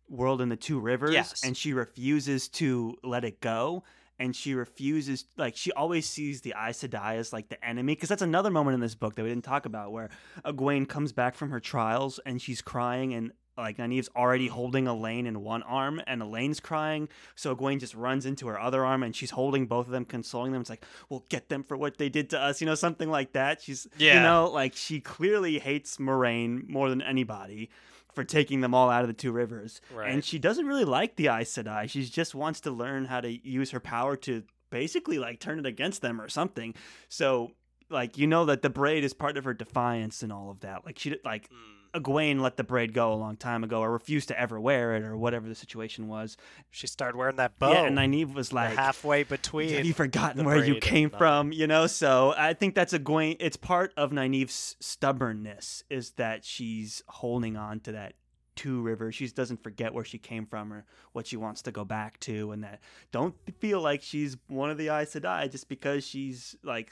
[0.07, 1.43] world in the two rivers Yes.
[1.43, 3.83] and she refuses to let it go
[4.19, 8.09] and she refuses like she always sees the Aes Sedai as like the enemy because
[8.09, 10.09] that's another moment in this book that we didn't talk about where
[10.45, 15.25] Egwene comes back from her trials and she's crying and like Nynaeve's already holding Elayne
[15.25, 17.09] in one arm and Elayne's crying.
[17.35, 20.53] So Egwene just runs into her other arm and she's holding both of them consoling
[20.53, 20.61] them.
[20.61, 23.33] It's like we'll get them for what they did to us you know something like
[23.33, 23.61] that.
[23.61, 24.15] She's yeah.
[24.15, 27.69] you know like she clearly hates Moiraine more than anybody
[28.13, 30.11] for taking them all out of the two rivers Right.
[30.11, 31.89] and she doesn't really like the Aes Sedai.
[31.89, 35.65] She just wants to learn how to use her power to basically like turn it
[35.65, 36.73] against them or something.
[37.07, 37.51] So
[37.89, 40.85] like you know that the braid is part of her defiance and all of that.
[40.85, 41.55] Like she like Hmm.
[41.93, 45.03] Egwene let the braid go a long time ago or refused to ever wear it
[45.03, 46.37] or whatever the situation was.
[46.71, 47.71] She started wearing that bow.
[47.71, 49.73] Yeah, and Nynaeve was like halfway between.
[49.73, 51.51] have you forgotten where you came from?
[51.51, 53.35] You know, so I think that's a Gwen.
[53.39, 58.13] It's part of Nynaeve's stubbornness is that she's holding on to that
[58.55, 59.09] two river.
[59.11, 62.51] She doesn't forget where she came from or what she wants to go back to,
[62.51, 66.91] and that don't feel like she's one of the Aes Sedai just because she's like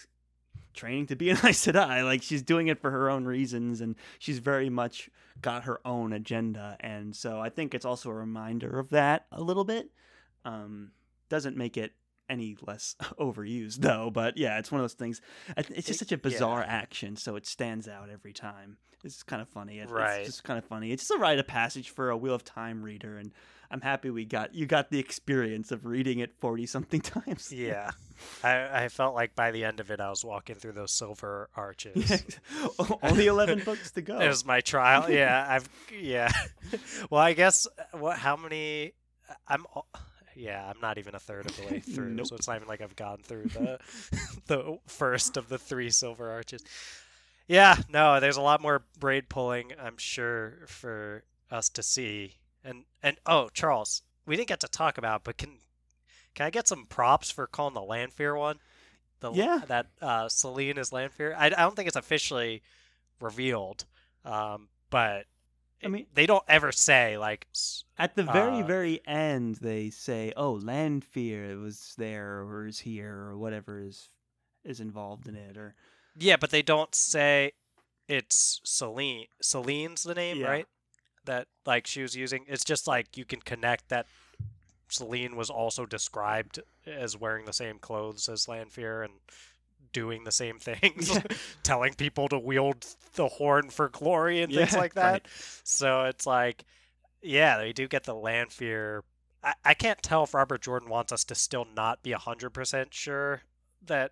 [0.77, 2.05] training to be an Aes Sedai.
[2.05, 5.09] Like she's doing it for her own reasons, and she's very much
[5.41, 6.77] got her own agenda.
[6.79, 9.89] And so I think it's also a reminder of that a little bit.
[10.45, 10.91] Um,
[11.29, 11.91] doesn't make it
[12.29, 14.09] any less overused though.
[14.09, 15.21] But yeah, it's one of those things.
[15.57, 16.21] It's just such a yeah.
[16.23, 18.77] bizarre action, so it stands out every time.
[19.03, 19.79] It's kind of funny.
[19.79, 20.19] It- Right.
[20.19, 20.91] It's just kind of funny.
[20.91, 23.31] It's just a rite of passage for a Wheel of Time reader, and
[23.69, 27.51] I'm happy we got you got the experience of reading it forty something times.
[27.51, 27.91] Yeah.
[28.43, 31.49] I, I felt like by the end of it, I was walking through those silver
[31.55, 32.09] arches.
[32.09, 32.85] Yeah.
[33.03, 34.19] Only eleven books to go.
[34.21, 35.09] It was my trial.
[35.09, 35.69] Yeah, I've
[35.99, 36.31] yeah.
[37.09, 38.17] well, I guess what?
[38.17, 38.93] How many?
[39.47, 39.65] I'm.
[40.35, 42.27] Yeah, I'm not even a third of the way through, Nope.
[42.27, 43.79] so it's not even like I've gone through the
[44.45, 46.63] the first of the three silver arches.
[47.47, 52.35] Yeah, no, there's a lot more braid pulling, I'm sure, for us to see.
[52.67, 55.51] And and oh, Charles, we didn't get to talk about, but can
[56.35, 58.59] can I get some props for calling the Lanfear one?
[59.21, 59.61] The, Yeah.
[59.67, 61.33] That uh, Selene is Lanfear.
[61.37, 62.61] I, I don't think it's officially
[63.19, 63.85] revealed,
[64.25, 65.25] um, but
[65.83, 67.47] I mean- they don't ever say like
[67.97, 73.15] At the very, Uh, very end, they say, "Oh, Lanfear was there or is here
[73.15, 74.09] or whatever is
[74.63, 75.73] is involved in it." Or
[76.17, 77.53] yeah, but they don't say
[78.07, 79.27] it's Selene.
[79.41, 80.47] Selene's the name, Yeah.
[80.47, 80.67] right?
[81.27, 82.43] That like she was using.
[82.47, 84.07] It's just like you can connect that
[84.89, 89.13] Selene was also described as wearing the same clothes as Lanfear and
[89.93, 91.21] doing the same things, Yeah.
[91.63, 95.11] telling people to wield the horn for glory and things Yeah, like that.
[95.11, 95.27] right.
[95.63, 96.63] So it's like,
[97.21, 99.03] yeah, they do get the Lanfear.
[99.43, 103.41] I, I can't tell if Robert Jordan wants us to still not be 100% sure
[103.85, 104.11] that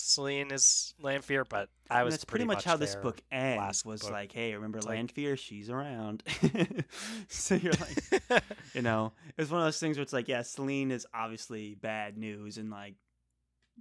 [0.00, 3.58] Selene is Lanfear, but I And was that's pretty, much, much how this book ends.
[3.58, 4.10] last Was book.
[4.12, 5.36] like, "Hey, remember It's like- Lanfear?
[5.36, 6.22] She's around."
[7.28, 8.42] so you're like,
[8.74, 12.16] you know, it's one of those things where it's like, yeah, Selene is obviously bad
[12.16, 12.94] news and like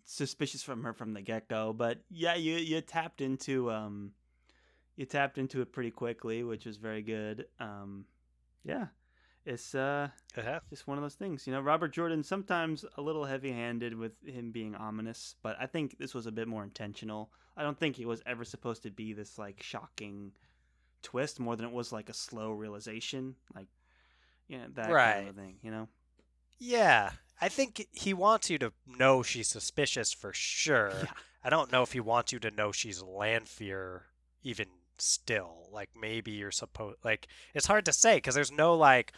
[0.05, 1.73] suspicious from her from the get go.
[1.73, 4.11] But yeah, you you tapped into um,
[4.95, 7.45] you tapped into it pretty quickly, which was very good.
[7.59, 8.05] Um,
[8.63, 8.87] yeah,
[9.49, 10.59] it's uh Uh-huh.
[10.69, 11.47] just one of those things.
[11.47, 15.97] You know, Robert Jordan sometimes a little heavy-handed with him being ominous, but I think
[15.97, 17.31] this was a bit more intentional.
[17.57, 20.31] I don't think it was ever supposed to be this like shocking
[21.01, 23.67] twist more than it was like a slow realization, like
[24.47, 25.87] yeah, that kind of thing, you know.
[26.57, 27.11] Yeah,
[27.41, 30.91] I think he wants you to know she's suspicious for sure.
[31.03, 31.11] Yeah.
[31.43, 34.03] I don't know if he wants you to know she's Lanfear
[34.43, 34.67] even
[34.97, 35.69] still.
[35.71, 39.13] Like maybe you're supposed like it's hard to say because there's no like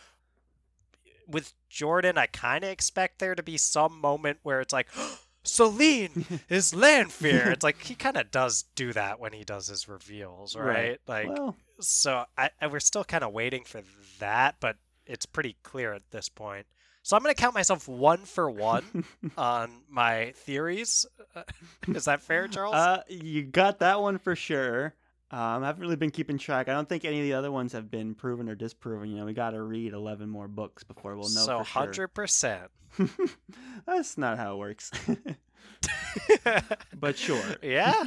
[1.32, 2.18] with Jordan.
[2.18, 4.88] I kind of expect there to be some moment where it's like.
[5.44, 7.49] Selene is Lanfear.
[7.49, 10.68] It's like he kind of does do that when he does his reveals, right?
[10.68, 10.99] Right.
[11.08, 13.82] Like well, so I, I we're still kind of waiting for
[14.20, 14.76] that, but
[15.08, 16.68] it's pretty clear at this point.
[17.03, 19.03] So I'm gonna count myself one for one
[19.38, 21.08] on my theories.
[21.88, 22.76] Is that fair, Charles?
[22.76, 24.94] uh, you got that one for sure.
[25.32, 26.68] Um, I haven't really been keeping track.
[26.68, 29.10] I don't think any of the other ones have been proven or disproven.
[29.10, 32.10] You know, we got to read eleven more books before we'll know so for hundred
[32.10, 32.70] percent.
[33.88, 34.91] That's not how it works.
[36.99, 37.41] but sure.
[37.62, 38.03] Yeah.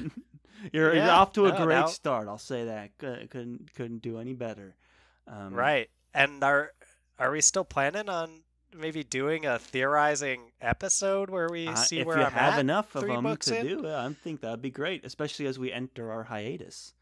[0.73, 2.29] you're, you're off to a no, great now- start.
[2.29, 2.91] I'll say that.
[2.99, 4.75] Couldn't couldn't do any better.
[5.27, 5.89] Um, Right.
[6.13, 6.73] And are
[7.19, 8.43] are we still planning on
[8.77, 12.61] maybe doing a theorizing episode where we uh, see if where you I'm have at?
[12.61, 13.67] enough of them to in?
[13.67, 16.93] do, uh, I think that'd be great, especially as we enter our hiatus.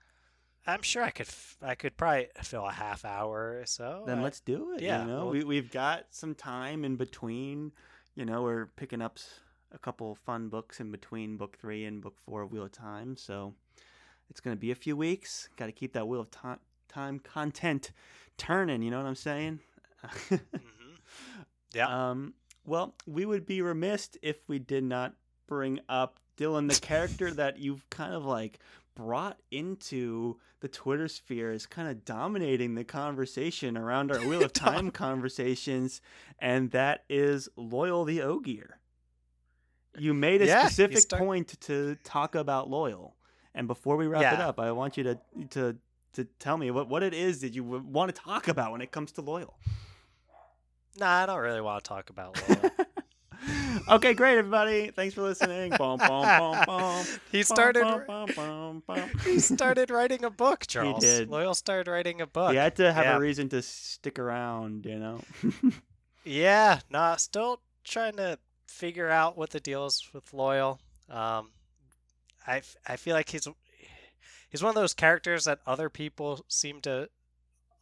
[0.66, 1.26] I'm sure I could.
[1.28, 4.04] f- I could probably fill a half hour or so.
[4.06, 4.82] then I- let's do it.
[4.82, 7.72] yeah, you know, well- we we've got some time in between.
[8.14, 9.18] You know, we're picking up
[9.72, 13.16] a couple fun books in between book three and book four of Wheel of Time,
[13.16, 13.54] so
[14.30, 15.48] it's gonna be a few weeks.
[15.56, 17.90] Got to keep that Wheel of Time time content
[18.36, 18.82] turning.
[18.82, 19.60] You know what I'm saying?
[20.04, 20.40] Mhm.
[21.74, 21.86] Yeah.
[22.10, 22.34] Um,
[22.64, 25.14] well, we would be remiss if we did not
[25.48, 28.58] bring up Dylan, the character that you've kind of like
[28.94, 34.52] brought into the Twitter sphere is kind of dominating the conversation around our Wheel of
[34.52, 36.00] Time conversations,
[36.38, 38.78] and that is Loial the Ogier.
[39.98, 43.12] You made a Yeah, specific start- point to talk about Loial,
[43.54, 45.18] and before we wrap it up, I want you to
[45.50, 45.76] to
[46.14, 48.92] to tell me what, what it is that you want to talk about when it
[48.92, 49.54] comes to Loial.
[50.98, 52.70] Nah, I don't really want to talk about Loial.
[53.88, 54.90] okay, great, everybody.
[54.90, 55.70] Thanks for listening.
[55.78, 57.04] Bum, bum, bum, bum.
[57.30, 57.84] he started.
[59.24, 61.00] He started writing a book, Charles.
[61.02, 61.28] did.
[61.30, 62.50] Loial started writing a book.
[62.52, 63.16] He had to have Yeah.
[63.16, 65.20] a reason to stick around, you know.
[66.24, 68.38] Yeah, nah, still trying to
[68.68, 70.78] figure out what the deal is with Loial.
[71.10, 71.50] Um,
[72.46, 73.48] I, I feel like he's
[74.50, 77.08] he's one of those characters that other people seem to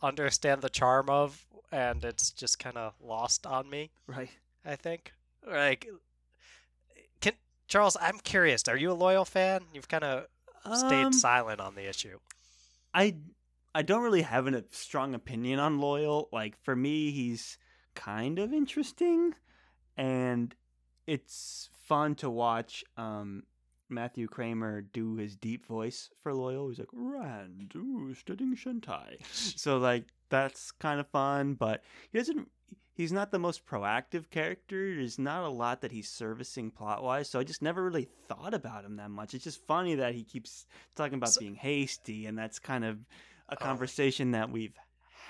[0.02, 3.90] understand the charm of, and it's just kind of lost on me.
[4.06, 4.30] right.
[4.64, 5.12] I think.
[5.46, 5.88] Like,
[7.20, 7.32] can
[7.68, 7.96] Charles?
[8.00, 8.66] I'm curious.
[8.68, 9.62] Are you a Loial fan?
[9.74, 10.26] You've kind of
[10.76, 12.18] stayed Um, silent on the issue.
[12.92, 13.16] I
[13.74, 16.26] I don't really have a strong opinion on Loial.
[16.32, 17.56] Like for me, he's
[17.94, 19.34] kind of interesting,
[19.96, 20.54] and
[21.06, 22.84] it's fun to watch.
[22.96, 23.44] Um,
[23.88, 26.68] Matthew Kramer do his deep voice for Loial.
[26.68, 29.24] He's like Rand, ooh, stedding Shangtai.
[29.58, 32.48] so like that's kind of fun, but he doesn't.
[33.00, 34.94] He's not the most proactive character.
[34.94, 38.52] There's not a lot that he's servicing plot wise, so I just never really thought
[38.52, 39.32] about him that much.
[39.32, 40.66] It's just funny that he keeps
[40.96, 42.98] talking about So- being hasty, and that's kind of
[43.48, 43.56] a Oh.
[43.56, 44.76] conversation that we've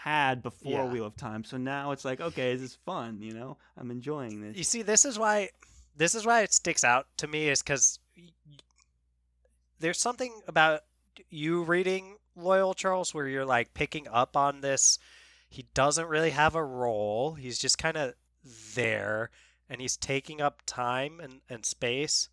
[0.03, 0.91] had before Yeah.
[0.91, 1.45] Wheel of Time.
[1.45, 3.23] So now it's like, okay, this is fun.
[3.23, 4.57] You know, I'm enjoying this.
[4.57, 5.51] You see, this is why
[5.95, 8.01] this is why it sticks out to me is because
[9.79, 10.81] there's something about
[11.29, 14.99] you reading Loial Charles where you're like picking up on this.
[15.51, 17.35] He doesn't really have a role.
[17.35, 18.15] He's just kind of
[18.75, 19.31] there,
[19.69, 22.29] and he's taking up time and, and space,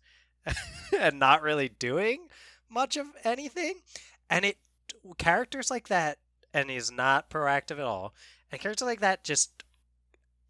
[0.98, 2.28] and not really doing
[2.70, 3.80] much of anything.
[4.30, 4.56] And it
[5.18, 6.18] characters like that,
[6.54, 8.14] and he's not proactive at all.
[8.52, 9.64] And characters like that just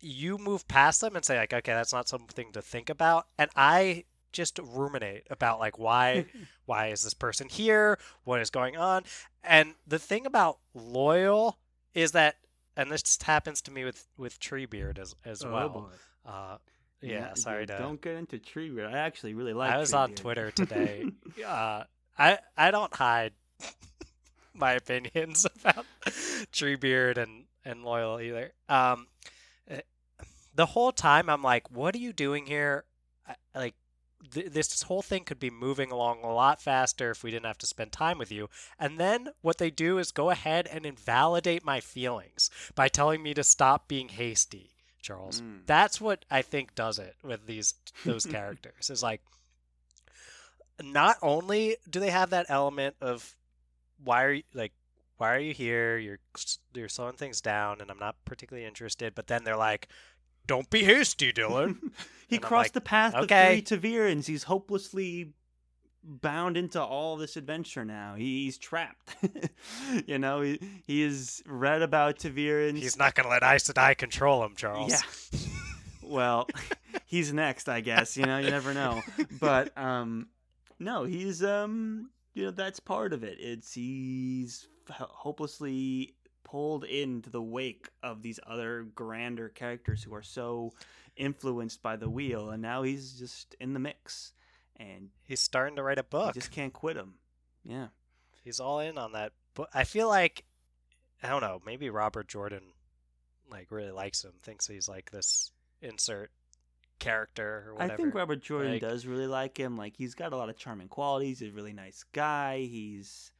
[0.01, 3.51] you move past them and say like okay that's not something to think about and
[3.57, 6.24] i just ruminate about like why
[6.66, 9.03] why is this person here what is going on
[9.43, 11.55] and the thing about Loial
[11.95, 12.36] is that
[12.79, 15.91] and this happens to me with with treebeard as as Oh, well
[16.25, 16.57] uh
[17.01, 18.93] yeah, sorry to Don't get into Treebeard.
[18.93, 19.71] I actually really like.
[19.71, 19.75] It.
[19.75, 21.05] I was on twitter today
[21.47, 21.85] uh
[22.19, 23.33] i i don't hide
[24.55, 25.85] my opinions about
[26.53, 29.07] treebeard and and Loial either um
[29.69, 29.81] eh,
[30.55, 32.85] the whole time i'm like what are you doing here
[33.29, 33.75] I, like
[34.32, 37.59] th- this whole thing could be moving along a lot faster if we didn't have
[37.59, 38.49] to spend time with you.
[38.78, 43.35] And then what they do is go ahead and invalidate my feelings by telling me
[43.35, 44.70] to stop being hasty
[45.01, 45.40] charles.
[45.40, 45.61] Mm.
[45.65, 47.74] that's what i think does it with these
[48.05, 49.23] those characters is like
[50.82, 53.36] not only do they have that element of
[54.03, 54.73] why are you like
[55.16, 55.99] why are you here?
[55.99, 56.20] You're
[56.74, 59.89] you're slowing things down and i'm not particularly interested but then they're like
[60.49, 61.77] don't be hasty dylan
[62.29, 63.59] he And crossed like, the path okay.
[63.59, 64.27] of three ta'verens.
[64.27, 65.33] He's hopelessly
[66.05, 68.15] bound into all this adventure now.
[68.16, 69.16] He's trapped.
[70.07, 72.79] you know, he he has read about ta'verens.
[72.79, 75.41] he's not gonna let Aes Sedai control him charles Yeah.
[76.03, 76.49] well,
[77.07, 78.16] he's next, I guess.
[78.16, 79.03] You know, you never know.
[79.41, 80.29] But um,
[80.79, 83.39] no, he's um, you know, that's part of it.
[83.41, 86.15] It's he's hopelessly
[86.51, 90.73] pulled into the wake of these other grander characters who are so
[91.16, 94.33] influenced by the wheel, and now he's just in the mix,
[94.77, 97.15] and he's starting to write a book just can't quit him.
[97.65, 97.89] Yeah.
[98.45, 100.45] he's all in on that but i feel like
[101.23, 102.62] i don't know maybe robert jordan
[103.51, 105.51] like really likes him thinks he's like this
[105.83, 106.31] insert
[106.99, 109.77] character or whatever I think Robert Jordan Like- does really like him.
[109.77, 111.39] Like he's got a lot of charming qualities.
[111.39, 112.59] He's a really nice guy.
[112.61, 113.31] He's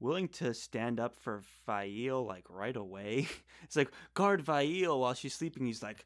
[0.00, 3.28] willing to stand up for Faile like right away.
[3.64, 5.66] It's like guard Faile while she's sleeping.
[5.66, 6.04] He's like,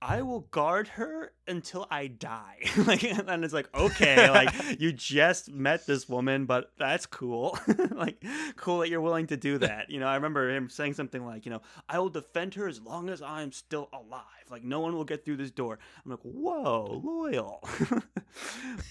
[0.00, 2.58] I will guard her until I die.
[2.86, 7.58] like, and it's like, okay, like you just met this woman, but that's cool.
[7.90, 8.22] like,
[8.56, 9.90] cool that you're willing to do that.
[9.90, 12.80] You know, I remember him saying something like, you know, I will defend her as
[12.80, 14.22] long as I'm still alive.
[14.50, 15.78] Like, no one will get through this door.
[16.04, 18.02] I'm like, whoa, Loial.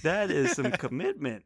[0.04, 1.44] that is some commitment.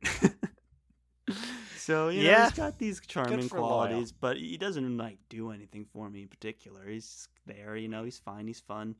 [1.81, 2.43] So you know, Yeah.
[2.45, 6.87] he's got these charming qualities, but he doesn't like do anything for me in particular.
[6.87, 8.03] He's there, you know.
[8.03, 8.47] He's fine.
[8.47, 8.95] He's fun.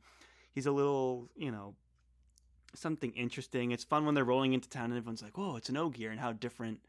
[0.52, 1.74] He's a little, you know,
[2.74, 3.70] something interesting.
[3.70, 6.20] It's fun when they're rolling into town and everyone's like, "Whoa, it's an Ogier!" and
[6.20, 6.80] how different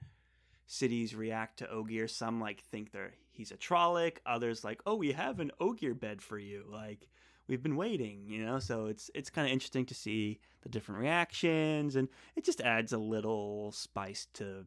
[0.66, 2.08] cities react to Ogier.
[2.08, 4.18] Some like think they're he's a Trolloc.
[4.26, 7.08] Others like, "Oh, we have an Ogier bed for you." Like
[7.48, 8.60] we've been waiting, you know.
[8.60, 12.94] So it's it's kind of interesting to see the different reactions, and it just adds
[12.94, 14.66] a little spice to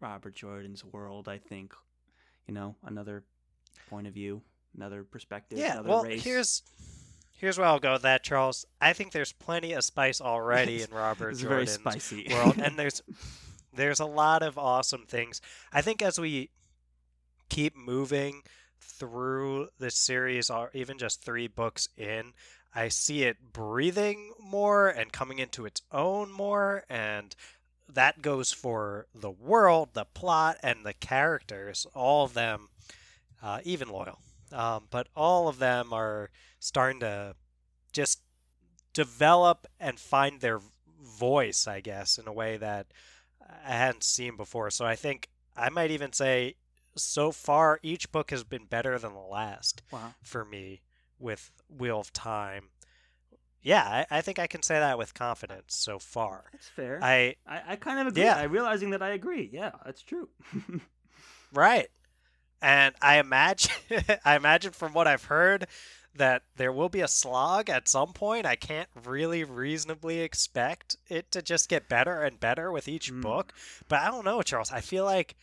[0.00, 1.28] Robert Jordan's world.
[1.28, 1.74] I think,
[2.46, 3.24] you know, another
[3.88, 4.42] point of view,
[4.76, 6.22] another perspective, Yeah, another well, race.
[6.22, 6.62] here's
[7.36, 8.66] here's where I'll go with that, Charles.
[8.80, 12.78] I think there's plenty of spice already in Robert it's very Jordan's spicy world, and
[12.78, 13.02] there's
[13.74, 15.40] there's a lot of awesome things.
[15.72, 16.50] I think as we
[17.48, 18.42] keep moving
[18.80, 22.32] through this series, or even just three books in,
[22.74, 27.34] I see it breathing more and coming into its own more, and
[27.94, 31.86] that goes for the world, the plot, and the characters.
[31.94, 32.68] All of them,
[33.42, 34.18] uh, even Loial,
[34.52, 37.34] um, but all of them are starting to
[37.92, 38.20] just
[38.92, 40.60] develop and find their
[41.02, 42.86] voice, I guess, in a way that
[43.66, 44.70] I hadn't seen before.
[44.70, 46.54] So I think I might even say
[46.96, 50.14] so far each book has been better than the last wow.
[50.22, 50.82] for me
[51.18, 52.70] with Wheel of Time.
[53.62, 56.44] Yeah, I, I think I can say that with confidence so far.
[56.52, 56.98] That's fair.
[57.02, 58.22] I I, I kind of agree.
[58.24, 58.36] Yeah.
[58.36, 59.50] I realizing that I agree.
[59.52, 60.28] Yeah, that's true.
[61.52, 61.88] right.
[62.62, 63.72] And I imagine
[64.24, 65.66] I imagine from what I've heard
[66.14, 68.44] that there will be a slog at some point.
[68.44, 73.22] I can't really reasonably expect it to just get better and better with each Mm.
[73.22, 73.52] book.
[73.88, 74.72] But I don't know, Charles.
[74.72, 75.36] I feel like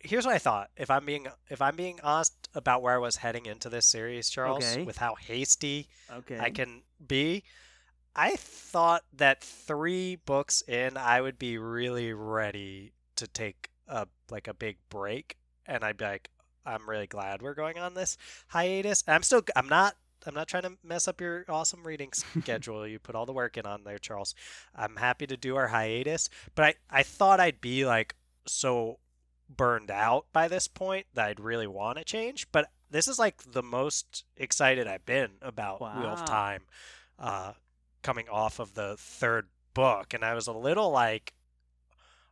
[0.00, 0.70] here's what I thought.
[0.76, 4.28] If I'm being if I'm being honest about where I was heading into this series,
[4.30, 4.84] Charles, Okay.
[4.84, 6.38] with how hasty okay.
[6.38, 7.44] I can be.
[8.16, 14.48] I thought that three books in, I would be really ready to take a like
[14.48, 15.36] a big break,
[15.66, 16.30] and I'd be like,
[16.66, 18.16] I'm really glad we're going on this
[18.48, 19.04] hiatus.
[19.06, 19.94] I'm still, I'm not,
[20.26, 22.10] I'm not trying to mess up your awesome reading
[22.42, 22.86] schedule.
[22.86, 24.34] you put all the work in on there, Charles.
[24.74, 28.14] I'm happy to do our hiatus, but I, I thought I'd be like
[28.46, 28.98] so
[29.56, 32.50] burned out by this point that I'd really want to change.
[32.52, 36.62] But this is like the most excited I've been about Wheel of Time
[37.18, 37.52] uh,
[38.02, 40.14] coming off of the third book.
[40.14, 41.32] And I was a little like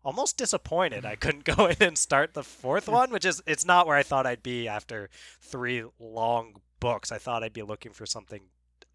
[0.05, 3.87] almost disappointed I couldn't go in and start the fourth one, which is it's not
[3.87, 7.13] where I thought I'd be after three long books.
[7.13, 8.43] I thought I'd be looking for something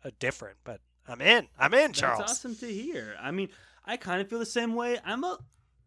[0.03, 1.47] uh, different, but I'm in.
[1.59, 2.19] I'm in, Charles.
[2.19, 3.15] That's awesome to hear.
[3.21, 3.49] I mean,
[3.85, 4.99] I kind of feel the same way.
[5.05, 5.37] I'm a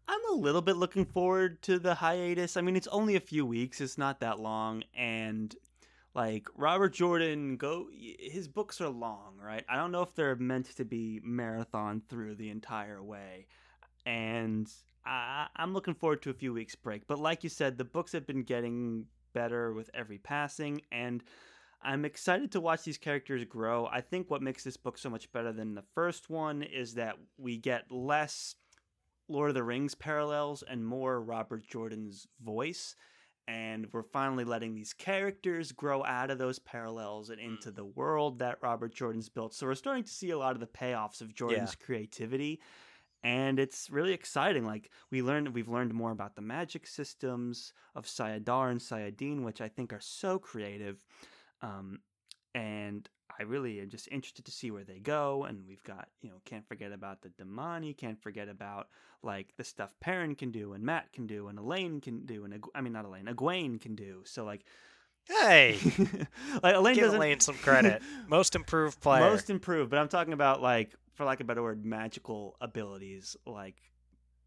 [0.08, 2.56] I'm a little bit looking forward to the hiatus.
[2.56, 3.80] I mean, it's only a few weeks.
[3.80, 5.54] It's not that long and
[6.14, 9.64] like Robert Jordan go his books are long, right?
[9.68, 13.46] I don't know if they're meant to be marathon through the entire way.
[14.06, 14.72] And
[15.04, 17.06] I, I'm looking forward to a few weeks break.
[17.06, 21.22] But like you said, the books have been getting better with every passing and
[21.82, 23.86] I'm excited to watch these characters grow.
[23.86, 27.16] I think what makes this book so much better than the first one is that
[27.36, 28.56] we get less
[29.28, 32.94] Lord of the Rings parallels and more Robert Jordan's voice.
[33.48, 38.40] And we're finally letting these characters grow out of those parallels and into the world
[38.40, 39.54] that Robert Jordan's built.
[39.54, 42.60] So we're starting to see a lot of the payoffs of Jordan's creativity.
[43.22, 44.64] And it's really exciting.
[44.64, 49.60] Like we learned we've learned more about the magic systems of Saidar and Saidin, which
[49.60, 51.04] I think are so creative.
[51.62, 52.00] Um,
[52.54, 53.08] and
[53.38, 55.44] I really am just interested to see where they go.
[55.44, 58.88] And we've got, you know, can't forget about the damane, can't forget about
[59.22, 62.64] like the stuff Perrin can do and Mat can do and Elayne can do and
[62.74, 64.22] I mean not Elayne, Egwene can do.
[64.24, 64.64] So like,
[65.28, 65.78] Hey,
[66.62, 68.00] like Elayne give Elayne some credit.
[68.28, 69.28] Most improved player.
[69.28, 73.36] most improved, but I'm talking about like, for lack of a better word, magical abilities.
[73.44, 73.76] Like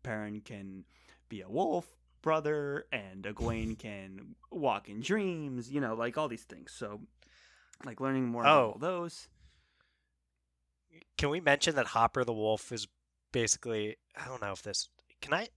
[0.04, 0.86] Perrin can
[1.28, 1.86] be a wolf
[2.22, 5.70] brother, and Egwene can walk in dreams.
[5.72, 6.72] You know, like all these things.
[6.72, 7.02] So,
[7.86, 8.66] like learning more about Oh.
[8.72, 9.28] all those.
[11.18, 12.88] Can we mention that Hopper the Wolf is
[13.32, 14.90] basically I don't know if this
[15.22, 15.48] can I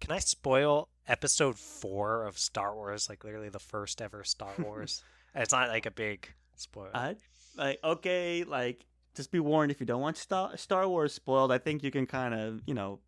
[0.00, 5.02] can I spoil episode four of Star Wars, like literally the first ever Star Wars?
[5.34, 7.16] it's not like a big spoiler.
[7.56, 8.84] Like okay, like
[9.14, 11.52] just be warned if you don't want Star Star Wars spoiled.
[11.52, 13.00] I think you can kind of you know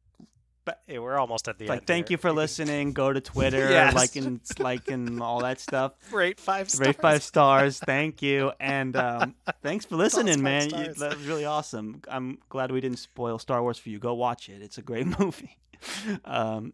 [0.86, 1.80] Yeah, we're almost at the like end.
[1.80, 2.14] Like, thank here.
[2.14, 2.92] you for listening.
[2.92, 3.94] Go to Twitter, Yes.
[3.94, 5.92] like and like and all that stuff.
[6.12, 6.86] Rate five stars.
[6.86, 7.78] Rate five stars.
[7.80, 10.70] Thank you, and um, thanks for listening, man.
[10.70, 12.02] You- that was really awesome.
[12.08, 13.98] I'm glad we didn't spoil Star Wars for you.
[13.98, 14.62] Go watch it.
[14.62, 15.58] It's a great movie.
[16.24, 16.72] Um,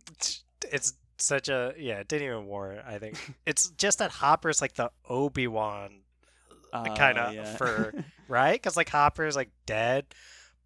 [0.70, 2.00] It's such a yeah.
[2.00, 2.82] It didn't even warrant.
[2.86, 3.16] I think
[3.46, 6.00] it's just that Hopper's like the Obi Wan
[6.72, 7.56] uh, kinda yeah.
[7.56, 7.94] for-
[8.28, 8.52] right?
[8.52, 10.04] Because like Hopper's like dead,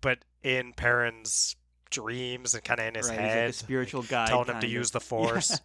[0.01, 1.55] but in Perrin's
[1.93, 4.61] dreams and kind of in his right, like head, a spiritual guide, telling him to
[4.63, 4.69] kinda.
[4.69, 5.61] use the Force.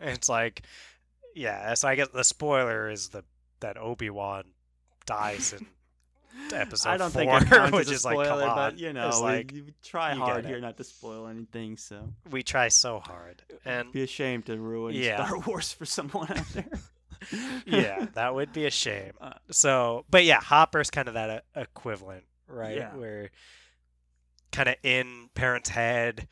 [0.00, 0.62] And it's like,
[1.34, 1.74] yeah.
[1.74, 3.22] So I guess the spoiler is the
[3.60, 4.44] that Obi Wan
[5.06, 5.66] dies in
[6.54, 8.56] episode I don't four, think it counts which is like, spoiler, come on.
[8.56, 11.76] but you know, we- like we, try hard here not to spoil anything.
[11.76, 15.24] So we try so hard, and be ashamed to ruin Yeah.
[15.26, 16.70] Star Wars for someone out there.
[17.66, 19.12] yeah, that would be a shame.
[19.20, 22.76] Uh, So, but yeah, Hopper's kind of that uh, equivalent, right?
[22.76, 22.94] Yeah.
[22.94, 23.30] Where
[24.56, 26.28] kind of in Perrin's head,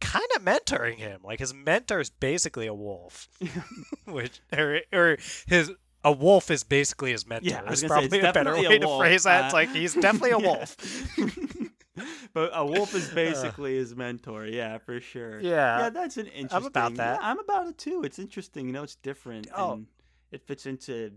[0.00, 1.20] kind of mentoring him.
[1.24, 3.28] Like his mentor is basically a wolf,
[4.06, 5.72] which or, or his
[6.04, 7.50] a wolf is basically his mentor.
[7.50, 9.24] Yeah, I was is gonna say, probably it's a better definitely a way to phrase
[9.24, 9.42] that.
[9.42, 10.76] Uh, it's like he's definitely a wolf.
[12.34, 14.46] but a wolf is basically his mentor.
[14.46, 15.40] Yeah, for sure.
[15.40, 15.78] Yeah.
[15.80, 16.66] yeah, that's an interesting.
[16.66, 17.20] about that.
[17.20, 18.02] Yeah, I'm about it too.
[18.04, 18.66] It's interesting.
[18.66, 19.48] You know, it's different.
[19.56, 19.72] Oh.
[19.72, 19.86] and
[20.30, 21.12] it fits into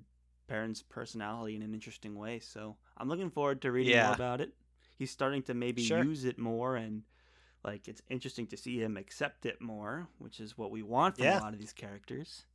[0.48, 2.39] Perrin's personality in an interesting way.
[2.39, 4.07] So I'm looking forward to reading Yeah.
[4.07, 4.53] more about it.
[4.97, 6.03] He's starting to maybe Sure.
[6.03, 7.03] use it more, and
[7.63, 11.25] like it's interesting to see him accept it more, which is what we want from
[11.25, 11.39] Yeah.
[11.39, 12.45] a lot of these characters.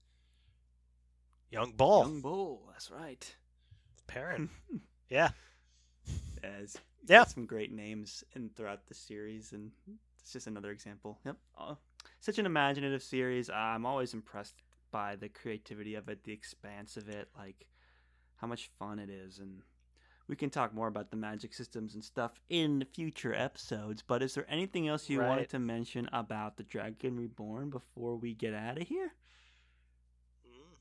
[1.50, 3.36] Young bull, Young Bull, that's right.
[4.06, 4.50] Perrin.
[5.10, 5.32] Yeah,
[6.42, 7.24] As Yeah.
[7.24, 9.72] some great names in throughout the series, and
[10.18, 11.18] it's just another example.
[11.26, 11.74] Yep, uh,
[12.20, 13.50] such an imaginative series.
[13.50, 17.66] I'm always impressed by the creativity of it, the expanse of it, like
[18.36, 19.60] how much fun it is, and
[20.28, 24.02] we can talk more about the magic systems and stuff in future episodes.
[24.06, 25.28] But is there anything else you Right.
[25.28, 29.12] wanted to mention about the Dragon Reborn before we get out of here?
[30.46, 30.76] Mm.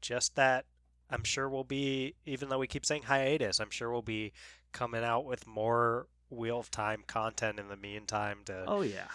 [0.00, 0.64] just that
[1.10, 4.32] i'm sure we'll be even though we keep saying hiatus i'm sure we'll be
[4.72, 9.08] coming out with more wheel of time content in the meantime to Oh yeah,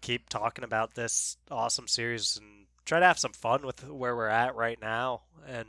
[0.00, 4.26] keep talking about this awesome series and try to have some fun with where we're
[4.26, 5.68] at right now and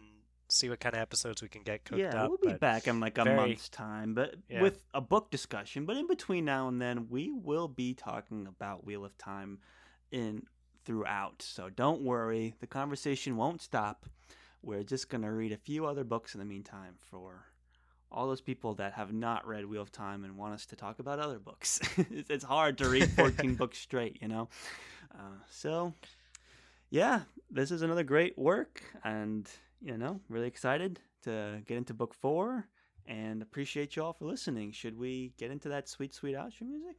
[0.51, 2.99] see what kind of episodes we can get cooked yeah, up we'll be back in
[2.99, 4.61] like a very- month's time, but Yeah.
[4.61, 5.85] with a book discussion.
[5.85, 9.59] But in between now and then, we will be talking about Wheel of Time
[10.11, 10.45] in
[10.83, 11.41] throughout.
[11.41, 14.05] So don't worry, the conversation won't stop.
[14.61, 17.45] We're just gonna read a few other books in the meantime for
[18.11, 20.99] all those people that have not read Wheel of Time and want us to talk
[20.99, 21.79] about other books.
[21.97, 24.49] it's it's hard to read 14 books straight, you know.
[25.13, 25.93] Uh, so
[26.89, 29.49] yeah, this is another great work, and
[29.81, 32.67] you know, really excited to get into book four,
[33.05, 34.71] and appreciate you all for listening.
[34.71, 36.97] Should we get into that sweet, sweet outro music?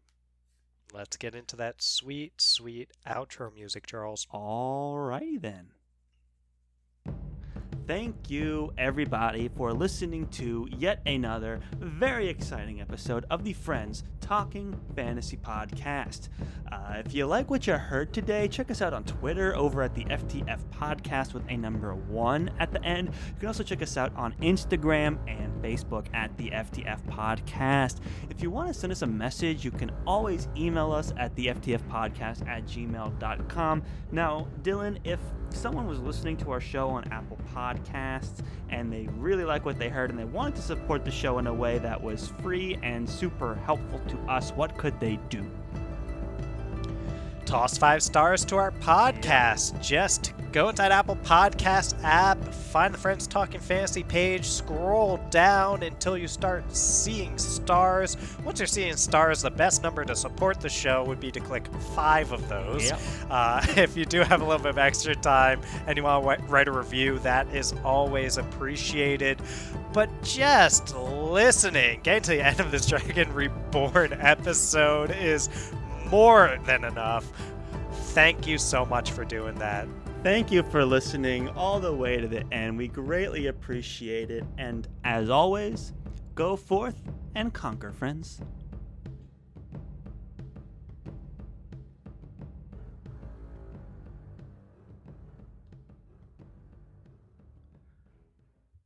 [0.92, 5.68] let's get into that sweet sweet outro music charles All righty then.
[7.93, 14.81] Thank you, everybody, for listening to yet another very exciting episode of the Friends Talking
[14.97, 16.31] Fantasy Podcast.
[16.73, 19.94] Uh, if you like what you heard today, check us out on Twitter over at
[19.94, 23.09] the FTF Podcast with a number one at the end.
[23.09, 27.98] You can also check us out on Instagram and Facebook at the FTF Podcast.
[28.31, 31.48] If you want to send us a message, you can always email us at the
[31.48, 33.82] FTF Podcast at gmail.com.
[34.12, 34.97] Now, Dylan,
[35.52, 39.78] if someone was listening to our show on Apple Podcasts and they really like what
[39.78, 42.78] they heard and they wanted to support the show in a way that was free
[42.82, 45.44] and super helpful to us, what could they do?
[47.52, 49.78] Toss five stars to our podcast.
[49.82, 56.16] Just go inside Apple Podcast app, find the Friends Talking Fantasy page, scroll down until
[56.16, 58.16] you start seeing stars.
[58.42, 61.66] Once you're seeing stars, the best number to support the show would be to click
[61.94, 62.88] five of those.
[62.88, 63.00] Yep.
[63.28, 66.46] Uh, if you do have a little bit of extra time and you want to
[66.46, 69.42] write a review, that is always appreciated.
[69.92, 75.50] But just listening, getting to the end of this Dragon Reborn episode is
[76.12, 77.26] more than enough.
[78.12, 79.89] Thank you so much for doing that.
[80.22, 82.76] Thank you for listening all the way to the end.
[82.76, 84.44] We greatly appreciate it.
[84.59, 85.94] And as always,
[86.34, 87.01] go forth
[87.34, 88.43] and conquer, friends.